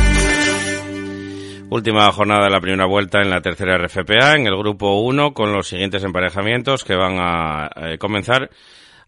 Última 1.71 2.11
jornada 2.11 2.43
de 2.43 2.49
la 2.49 2.59
primera 2.59 2.85
vuelta 2.85 3.21
en 3.21 3.29
la 3.29 3.39
tercera 3.39 3.77
RFPA, 3.77 4.35
en 4.35 4.45
el 4.45 4.57
grupo 4.57 4.99
1, 5.03 5.33
con 5.33 5.53
los 5.53 5.69
siguientes 5.69 6.03
emparejamientos 6.03 6.83
que 6.83 6.97
van 6.97 7.15
a 7.17 7.69
eh, 7.77 7.97
comenzar 7.97 8.49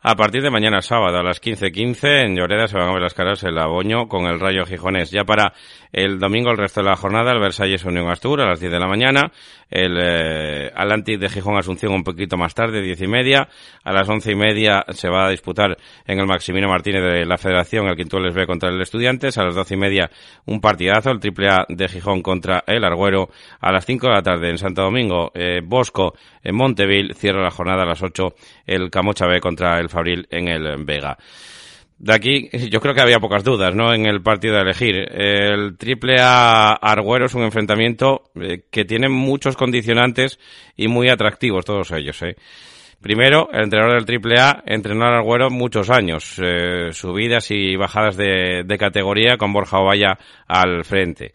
a 0.06 0.16
partir 0.16 0.42
de 0.42 0.50
mañana 0.50 0.82
sábado 0.82 1.18
a 1.18 1.24
las 1.24 1.42
15.15 1.42 2.26
en 2.26 2.36
Lloreda 2.38 2.68
se 2.68 2.78
van 2.78 2.90
a 2.90 2.94
ver 2.94 3.02
las 3.02 3.14
caras 3.14 3.44
el 3.44 3.58
Aboño 3.58 4.08
con 4.08 4.28
el 4.28 4.40
Rayo 4.40 4.66
Gijonés. 4.66 5.12
Ya 5.12 5.26
para 5.26 5.54
el 5.92 6.20
domingo, 6.20 6.52
el 6.52 6.58
resto 6.58 6.82
de 6.82 6.88
la 6.90 6.96
jornada, 6.96 7.34
el 7.34 7.40
Versalles 7.40 7.84
Unión 7.84 8.10
Astur 8.10 8.40
a 8.40 8.48
las 8.48 8.60
10 8.62 8.72
de 8.72 8.80
la 8.80 8.88
mañana, 8.88 9.32
el 9.74 9.98
eh, 10.00 10.72
Atlantic 10.76 11.20
de 11.20 11.30
Gijón 11.30 11.58
Asunción 11.58 11.94
un 11.94 12.04
poquito 12.04 12.38
más 12.38 12.54
tarde, 12.54 12.80
10 12.82 13.02
y 13.02 13.08
media. 13.08 13.50
A 13.84 13.92
las 13.92 14.08
once 14.08 14.32
y 14.32 14.36
media 14.36 14.86
se 14.90 15.10
va 15.10 15.26
a 15.26 15.30
disputar 15.32 15.76
en 16.06 16.20
el 16.20 16.28
Maximino 16.28 16.70
Martínez 16.70 17.02
de 17.02 17.26
la 17.26 17.40
Federación 17.40 17.88
el 17.88 17.96
Quintueles 17.96 18.36
B 18.36 18.46
contra 18.46 18.70
el 18.70 18.80
Estudiantes. 18.80 19.36
A 19.40 19.44
las 19.46 19.56
doce 19.56 19.74
y 19.74 19.78
media 19.78 20.12
un 20.46 20.62
partidazo, 20.62 21.10
el 21.10 21.20
Triple 21.20 21.50
A 21.50 21.66
de 21.68 21.88
Gijón 21.88 22.22
contra 22.22 22.64
el 22.68 22.84
Argüero. 22.84 23.30
A 23.60 23.72
las 23.72 23.86
5 23.86 24.08
de 24.08 24.14
la 24.14 24.22
tarde 24.22 24.52
en 24.52 24.60
Santo 24.60 24.84
Domingo, 24.84 25.32
eh, 25.34 25.62
Bosco 25.64 26.14
en 26.44 26.56
Monteville. 26.56 27.16
Cierra 27.16 27.42
la 27.42 27.52
jornada 27.52 27.82
a 27.82 27.88
las 27.88 28.04
8 28.04 28.36
el 28.68 28.92
Camocha 28.92 29.26
B 29.26 29.40
contra 29.40 29.80
el 29.80 29.90
Fabril 29.90 30.28
en 30.30 30.50
el 30.50 30.86
Vega. 30.86 31.18
De 31.98 32.14
aquí, 32.14 32.50
yo 32.70 32.82
creo 32.82 32.94
que 32.94 33.02
había 33.02 33.20
pocas 33.20 33.44
dudas, 33.44 33.74
¿no? 33.74 33.94
En 33.94 34.06
el 34.06 34.22
partido 34.22 34.56
de 34.56 34.62
elegir. 34.62 34.96
El 34.96 35.78
triple 35.78 36.18
A 36.20 36.74
Argüero 36.74 37.26
es 37.28 37.34
un 37.34 37.44
enfrentamiento 37.44 38.24
eh, 38.36 38.64
que 38.70 38.84
tiene 38.84 39.08
muchos 39.10 39.56
condicionantes 39.56 40.40
y 40.76 40.88
muy 40.88 41.10
atractivos 41.10 41.66
todos 41.66 41.92
ellos, 41.92 42.22
¿eh? 42.24 42.36
Primero, 43.02 43.50
el 43.52 43.66
entrenador 43.66 43.96
del 43.96 44.06
triple 44.06 44.40
A 44.40 44.64
entrenó 44.66 45.06
al 45.06 45.16
Argüero 45.16 45.50
muchos 45.50 45.90
años, 45.90 46.36
eh, 46.42 46.90
subidas 46.94 47.52
y 47.52 47.76
bajadas 47.76 48.16
de, 48.16 48.64
de 48.66 48.78
categoría 48.78 49.38
con 49.38 49.52
Borja 49.52 49.80
Ovalla 49.80 50.18
al 50.48 50.86
frente. 50.86 51.34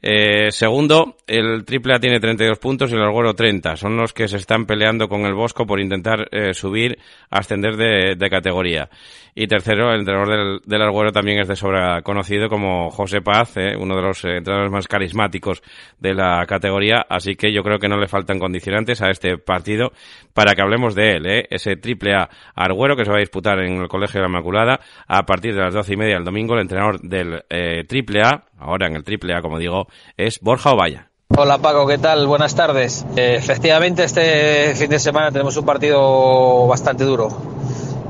Eh, 0.00 0.52
segundo, 0.52 1.16
el 1.26 1.64
AAA 1.66 1.98
tiene 1.98 2.20
32 2.20 2.58
puntos 2.58 2.90
y 2.90 2.94
el 2.94 3.02
Arguero 3.02 3.34
30. 3.34 3.76
Son 3.76 3.96
los 3.96 4.12
que 4.12 4.28
se 4.28 4.36
están 4.36 4.64
peleando 4.64 5.08
con 5.08 5.22
el 5.22 5.34
Bosco 5.34 5.66
por 5.66 5.80
intentar 5.80 6.28
eh, 6.30 6.54
subir, 6.54 6.98
ascender 7.30 7.76
de, 7.76 8.30
categoría. 8.30 8.88
Y 9.34 9.46
tercero, 9.46 9.92
el 9.92 10.00
entrenador 10.00 10.28
del, 10.30 10.60
del 10.64 10.82
Arguero 10.82 11.12
también 11.12 11.40
es 11.40 11.48
de 11.48 11.56
sobra 11.56 12.02
conocido 12.02 12.48
como 12.48 12.90
José 12.90 13.20
Paz, 13.20 13.56
eh, 13.56 13.76
uno 13.76 13.96
de 13.96 14.02
los 14.02 14.24
entrenadores 14.24 14.70
más 14.70 14.86
carismáticos 14.86 15.62
de 15.98 16.14
la 16.14 16.44
categoría. 16.46 17.04
Así 17.08 17.34
que 17.34 17.52
yo 17.52 17.62
creo 17.62 17.78
que 17.78 17.88
no 17.88 17.98
le 17.98 18.08
faltan 18.08 18.38
condicionantes 18.38 19.02
a 19.02 19.10
este 19.10 19.38
partido 19.38 19.92
para 20.32 20.54
que 20.54 20.62
hablemos 20.62 20.94
de 20.94 21.16
él, 21.16 21.26
¿eh? 21.26 21.46
ese 21.50 21.72
AAA 21.72 22.28
Arguero 22.54 22.96
que 22.96 23.04
se 23.04 23.10
va 23.10 23.16
a 23.16 23.20
disputar 23.20 23.58
en 23.58 23.82
el 23.82 23.88
Colegio 23.88 24.20
de 24.20 24.22
la 24.22 24.28
Inmaculada 24.28 24.80
a 25.06 25.26
partir 25.26 25.54
de 25.54 25.60
las 25.60 25.74
doce 25.74 25.94
y 25.94 25.96
media 25.96 26.14
del 26.14 26.24
domingo. 26.24 26.54
El 26.54 26.60
entrenador 26.60 27.00
del 27.00 27.42
eh, 27.50 27.84
AAA, 27.90 28.44
ahora 28.58 28.86
en 28.86 28.96
el 28.96 29.04
AAA, 29.04 29.42
como 29.42 29.58
digo, 29.58 29.87
es 30.16 30.40
Borja 30.40 30.72
Ovalla. 30.72 31.10
Hola 31.36 31.58
Paco, 31.58 31.86
¿qué 31.86 31.98
tal? 31.98 32.26
Buenas 32.26 32.54
tardes. 32.54 33.04
Eh, 33.16 33.36
efectivamente, 33.38 34.02
este 34.02 34.74
fin 34.74 34.90
de 34.90 34.98
semana 34.98 35.30
tenemos 35.30 35.56
un 35.56 35.64
partido 35.64 36.66
bastante 36.66 37.04
duro 37.04 37.28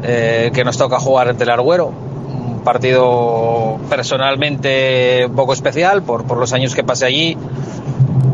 eh, 0.03 0.51
que 0.55 0.65
nos 0.65 0.79
toca 0.79 0.99
jugar 1.01 1.29
ante 1.29 1.45
el 1.45 1.51
Argüero. 1.51 1.89
Un 1.89 2.63
partido 2.65 3.79
personalmente 3.91 5.27
un 5.27 5.35
poco 5.35 5.53
especial 5.53 6.03
por, 6.03 6.25
por 6.25 6.39
los 6.39 6.53
años 6.53 6.75
que 6.75 6.85
pasé 6.85 7.07
allí, 7.07 7.37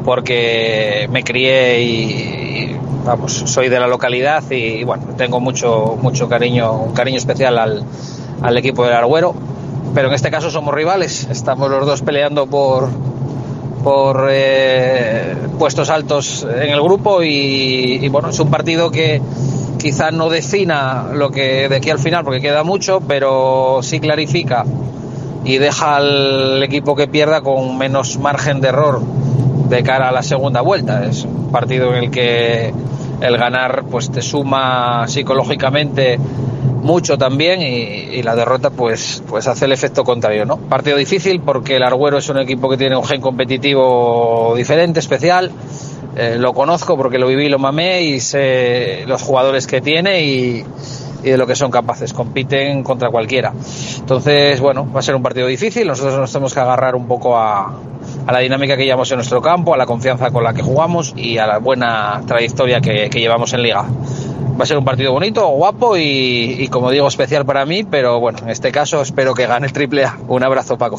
porque 0.04 1.08
me 1.10 1.24
crié 1.24 1.82
y, 1.82 1.92
y 2.72 2.80
vamos, 3.04 3.32
soy 3.32 3.68
de 3.68 3.80
la 3.80 3.86
localidad 3.86 4.42
y, 4.50 4.54
y, 4.54 4.84
bueno, 4.84 5.04
tengo 5.16 5.40
mucho, 5.40 5.96
mucho 6.00 6.28
cariño, 6.28 6.72
un 6.72 6.92
cariño 6.92 7.18
especial 7.18 7.58
al, 7.58 7.84
al 8.42 8.58
equipo 8.58 8.84
del 8.84 8.94
Argüero. 8.94 9.34
Pero 9.94 10.08
en 10.08 10.14
este 10.14 10.30
caso 10.30 10.50
somos 10.50 10.74
rivales, 10.74 11.28
estamos 11.30 11.70
los 11.70 11.86
dos 11.86 12.02
peleando 12.02 12.48
por, 12.48 12.88
por 13.84 14.28
eh, 14.30 15.36
puestos 15.58 15.90
altos 15.90 16.44
en 16.44 16.70
el 16.70 16.82
grupo 16.82 17.22
y, 17.22 17.98
y, 18.02 18.08
bueno, 18.08 18.30
es 18.30 18.40
un 18.40 18.50
partido 18.50 18.90
que 18.90 19.20
quizá 19.78 20.10
no 20.10 20.30
defina 20.30 21.10
lo 21.12 21.30
que 21.30 21.68
de 21.68 21.76
aquí 21.76 21.90
al 21.90 21.98
final 21.98 22.24
porque 22.24 22.40
queda 22.40 22.64
mucho, 22.64 23.02
pero 23.06 23.80
sí 23.82 24.00
clarifica 24.00 24.64
y 25.44 25.58
deja 25.58 25.96
al 25.96 26.62
equipo 26.62 26.96
que 26.96 27.06
pierda 27.06 27.42
con 27.42 27.76
menos 27.76 28.18
margen 28.18 28.62
de 28.62 28.68
error 28.68 29.02
de 29.68 29.82
cara 29.82 30.08
a 30.08 30.12
la 30.12 30.22
segunda 30.22 30.62
vuelta. 30.62 31.04
Es 31.04 31.24
un 31.24 31.50
partido 31.52 31.94
en 31.94 32.04
el 32.04 32.10
que 32.10 32.72
el 33.20 33.36
ganar 33.36 33.84
pues 33.90 34.10
te 34.10 34.22
suma 34.22 35.04
psicológicamente 35.06 36.18
mucho 36.84 37.16
también 37.18 37.62
y, 37.62 38.22
la 38.22 38.36
derrota 38.36 38.70
pues 38.70 39.22
pues 39.28 39.46
hace 39.48 39.64
el 39.64 39.72
efecto 39.72 40.04
contrario, 40.04 40.46
¿no? 40.46 40.56
Partido 40.56 40.96
difícil 40.96 41.40
porque 41.40 41.76
el 41.76 41.82
Arguero 41.82 42.18
es 42.18 42.28
un 42.28 42.38
equipo 42.38 42.70
que 42.70 42.76
tiene 42.76 42.96
un 42.96 43.04
gen 43.04 43.20
competitivo 43.20 44.54
diferente, 44.56 45.00
especial. 45.00 45.50
Eh, 46.16 46.36
lo 46.38 46.52
conozco 46.52 46.96
porque 46.96 47.18
lo 47.18 47.26
viví, 47.26 47.48
lo 47.48 47.58
mamé 47.58 48.02
y 48.02 48.20
sé 48.20 49.04
los 49.06 49.20
jugadores 49.22 49.66
que 49.66 49.80
tiene 49.80 50.24
y, 50.24 50.64
y 51.24 51.30
de 51.30 51.36
lo 51.36 51.46
que 51.46 51.56
son 51.56 51.70
capaces. 51.70 52.12
Compiten 52.12 52.82
contra 52.82 53.10
cualquiera. 53.10 53.52
Entonces, 53.98 54.60
bueno, 54.60 54.86
va 54.94 55.00
a 55.00 55.02
ser 55.02 55.14
un 55.14 55.22
partido 55.22 55.46
difícil. 55.46 55.86
Nosotros 55.86 56.18
nos 56.18 56.32
tenemos 56.32 56.54
que 56.54 56.60
agarrar 56.60 56.94
un 56.94 57.06
poco 57.06 57.36
a, 57.36 57.72
a 58.26 58.32
la 58.32 58.38
dinámica 58.40 58.76
que 58.76 58.84
llevamos 58.84 59.10
en 59.10 59.16
nuestro 59.16 59.40
campo, 59.40 59.74
a 59.74 59.76
la 59.76 59.86
confianza 59.86 60.30
con 60.30 60.44
la 60.44 60.52
que 60.54 60.62
jugamos 60.62 61.14
y 61.16 61.38
a 61.38 61.46
la 61.46 61.58
buena 61.58 62.22
trayectoria 62.26 62.80
que, 62.80 63.08
que 63.10 63.20
llevamos 63.20 63.52
en 63.54 63.62
liga. 63.62 63.84
Va 64.58 64.62
a 64.62 64.66
ser 64.66 64.78
un 64.78 64.84
partido 64.84 65.10
bonito, 65.12 65.48
guapo 65.48 65.96
y, 65.96 66.56
y, 66.60 66.68
como 66.68 66.90
digo, 66.90 67.08
especial 67.08 67.44
para 67.44 67.66
mí, 67.66 67.82
pero 67.82 68.20
bueno, 68.20 68.38
en 68.42 68.50
este 68.50 68.70
caso 68.70 69.02
espero 69.02 69.34
que 69.34 69.46
gane 69.46 69.66
el 69.66 69.72
triple 69.72 70.04
A. 70.04 70.16
Un 70.28 70.44
abrazo, 70.44 70.78
Paco. 70.78 70.98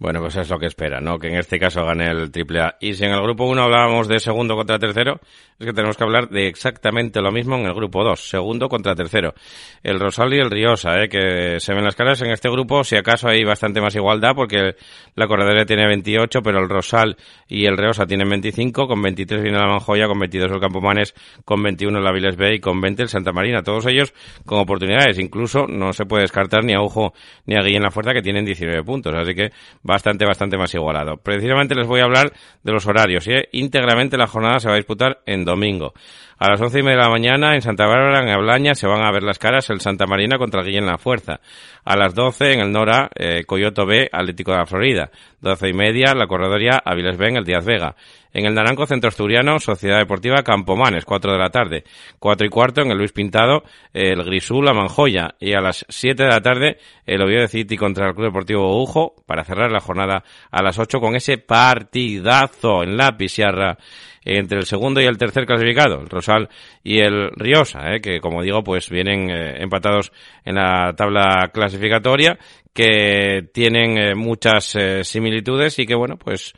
Bueno, 0.00 0.20
pues 0.20 0.36
es 0.36 0.48
lo 0.48 0.60
que 0.60 0.66
espera, 0.66 1.00
¿no? 1.00 1.18
Que 1.18 1.26
en 1.26 1.38
este 1.38 1.58
caso 1.58 1.84
gane 1.84 2.08
el 2.08 2.30
triple 2.30 2.60
A. 2.60 2.76
Y 2.80 2.94
si 2.94 3.04
en 3.04 3.10
el 3.10 3.20
grupo 3.20 3.46
1 3.46 3.60
hablábamos 3.60 4.06
de 4.06 4.20
segundo 4.20 4.54
contra 4.54 4.78
tercero, 4.78 5.20
es 5.58 5.66
que 5.66 5.72
tenemos 5.72 5.96
que 5.96 6.04
hablar 6.04 6.28
de 6.28 6.46
exactamente 6.46 7.20
lo 7.20 7.32
mismo 7.32 7.56
en 7.56 7.66
el 7.66 7.74
grupo 7.74 8.04
2, 8.04 8.28
segundo 8.28 8.68
contra 8.68 8.94
tercero. 8.94 9.34
El 9.82 9.98
Rosal 9.98 10.32
y 10.34 10.38
el 10.38 10.52
Riosa, 10.52 11.02
¿eh? 11.02 11.08
que 11.08 11.58
se 11.58 11.74
ven 11.74 11.82
las 11.82 11.96
caras 11.96 12.22
en 12.22 12.30
este 12.30 12.48
grupo, 12.48 12.84
si 12.84 12.94
acaso 12.94 13.28
hay 13.28 13.42
bastante 13.42 13.80
más 13.80 13.96
igualdad, 13.96 14.36
porque 14.36 14.76
la 15.16 15.26
Corredera 15.26 15.66
tiene 15.66 15.84
28, 15.88 16.42
pero 16.42 16.60
el 16.60 16.68
Rosal 16.68 17.16
y 17.48 17.66
el 17.66 17.76
Riosa 17.76 18.06
tienen 18.06 18.28
25, 18.28 18.86
con 18.86 19.02
23 19.02 19.42
viene 19.42 19.58
la 19.58 19.66
Manjoya, 19.66 20.06
con 20.06 20.20
22 20.20 20.52
el 20.52 20.60
Campomanes, 20.60 21.12
con 21.44 21.60
21 21.60 21.98
la 21.98 22.12
Viles 22.12 22.36
Bay 22.36 22.54
y 22.54 22.60
con 22.60 22.80
20 22.80 23.02
el 23.02 23.08
Santa 23.08 23.32
Marina. 23.32 23.64
Todos 23.64 23.84
ellos 23.86 24.14
con 24.46 24.60
oportunidades. 24.60 25.18
Incluso 25.18 25.66
no 25.66 25.92
se 25.92 26.04
puede 26.04 26.22
descartar 26.22 26.62
ni 26.62 26.74
a 26.74 26.80
Ujo 26.80 27.14
ni 27.46 27.56
a 27.56 27.62
Guillén 27.62 27.82
La 27.82 27.90
Fuerza, 27.90 28.12
que 28.12 28.22
tienen 28.22 28.44
19 28.44 28.84
puntos. 28.84 29.12
Así 29.16 29.34
que 29.34 29.50
bastante, 29.88 30.26
bastante 30.26 30.58
más 30.58 30.72
igualado. 30.74 31.16
Precisamente 31.16 31.74
les 31.74 31.86
voy 31.86 32.00
a 32.00 32.04
hablar 32.04 32.32
de 32.62 32.72
los 32.72 32.86
horarios. 32.86 33.26
¿eh? 33.26 33.48
Íntegramente 33.52 34.18
la 34.18 34.26
jornada 34.26 34.60
se 34.60 34.68
va 34.68 34.74
a 34.74 34.76
disputar 34.76 35.22
en 35.24 35.46
domingo. 35.46 35.94
A 36.40 36.48
las 36.50 36.60
once 36.60 36.78
y 36.78 36.82
media 36.84 36.98
de 36.98 37.02
la 37.02 37.10
mañana 37.10 37.56
en 37.56 37.62
Santa 37.62 37.84
Bárbara, 37.84 38.22
en 38.22 38.28
Ablaña, 38.28 38.76
se 38.76 38.86
van 38.86 39.02
a 39.02 39.10
ver 39.10 39.24
las 39.24 39.40
caras 39.40 39.70
el 39.70 39.80
Santa 39.80 40.06
Marina 40.06 40.38
contra 40.38 40.60
el 40.60 40.68
Guillén 40.68 40.86
La 40.86 40.96
Fuerza. 40.96 41.40
A 41.84 41.96
las 41.96 42.14
doce 42.14 42.52
en 42.52 42.60
el 42.60 42.70
Nora, 42.70 43.10
eh, 43.16 43.42
Coyoto 43.44 43.84
B, 43.84 44.08
Atlético 44.12 44.52
de 44.52 44.58
la 44.58 44.66
Florida. 44.66 45.10
Doce 45.40 45.68
y 45.68 45.72
media, 45.72 46.14
la 46.14 46.28
corredoria 46.28 46.80
Aviles 46.84 47.18
B 47.18 47.30
en 47.30 47.38
el 47.38 47.44
Díaz 47.44 47.64
Vega. 47.64 47.96
En 48.32 48.46
el 48.46 48.54
Naranco 48.54 48.86
Centro 48.86 49.08
Asturiano, 49.08 49.58
Sociedad 49.58 49.98
Deportiva 49.98 50.44
Campomanes, 50.44 51.04
cuatro 51.04 51.32
de 51.32 51.38
la 51.38 51.50
tarde. 51.50 51.82
Cuatro 52.20 52.46
y 52.46 52.50
cuarto 52.50 52.82
en 52.82 52.92
el 52.92 52.98
Luis 52.98 53.10
Pintado, 53.10 53.64
el 53.92 54.22
Grisú, 54.22 54.62
la 54.62 54.74
Manjoya. 54.74 55.34
Y 55.40 55.54
a 55.54 55.60
las 55.60 55.84
siete 55.88 56.22
de 56.22 56.28
la 56.28 56.40
tarde, 56.40 56.78
el 57.04 57.20
Oviedo 57.20 57.40
de 57.40 57.48
City 57.48 57.76
contra 57.76 58.06
el 58.06 58.14
Club 58.14 58.26
Deportivo 58.26 58.80
Ujo, 58.80 59.16
para 59.26 59.42
cerrar 59.42 59.72
la 59.72 59.80
jornada 59.80 60.22
a 60.52 60.62
las 60.62 60.78
ocho 60.78 61.00
con 61.00 61.16
ese 61.16 61.38
partidazo 61.38 62.84
en 62.84 62.96
la 62.96 63.16
Pisiarra 63.16 63.76
entre 64.24 64.58
el 64.58 64.66
segundo 64.66 65.00
y 65.00 65.04
el 65.04 65.18
tercer 65.18 65.46
clasificado, 65.46 66.00
el 66.00 66.08
Rosal 66.08 66.48
y 66.82 67.00
el 67.00 67.30
Riosa, 67.36 67.94
¿eh? 67.94 68.00
que 68.00 68.20
como 68.20 68.42
digo, 68.42 68.62
pues 68.62 68.90
vienen 68.90 69.30
eh, 69.30 69.62
empatados 69.62 70.12
en 70.44 70.56
la 70.56 70.94
tabla 70.96 71.50
clasificatoria, 71.52 72.38
que 72.72 73.48
tienen 73.52 73.98
eh, 73.98 74.14
muchas 74.14 74.74
eh, 74.76 75.04
similitudes 75.04 75.78
y 75.78 75.86
que 75.86 75.94
bueno, 75.94 76.16
pues 76.16 76.54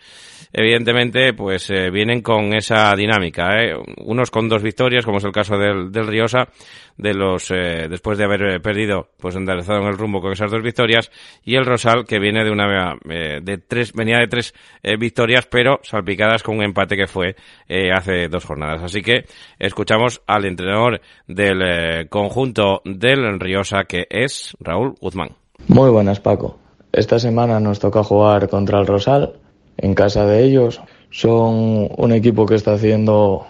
evidentemente 0.52 1.32
pues 1.32 1.70
eh, 1.70 1.90
vienen 1.90 2.22
con 2.22 2.52
esa 2.54 2.92
dinámica 2.96 3.62
¿eh? 3.62 3.74
unos 3.98 4.30
con 4.30 4.48
dos 4.48 4.62
victorias 4.62 5.04
como 5.04 5.18
es 5.18 5.24
el 5.24 5.32
caso 5.32 5.56
del, 5.56 5.92
del 5.92 6.06
Riosa 6.06 6.48
de 6.96 7.14
los 7.14 7.50
eh, 7.50 7.86
después 7.88 8.18
de 8.18 8.24
haber 8.24 8.61
perdido 8.61 9.11
pues 9.18 9.36
enderezado 9.36 9.80
en 9.80 9.86
el 9.86 9.96
rumbo 9.98 10.20
con 10.20 10.32
esas 10.32 10.50
dos 10.50 10.62
victorias 10.62 11.11
y 11.44 11.54
el 11.54 11.64
Rosal 11.64 12.04
que 12.04 12.18
viene 12.18 12.44
de 12.44 12.50
una 12.50 12.96
eh, 13.08 13.40
de 13.42 13.58
tres 13.58 13.92
venía 13.92 14.18
de 14.18 14.26
tres 14.26 14.54
eh, 14.82 14.96
victorias 14.96 15.46
pero 15.46 15.80
salpicadas 15.82 16.42
con 16.42 16.56
un 16.56 16.64
empate 16.64 16.96
que 16.96 17.06
fue 17.06 17.36
eh, 17.68 17.92
hace 17.92 18.28
dos 18.28 18.44
jornadas 18.44 18.82
así 18.82 19.02
que 19.02 19.24
escuchamos 19.58 20.20
al 20.26 20.46
entrenador 20.46 21.00
del 21.28 21.62
eh, 21.62 22.06
conjunto 22.08 22.82
del 22.84 23.38
Riosa 23.38 23.84
que 23.84 24.06
es 24.11 24.56
Raúl 24.61 24.94
Guzmán 25.00 25.36
muy 25.68 25.90
buenas 25.90 26.20
Paco 26.20 26.56
esta 26.92 27.20
semana 27.20 27.61
nos 27.61 27.78
toca 27.78 28.02
jugar 28.02 28.48
contra 28.48 28.80
el 28.80 28.86
Rosal 28.86 29.34
en 29.76 29.94
casa 29.94 30.26
de 30.26 30.42
ellos. 30.42 30.80
Son 31.11 31.88
un 31.96 32.12
equipo 32.12 32.46
que 32.46 32.56
está 32.56 32.72
haciendo 32.72 33.46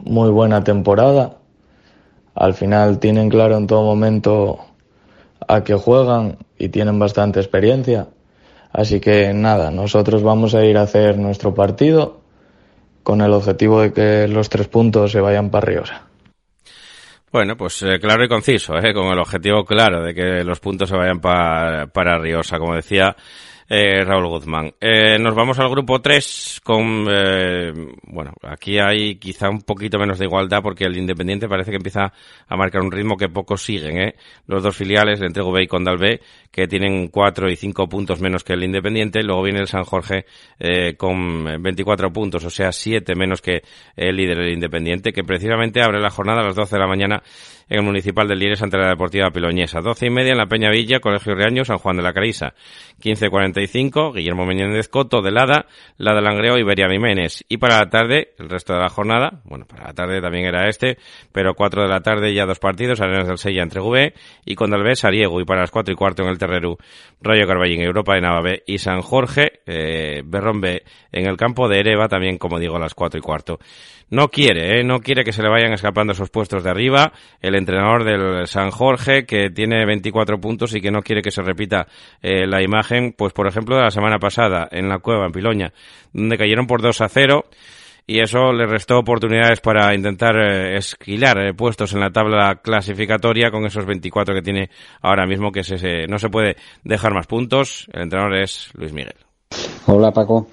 muy 0.00 0.30
buena 0.30 0.64
temporada. 0.64 1.36
Al 2.34 2.54
final 2.54 2.98
tienen 2.98 3.28
claro 3.28 3.56
en 3.56 3.66
todo 3.66 3.82
momento 3.82 4.58
a 5.46 5.64
qué 5.64 5.74
juegan 5.74 6.38
y 6.58 6.68
tienen 6.70 6.98
bastante 6.98 7.40
experiencia. 7.40 8.08
Así 8.72 9.00
que 9.00 9.32
nada, 9.34 9.70
nosotros 9.70 10.22
vamos 10.22 10.54
a 10.54 10.64
ir 10.64 10.78
a 10.78 10.82
hacer 10.82 11.18
nuestro 11.18 11.54
partido 11.54 12.20
con 13.02 13.20
el 13.20 13.32
objetivo 13.32 13.80
de 13.80 13.92
que 13.92 14.28
los 14.28 14.48
tres 14.48 14.68
puntos 14.68 15.12
se 15.12 15.20
vayan 15.20 15.50
para 15.50 15.66
Riosa. 15.66 16.07
Bueno, 17.30 17.56
pues 17.56 17.82
eh, 17.82 17.98
claro 18.00 18.24
y 18.24 18.28
conciso, 18.28 18.78
¿eh? 18.78 18.94
con 18.94 19.06
el 19.08 19.18
objetivo 19.18 19.64
claro 19.64 20.02
de 20.02 20.14
que 20.14 20.42
los 20.44 20.60
puntos 20.60 20.88
se 20.88 20.96
vayan 20.96 21.20
pa, 21.20 21.86
para 21.92 22.18
Riosa, 22.18 22.58
como 22.58 22.74
decía 22.74 23.14
eh, 23.68 24.02
Raúl 24.04 24.28
Guzmán. 24.28 24.72
Eh, 24.80 25.18
nos 25.18 25.34
vamos 25.34 25.58
al 25.58 25.68
grupo 25.68 26.00
3 26.00 26.60
con, 26.64 27.06
eh, 27.10 27.72
bueno, 28.04 28.32
aquí 28.42 28.78
hay 28.78 29.16
quizá 29.16 29.50
un 29.50 29.60
poquito 29.60 29.98
menos 29.98 30.18
de 30.18 30.24
igualdad 30.24 30.62
porque 30.62 30.84
el 30.84 30.96
Independiente 30.96 31.48
parece 31.48 31.70
que 31.70 31.76
empieza 31.76 32.12
a 32.46 32.56
marcar 32.56 32.80
un 32.80 32.90
ritmo 32.90 33.16
que 33.16 33.28
pocos 33.28 33.62
siguen, 33.62 33.98
¿eh? 33.98 34.14
Los 34.46 34.62
dos 34.62 34.76
filiales, 34.76 35.20
Entrego 35.20 35.52
B 35.52 35.64
y 35.64 35.66
Condal 35.66 35.98
B, 35.98 36.20
que 36.50 36.66
tienen 36.66 37.08
4 37.08 37.50
y 37.50 37.56
5 37.56 37.88
puntos 37.88 38.20
menos 38.20 38.42
que 38.42 38.54
el 38.54 38.64
Independiente. 38.64 39.22
Luego 39.22 39.42
viene 39.42 39.60
el 39.60 39.68
San 39.68 39.84
Jorge 39.84 40.24
eh, 40.58 40.94
con 40.96 41.44
24 41.62 42.10
puntos, 42.12 42.44
o 42.44 42.50
sea, 42.50 42.72
7 42.72 43.14
menos 43.14 43.42
que 43.42 43.62
el 43.96 44.16
líder, 44.16 44.38
el 44.38 44.52
Independiente, 44.52 45.12
que 45.12 45.24
precisamente 45.24 45.82
abre 45.82 46.00
la 46.00 46.10
jornada 46.10 46.40
a 46.40 46.44
las 46.44 46.56
12 46.56 46.76
de 46.76 46.80
la 46.80 46.88
mañana 46.88 47.22
en 47.68 47.78
el 47.78 47.84
Municipal 47.84 48.26
del 48.26 48.38
Lires 48.38 48.62
ante 48.62 48.78
la 48.78 48.88
Deportiva 48.88 49.30
Piloñesa. 49.30 49.80
12 49.80 50.06
y 50.06 50.10
media 50.10 50.32
en 50.32 50.38
la 50.38 50.46
Peña 50.46 50.70
Villa, 50.70 51.00
Colegio 51.00 51.34
Reaño, 51.34 51.64
San 51.64 51.78
Juan 51.78 51.96
de 51.96 52.02
la 52.02 52.12
Carisa. 52.12 52.54
15.45, 53.02 54.14
Guillermo 54.14 54.44
Menéndez 54.44 54.88
Coto 54.88 55.22
de 55.22 55.30
Lada, 55.30 55.66
Lada 55.98 56.20
Langreo 56.20 56.58
y 56.58 56.64
Beria 56.64 56.88
Jiménez. 56.88 57.44
Y 57.48 57.58
para 57.58 57.78
la 57.78 57.90
tarde, 57.90 58.34
el 58.38 58.48
resto 58.48 58.72
de 58.72 58.80
la 58.80 58.88
jornada, 58.88 59.40
bueno, 59.44 59.66
para 59.66 59.88
la 59.88 59.92
tarde 59.92 60.20
también 60.20 60.46
era 60.46 60.68
este, 60.68 60.98
pero 61.32 61.54
4 61.54 61.82
de 61.82 61.88
la 61.88 62.00
tarde 62.00 62.34
ya 62.34 62.46
dos 62.46 62.58
partidos, 62.58 63.00
Arenas 63.00 63.28
del 63.28 63.38
Sella 63.38 63.62
entre 63.62 63.80
V 63.80 64.14
y 64.44 64.54
Condalbés 64.54 65.00
Sariego. 65.00 65.40
Y 65.40 65.44
para 65.44 65.60
las 65.60 65.70
4 65.70 65.92
y 65.92 65.96
cuarto 65.96 66.22
en 66.22 66.30
el 66.30 66.38
Terreru, 66.38 66.76
Rayo 67.20 67.46
Carballín, 67.46 67.82
Europa 67.82 68.14
de 68.14 68.20
Navabe 68.20 68.62
y 68.66 68.78
San 68.78 69.02
Jorge, 69.02 69.60
eh, 69.66 70.22
Berrón 70.24 70.60
B 70.60 70.82
en 71.12 71.26
el 71.26 71.36
campo 71.36 71.68
de 71.68 71.80
Ereva, 71.80 72.08
también 72.08 72.38
como 72.38 72.58
digo 72.58 72.76
a 72.76 72.80
las 72.80 72.94
4 72.94 73.18
y 73.18 73.22
cuarto 73.22 73.58
no 74.10 74.28
quiere, 74.28 74.80
¿eh? 74.80 74.84
no 74.84 75.00
quiere 75.00 75.24
que 75.24 75.32
se 75.32 75.42
le 75.42 75.48
vayan 75.48 75.72
escapando 75.72 76.12
esos 76.12 76.30
puestos 76.30 76.64
de 76.64 76.70
arriba. 76.70 77.12
El 77.40 77.54
entrenador 77.58 78.04
del 78.04 78.46
San 78.46 78.70
Jorge, 78.70 79.26
que 79.26 79.50
tiene 79.50 79.84
24 79.84 80.40
puntos 80.40 80.74
y 80.74 80.80
que 80.80 80.90
no 80.90 81.02
quiere 81.02 81.22
que 81.22 81.30
se 81.30 81.42
repita 81.42 81.86
eh, 82.22 82.46
la 82.46 82.62
imagen, 82.62 83.14
pues 83.16 83.32
por 83.32 83.46
ejemplo, 83.46 83.76
de 83.76 83.82
la 83.82 83.90
semana 83.90 84.18
pasada 84.18 84.68
en 84.70 84.88
la 84.88 84.98
cueva, 84.98 85.26
en 85.26 85.32
Piloña, 85.32 85.72
donde 86.12 86.38
cayeron 86.38 86.66
por 86.66 86.82
2 86.82 87.00
a 87.00 87.08
0 87.08 87.44
y 88.06 88.20
eso 88.20 88.52
le 88.52 88.66
restó 88.66 88.98
oportunidades 88.98 89.60
para 89.60 89.94
intentar 89.94 90.34
eh, 90.36 90.78
esquilar 90.78 91.38
eh, 91.38 91.52
puestos 91.52 91.92
en 91.92 92.00
la 92.00 92.10
tabla 92.10 92.60
clasificatoria 92.62 93.50
con 93.50 93.66
esos 93.66 93.84
24 93.84 94.34
que 94.34 94.42
tiene 94.42 94.70
ahora 95.02 95.26
mismo, 95.26 95.52
que 95.52 95.62
se, 95.62 96.06
no 96.06 96.18
se 96.18 96.30
puede 96.30 96.56
dejar 96.84 97.12
más 97.12 97.26
puntos. 97.26 97.86
El 97.92 98.04
entrenador 98.04 98.38
es 98.38 98.70
Luis 98.74 98.94
Miguel. 98.94 99.16
Hola 99.86 100.10
Paco. 100.10 100.48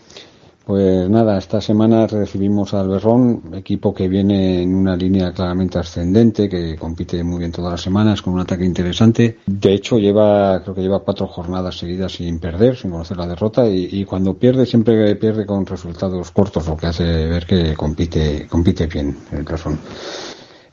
Pues 0.66 1.07
nada, 1.11 1.38
esta 1.38 1.61
semana 1.61 2.07
recibimos 2.07 2.74
al 2.74 2.89
Berrón, 2.89 3.53
equipo 3.53 3.93
que 3.93 4.07
viene 4.07 4.63
en 4.63 4.74
una 4.74 4.95
línea 4.95 5.32
claramente 5.32 5.78
ascendente, 5.78 6.49
que 6.49 6.76
compite 6.76 7.24
muy 7.24 7.38
bien 7.38 7.51
todas 7.51 7.74
las 7.74 7.82
semanas, 7.82 8.24
con 8.24 8.34
un 8.34 8.39
ataque 8.39 8.66
interesante. 8.66 9.38
De 9.45 9.74
hecho, 9.74 9.99
lleva, 9.99 10.63
creo 10.63 10.74
que 10.74 10.82
lleva 10.82 11.01
cuatro 11.01 11.28
jornadas 11.28 11.78
seguidas 11.78 12.13
sin 12.13 12.39
perder, 12.39 12.78
sin 12.78 12.89
conocer 12.89 13.16
la 13.16 13.28
derrota, 13.28 13.68
y, 13.68 13.89
y 13.91 14.05
cuando 14.05 14.34
pierde, 14.34 14.66
siempre 14.66 15.16
pierde 15.18 15.45
con 15.45 15.68
resultados 15.68 16.32
cortos, 16.32 16.68
lo 16.68 16.76
que 16.76 16.88
hace 16.88 17.03
ver 17.03 17.45
que 17.45 17.76
compite, 17.76 18.47
compite 18.47 18.88
bien 18.88 19.16
el 19.34 19.43
Berrón. 19.43 19.78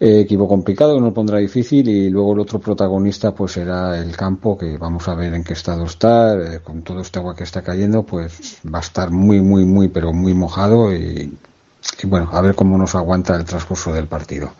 Eh, 0.04 0.18
equipo 0.18 0.48
complicado, 0.48 0.98
nos 0.98 1.14
pondrá 1.14 1.38
difícil 1.38 1.88
y 1.88 2.10
luego 2.10 2.32
el 2.32 2.40
otro 2.40 2.58
protagonista 2.58 3.32
pues 3.32 3.52
será 3.52 3.96
el 3.96 4.16
campo 4.16 4.58
que 4.58 4.76
vamos 4.76 5.06
a 5.06 5.14
ver 5.14 5.32
en 5.32 5.44
qué 5.44 5.52
estado 5.52 5.84
está, 5.84 6.34
eh, 6.34 6.58
con 6.58 6.82
todo 6.82 7.02
este 7.02 7.20
agua 7.20 7.36
que 7.36 7.44
está 7.44 7.62
cayendo 7.62 8.02
pues 8.02 8.58
va 8.66 8.78
a 8.78 8.80
estar 8.80 9.12
muy 9.12 9.40
muy 9.40 9.64
muy 9.64 9.86
pero 9.86 10.12
muy 10.12 10.34
mojado 10.34 10.92
y, 10.92 11.38
y, 12.02 12.06
bueno, 12.08 12.28
a 12.32 12.40
ver 12.40 12.56
cómo 12.56 12.76
nos 12.76 12.96
aguanta 12.96 13.36
el 13.36 13.44
transcurso 13.44 13.92
del 13.92 14.08
partido. 14.08 14.50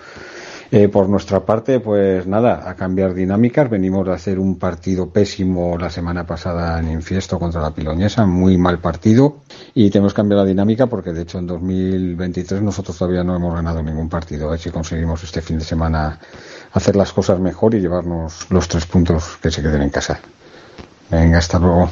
Eh, 0.75 0.89
por 0.89 1.07
nuestra 1.07 1.45
parte, 1.45 1.81
pues 1.81 2.27
nada, 2.27 2.67
a 2.67 2.75
cambiar 2.75 3.13
dinámicas. 3.13 3.69
Venimos 3.69 4.07
de 4.07 4.15
hacer 4.15 4.39
un 4.39 4.59
partido 4.59 5.11
pésimo 5.11 5.77
la 5.77 5.91
semana 5.91 6.25
pasada 6.25 6.81
en 6.81 6.91
Infiesto 6.91 7.39
contra 7.39 7.61
la 7.61 7.75
Piloñesa, 7.75 8.25
muy 8.25 8.57
mal 8.57 8.79
partido. 8.79 9.43
Y 9.75 9.91
tenemos 9.91 10.15
que 10.15 10.17
cambiar 10.17 10.39
la 10.39 10.47
dinámica 10.47 10.87
porque, 10.87 11.13
de 11.13 11.25
hecho, 11.25 11.39
en 11.41 11.47
2023 11.47 12.63
nosotros 12.63 12.97
todavía 12.97 13.23
no 13.23 13.37
hemos 13.37 13.55
ganado 13.55 13.83
ningún 13.83 14.09
partido. 14.09 14.47
A 14.47 14.53
ver 14.53 14.61
si 14.61 14.71
conseguimos 14.71 15.23
este 15.23 15.43
fin 15.43 15.59
de 15.59 15.65
semana 15.67 16.19
hacer 16.73 16.97
las 16.97 17.13
cosas 17.13 17.39
mejor 17.39 17.75
y 17.75 17.81
llevarnos 17.81 18.51
los 18.51 18.67
tres 18.67 18.87
puntos 18.87 19.37
que 19.43 19.51
se 19.51 19.61
queden 19.61 19.83
en 19.83 19.91
casa. 19.91 20.21
Venga, 21.11 21.37
hasta 21.37 21.59
luego. 21.59 21.91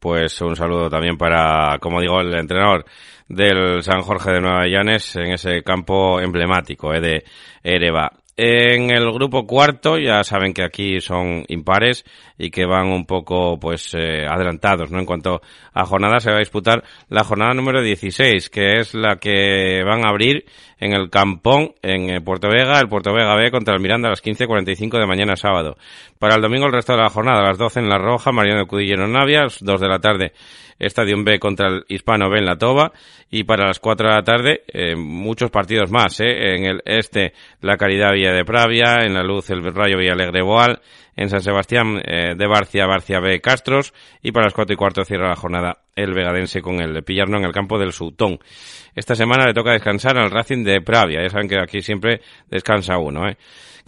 Pues 0.00 0.40
un 0.40 0.56
saludo 0.56 0.90
también 0.90 1.16
para, 1.16 1.78
como 1.78 2.00
digo, 2.00 2.20
el 2.20 2.34
entrenador 2.34 2.84
del 3.30 3.82
San 3.82 4.02
Jorge 4.02 4.32
de 4.32 4.40
Nueva 4.40 4.66
Llanes 4.66 5.14
en 5.14 5.32
ese 5.32 5.62
campo 5.62 6.20
emblemático 6.20 6.92
eh, 6.92 7.00
de 7.00 7.24
Ereba. 7.62 8.10
En 8.36 8.90
el 8.90 9.12
grupo 9.12 9.46
cuarto 9.46 9.98
ya 9.98 10.24
saben 10.24 10.52
que 10.52 10.64
aquí 10.64 11.00
son 11.00 11.44
impares 11.48 12.04
y 12.38 12.50
que 12.50 12.64
van 12.64 12.88
un 12.88 13.04
poco 13.04 13.58
pues 13.60 13.94
eh, 13.94 14.26
adelantados, 14.26 14.90
¿no? 14.90 14.98
En 14.98 15.04
cuanto 15.04 15.42
a 15.74 15.84
jornada 15.84 16.18
se 16.20 16.30
va 16.30 16.36
a 16.36 16.40
disputar 16.40 16.82
la 17.08 17.22
jornada 17.22 17.52
número 17.54 17.82
16, 17.82 18.50
que 18.50 18.80
es 18.80 18.94
la 18.94 19.16
que 19.16 19.82
van 19.84 20.04
a 20.04 20.08
abrir 20.08 20.46
en 20.80 20.92
el 20.92 21.10
Campón 21.10 21.74
en 21.82 22.10
eh, 22.10 22.20
Puerto 22.20 22.48
Vega, 22.48 22.80
el 22.80 22.88
Puerto 22.88 23.12
Vega 23.12 23.36
B 23.36 23.50
contra 23.50 23.74
el 23.74 23.80
Miranda 23.80 24.08
a 24.08 24.10
las 24.10 24.24
15.45 24.24 24.98
de 24.98 25.06
mañana 25.06 25.36
sábado. 25.36 25.76
Para 26.18 26.34
el 26.34 26.42
domingo 26.42 26.66
el 26.66 26.72
resto 26.72 26.94
de 26.94 27.02
la 27.02 27.10
jornada 27.10 27.40
a 27.40 27.48
las 27.48 27.58
12 27.58 27.80
en 27.80 27.88
La 27.88 27.98
Roja, 27.98 28.32
Mariano 28.32 28.66
Cudillero 28.66 29.06
Navia, 29.06 29.46
2 29.60 29.80
de 29.80 29.88
la 29.88 29.98
tarde 29.98 30.32
Estadio 30.78 31.22
B 31.22 31.38
contra 31.38 31.68
el 31.68 31.84
Hispano 31.88 32.30
B 32.30 32.38
en 32.38 32.46
La 32.46 32.56
Toba 32.56 32.92
y 33.30 33.44
para 33.44 33.66
las 33.66 33.78
4 33.78 34.08
de 34.08 34.14
la 34.14 34.22
tarde 34.22 34.62
eh, 34.68 34.96
muchos 34.96 35.50
partidos 35.50 35.90
más, 35.90 36.18
¿eh? 36.20 36.54
En 36.54 36.64
el 36.64 36.82
este 36.86 37.34
la 37.60 37.76
Caridad 37.76 38.12
Villa 38.12 38.32
de 38.32 38.44
Pravia, 38.44 39.04
en 39.04 39.14
la 39.14 39.22
Luz 39.22 39.50
el 39.50 39.62
Rayo 39.62 39.98
Villalegre 39.98 40.42
Boal, 40.42 40.80
en 41.20 41.28
San 41.28 41.42
Sebastián 41.42 42.00
eh, 42.02 42.34
de 42.34 42.46
Barcia, 42.46 42.86
Barcia 42.86 43.20
B 43.20 43.42
Castros 43.42 43.92
y 44.22 44.32
para 44.32 44.46
las 44.46 44.54
4 44.54 44.72
y 44.72 44.76
cuarto 44.76 45.04
cierra 45.04 45.28
la 45.28 45.36
jornada 45.36 45.82
el 45.94 46.14
Vegadense 46.14 46.62
con 46.62 46.80
el 46.80 47.04
Pillarno 47.04 47.36
en 47.36 47.44
el 47.44 47.52
campo 47.52 47.78
del 47.78 47.92
Sutón. 47.92 48.38
Esta 48.94 49.14
semana 49.14 49.46
le 49.46 49.52
toca 49.52 49.72
descansar 49.72 50.16
al 50.16 50.30
Racing 50.30 50.64
de 50.64 50.80
Pravia, 50.80 51.22
ya 51.22 51.28
saben 51.28 51.46
que 51.46 51.60
aquí 51.60 51.82
siempre 51.82 52.22
descansa 52.48 52.96
uno, 52.96 53.28
¿eh? 53.28 53.36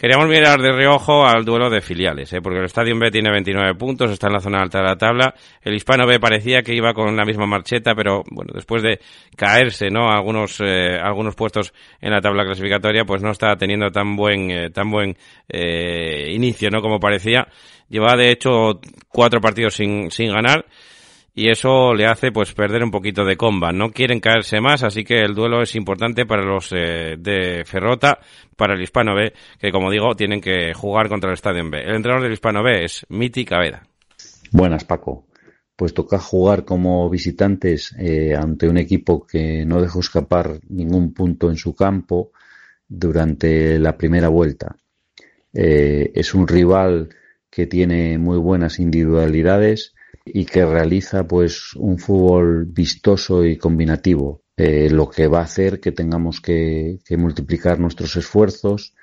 Queríamos 0.02 0.26
mirar 0.28 0.60
de 0.60 0.72
reojo 0.72 1.24
al 1.24 1.44
duelo 1.44 1.70
de 1.70 1.80
filiales, 1.80 2.32
¿eh? 2.32 2.40
porque 2.42 2.58
el 2.58 2.64
Estadio 2.64 2.98
B 2.98 3.08
tiene 3.12 3.30
29 3.30 3.76
puntos, 3.76 4.10
está 4.10 4.26
en 4.26 4.32
la 4.32 4.40
zona 4.40 4.60
alta 4.60 4.78
de 4.78 4.84
la 4.84 4.96
tabla. 4.96 5.32
El 5.62 5.76
Hispano 5.76 6.08
B 6.08 6.18
parecía 6.18 6.60
que 6.60 6.74
iba 6.74 6.92
con 6.92 7.16
la 7.16 7.24
misma 7.24 7.46
marcheta, 7.46 7.94
pero 7.94 8.24
bueno, 8.28 8.50
después 8.52 8.82
de 8.82 8.98
caerse, 9.36 9.90
¿no? 9.90 10.10
Algunos, 10.10 10.60
eh, 10.60 10.98
algunos 11.00 11.36
puestos 11.36 11.72
en 12.00 12.10
la 12.10 12.20
tabla 12.20 12.44
clasificatoria, 12.44 13.04
pues 13.04 13.22
no 13.22 13.30
está 13.30 13.54
teniendo 13.54 13.90
tan 13.90 14.16
buen, 14.16 14.50
eh, 14.50 14.70
tan 14.70 14.90
buen 14.90 15.16
eh, 15.48 16.32
inicio, 16.32 16.68
¿no? 16.68 16.82
Como 16.82 16.98
parecía. 16.98 17.46
Lleva 17.88 18.16
de 18.16 18.32
hecho 18.32 18.80
cuatro 19.08 19.40
partidos 19.40 19.74
sin, 19.74 20.10
sin 20.10 20.32
ganar 20.32 20.64
y 21.34 21.48
eso 21.48 21.94
le 21.94 22.06
hace 22.06 22.30
pues 22.30 22.52
perder 22.52 22.82
un 22.82 22.90
poquito 22.90 23.24
de 23.24 23.36
comba. 23.36 23.72
No 23.72 23.90
quieren 23.90 24.20
caerse 24.20 24.60
más, 24.60 24.82
así 24.82 25.04
que 25.04 25.20
el 25.20 25.34
duelo 25.34 25.62
es 25.62 25.74
importante 25.74 26.26
para 26.26 26.44
los 26.44 26.72
eh, 26.72 27.16
de 27.18 27.64
Ferrota, 27.64 28.18
para 28.56 28.74
el 28.74 28.82
Hispano 28.82 29.14
B, 29.14 29.32
que 29.58 29.72
como 29.72 29.90
digo, 29.90 30.14
tienen 30.14 30.40
que 30.40 30.74
jugar 30.74 31.08
contra 31.08 31.30
el 31.30 31.34
Estadio 31.34 31.68
B. 31.70 31.80
El 31.80 31.96
entrenador 31.96 32.22
del 32.22 32.32
Hispano 32.32 32.62
B 32.62 32.84
es 32.84 33.06
Miti 33.08 33.44
Cabeda. 33.44 33.82
Buenas, 34.50 34.84
Paco. 34.84 35.26
Pues 35.74 35.94
toca 35.94 36.18
jugar 36.18 36.64
como 36.64 37.08
visitantes 37.08 37.94
eh, 37.98 38.34
ante 38.34 38.68
un 38.68 38.76
equipo 38.76 39.26
que 39.26 39.64
no 39.64 39.80
dejó 39.80 40.00
escapar 40.00 40.60
ningún 40.68 41.14
punto 41.14 41.48
en 41.48 41.56
su 41.56 41.74
campo 41.74 42.32
durante 42.86 43.78
la 43.78 43.96
primera 43.96 44.28
vuelta. 44.28 44.76
Eh, 45.54 46.12
es 46.14 46.34
un 46.34 46.46
rival 46.46 47.08
que 47.50 47.66
tiene 47.66 48.18
muy 48.18 48.38
buenas 48.38 48.78
individualidades, 48.78 49.94
y 50.24 50.44
que 50.44 50.64
realiza 50.64 51.26
pues 51.26 51.74
un 51.74 51.98
fútbol 51.98 52.66
vistoso 52.66 53.44
y 53.44 53.56
combinativo, 53.56 54.42
eh, 54.56 54.88
lo 54.90 55.08
que 55.08 55.26
va 55.26 55.40
a 55.40 55.44
hacer 55.44 55.80
que 55.80 55.92
tengamos 55.92 56.40
que, 56.40 56.98
multiplicar 57.16 57.80
nuestros 57.80 58.16
esfuerzos 58.16 58.94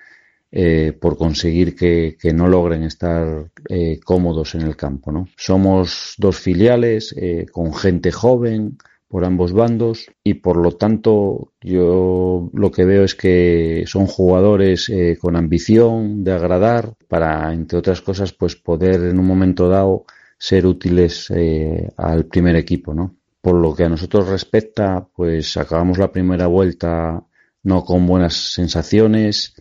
eh, 0.52 0.94
por 1.00 1.18
conseguir 1.18 1.76
que, 1.76 2.18
no 2.34 2.48
logren 2.48 2.84
estar 2.84 3.52
eh, 3.68 4.00
cómodos 4.04 4.56
en 4.56 4.62
el 4.62 4.76
campo. 4.76 5.12
¿no? 5.12 5.28
Somos 5.36 6.16
dos 6.18 6.38
filiales 6.40 7.16
con 7.52 7.74
gente 7.74 8.12
joven 8.12 8.78
por 9.08 9.26
ambos 9.26 9.54
bandos 9.54 10.06
y 10.24 10.36
por 10.36 10.58
lo 10.58 10.74
tanto 10.74 11.54
yo 11.62 12.50
lo 12.54 12.72
que 12.72 12.86
veo 12.86 13.04
es 13.04 13.16
que 13.16 13.84
son 13.88 14.06
jugadores 14.06 14.92
con 15.20 15.36
ambición 15.36 16.24
de 16.24 16.34
agradar 16.34 16.94
para 17.08 17.52
entre 17.52 17.80
otras 17.80 18.02
cosas 18.02 18.34
pues 18.34 18.56
poder 18.56 19.02
en 19.06 19.18
un 19.18 19.26
momento 19.26 19.68
dado 19.68 20.06
ser 20.40 20.66
útiles 20.66 21.30
eh, 21.36 21.92
al 21.98 22.26
primer 22.26 22.56
equipo, 22.56 22.94
¿no? 22.94 23.18
Por 23.42 23.56
lo 23.56 23.76
que 23.76 23.84
a 23.84 23.90
nosotros 23.90 24.30
respecta, 24.30 25.06
pues 25.14 25.58
acabamos 25.58 25.98
la 25.98 26.12
primera 26.12 26.48
vuelta 26.48 27.24
no 27.64 27.84
con 27.84 28.08
buenas 28.08 28.54
sensaciones, 28.54 29.54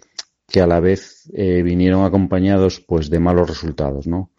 que 0.47 0.61
a 0.61 0.66
la 0.66 0.79
vez 0.79 1.29
eh, 1.35 1.62
vinieron 1.62 2.05
acompañados 2.05 2.81
pues 2.81 3.11
de 3.11 3.18
malos 3.18 3.49
resultados, 3.49 4.07
¿no? 4.07 4.31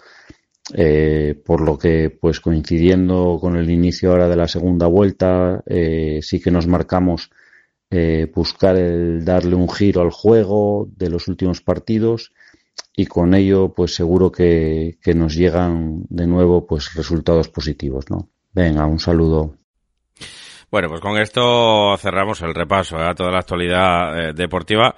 Eh, 0.73 1.41
por 1.45 1.61
lo 1.61 1.77
que 1.77 2.09
pues 2.09 2.39
coincidiendo 2.39 3.37
con 3.41 3.57
el 3.57 3.69
inicio 3.69 4.11
ahora 4.11 4.29
de 4.29 4.35
la 4.35 4.47
segunda 4.47 4.85
vuelta 4.85 5.63
sí 6.21 6.39
que 6.39 6.51
nos 6.51 6.67
marcamos 6.67 7.31
buscar 8.35 8.75
el 8.75 9.25
darle 9.25 9.55
un 9.55 9.67
giro 9.67 10.01
al 10.01 10.11
juego 10.11 10.87
de 10.95 11.09
los 11.09 11.27
últimos 11.27 11.61
partidos 11.61 12.33
y 12.95 13.05
con 13.05 13.33
ello 13.33 13.73
pues 13.73 13.95
seguro 13.95 14.31
que, 14.31 14.97
nos 15.15 15.35
llegan 15.35 16.03
de 16.09 16.27
nuevo 16.27 16.65
pues 16.67 16.93
resultados 16.93 17.49
positivos, 17.49 18.09
¿no? 18.09 18.29
Venga, 18.51 18.85
un 18.85 18.99
saludo. 18.99 19.55
Bueno, 20.71 20.89
pues 20.89 21.01
con 21.01 21.17
esto 21.17 21.97
cerramos 21.97 22.41
el 22.41 22.53
repaso 22.53 22.97
a 22.97 23.15
toda 23.15 23.31
la 23.31 23.39
actualidad 23.39 24.29
eh, 24.29 24.33
deportiva 24.33 24.95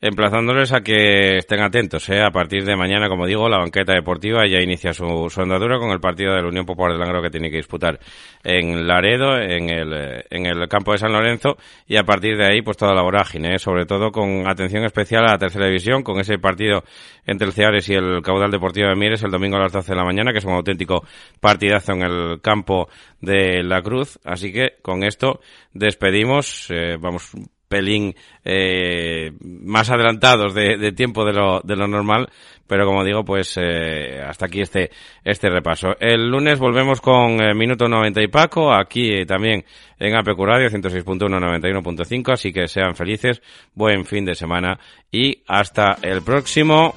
emplazándoles 0.00 0.72
a 0.72 0.80
que 0.80 1.38
estén 1.38 1.60
atentos. 1.60 2.08
¿eh? 2.08 2.22
A 2.22 2.30
partir 2.30 2.64
de 2.64 2.76
mañana, 2.76 3.08
como 3.08 3.26
digo, 3.26 3.48
la 3.48 3.58
banqueta 3.58 3.92
deportiva 3.94 4.46
ya 4.46 4.60
inicia 4.60 4.92
su, 4.92 5.28
su 5.28 5.40
andadura 5.40 5.78
con 5.78 5.90
el 5.90 6.00
partido 6.00 6.34
de 6.34 6.42
la 6.42 6.48
Unión 6.48 6.66
Popular 6.66 6.92
de 6.92 6.98
Langro 6.98 7.22
que 7.22 7.30
tiene 7.30 7.50
que 7.50 7.56
disputar 7.56 7.98
en 8.44 8.86
Laredo, 8.86 9.36
en 9.36 9.68
el, 9.70 10.24
en 10.30 10.46
el 10.46 10.68
campo 10.68 10.92
de 10.92 10.98
San 10.98 11.12
Lorenzo, 11.12 11.56
y 11.86 11.96
a 11.96 12.04
partir 12.04 12.36
de 12.36 12.46
ahí, 12.46 12.62
pues 12.62 12.76
toda 12.76 12.94
la 12.94 13.02
vorágine, 13.02 13.54
¿eh? 13.54 13.58
sobre 13.58 13.86
todo 13.86 14.10
con 14.12 14.48
atención 14.48 14.84
especial 14.84 15.24
a 15.24 15.32
la 15.32 15.38
tercera 15.38 15.66
división, 15.66 16.02
con 16.02 16.20
ese 16.20 16.38
partido 16.38 16.84
entre 17.26 17.46
el 17.46 17.52
Ceares 17.52 17.88
y 17.88 17.94
el 17.94 18.22
Caudal 18.22 18.50
Deportivo 18.50 18.88
de 18.88 18.96
Mieres 18.96 19.22
el 19.22 19.30
domingo 19.30 19.56
a 19.56 19.60
las 19.60 19.72
12 19.72 19.92
de 19.92 19.96
la 19.96 20.04
mañana, 20.04 20.32
que 20.32 20.38
es 20.38 20.44
un 20.44 20.54
auténtico 20.54 21.04
partidazo 21.40 21.92
en 21.92 22.02
el 22.02 22.40
campo 22.40 22.88
de 23.20 23.62
la 23.62 23.82
Cruz. 23.82 24.18
Así 24.24 24.52
que 24.52 24.76
con 24.82 25.02
esto 25.02 25.40
despedimos, 25.72 26.70
eh, 26.70 26.96
vamos 26.98 27.32
pelín 27.68 28.14
eh, 28.44 29.32
más 29.40 29.90
adelantados 29.90 30.54
de, 30.54 30.92
tiempo 30.92 31.24
de 31.24 31.32
lo, 31.32 31.60
de 31.60 31.76
lo 31.76 31.86
normal, 31.86 32.28
pero 32.66 32.86
como 32.86 33.04
digo, 33.04 33.24
pues 33.24 33.56
eh, 33.60 34.20
hasta 34.26 34.46
aquí 34.46 34.60
este, 34.60 34.90
este 35.24 35.48
repaso. 35.50 35.96
El 36.00 36.30
lunes 36.30 36.58
volvemos 36.58 37.00
con 37.00 37.40
eh, 37.42 37.54
Minuto 37.54 37.88
90 37.88 38.22
y 38.22 38.28
Paco, 38.28 38.72
aquí 38.72 39.24
también 39.26 39.64
en 39.98 40.16
APQ 40.16 40.38
Radio 40.40 40.68
106.1, 40.70 41.18
91.5, 41.28 42.32
así 42.32 42.52
que 42.52 42.66
sean 42.68 42.96
felices, 42.96 43.42
buen 43.74 44.04
fin 44.04 44.24
de 44.24 44.34
semana 44.34 44.78
y 45.12 45.42
hasta 45.46 45.98
el 46.02 46.22
próximo 46.22 46.94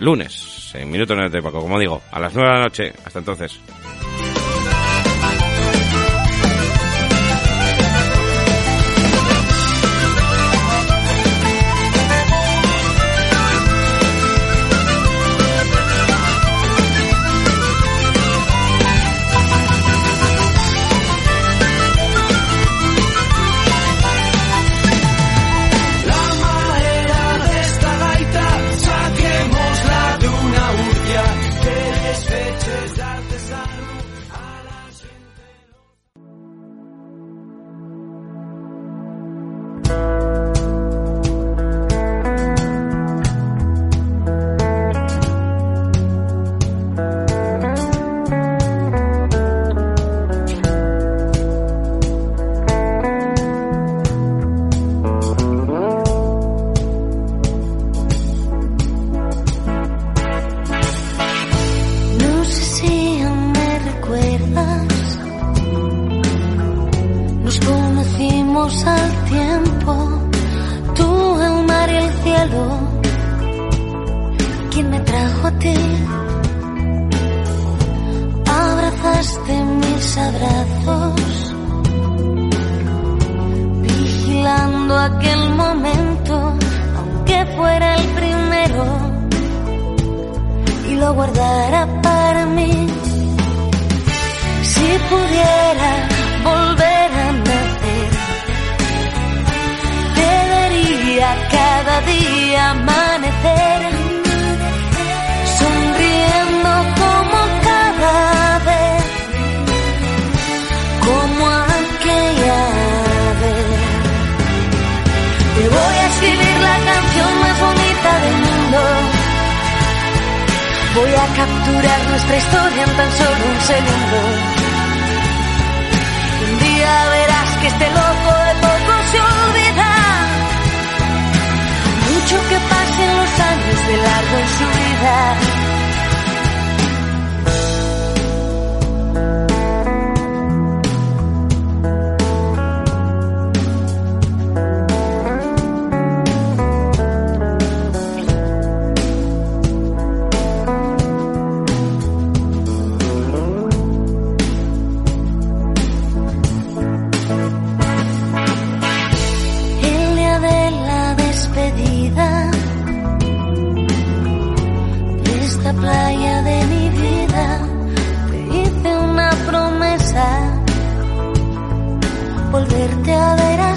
lunes 0.00 0.72
en 0.74 0.90
Minuto 0.90 1.14
90 1.14 1.38
y 1.38 1.42
Paco, 1.42 1.60
como 1.60 1.78
digo, 1.78 2.00
a 2.10 2.18
las 2.18 2.34
9 2.34 2.48
de 2.48 2.56
la 2.56 2.64
noche. 2.64 2.92
Hasta 3.04 3.18
entonces. 3.18 3.60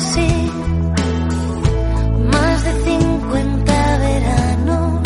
Así, 0.01 0.51
más 2.33 2.63
de 2.65 2.73
50 2.85 3.97
veranos. 4.05 5.01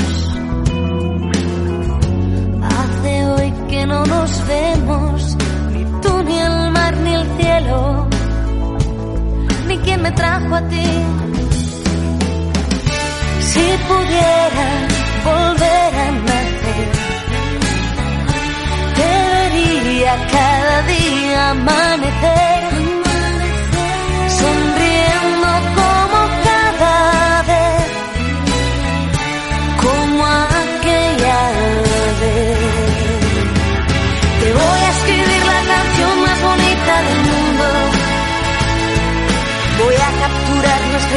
Hace 2.78 3.26
hoy 3.28 3.54
que 3.70 3.86
no 3.88 4.06
nos 4.06 4.48
vemos, 4.48 5.38
ni 5.74 5.84
tú 6.02 6.24
ni 6.24 6.38
el 6.40 6.72
mar 6.72 6.98
ni 6.98 7.14
el 7.14 7.28
cielo 7.38 8.08
ni 9.68 9.78
quien 9.80 10.02
me 10.02 10.12
trajo 10.12 10.56
a 10.56 10.62
ti. 10.68 10.88
Si 13.50 13.66
pudiera 13.90 14.68
volver 15.30 15.92
a 16.06 16.12
nacer, 16.28 16.88
te 18.98 19.12
vería 19.34 20.14
cada 20.36 20.82
día 20.94 21.50
amanecer, 21.52 22.65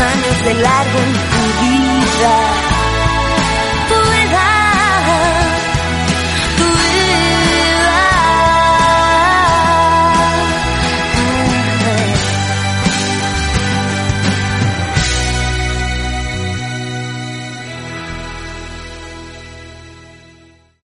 Años, 0.00 0.44
de 0.44 0.54
largo 0.54 0.98
en 0.98 1.12
tu 1.12 1.44
vida. 1.64 2.53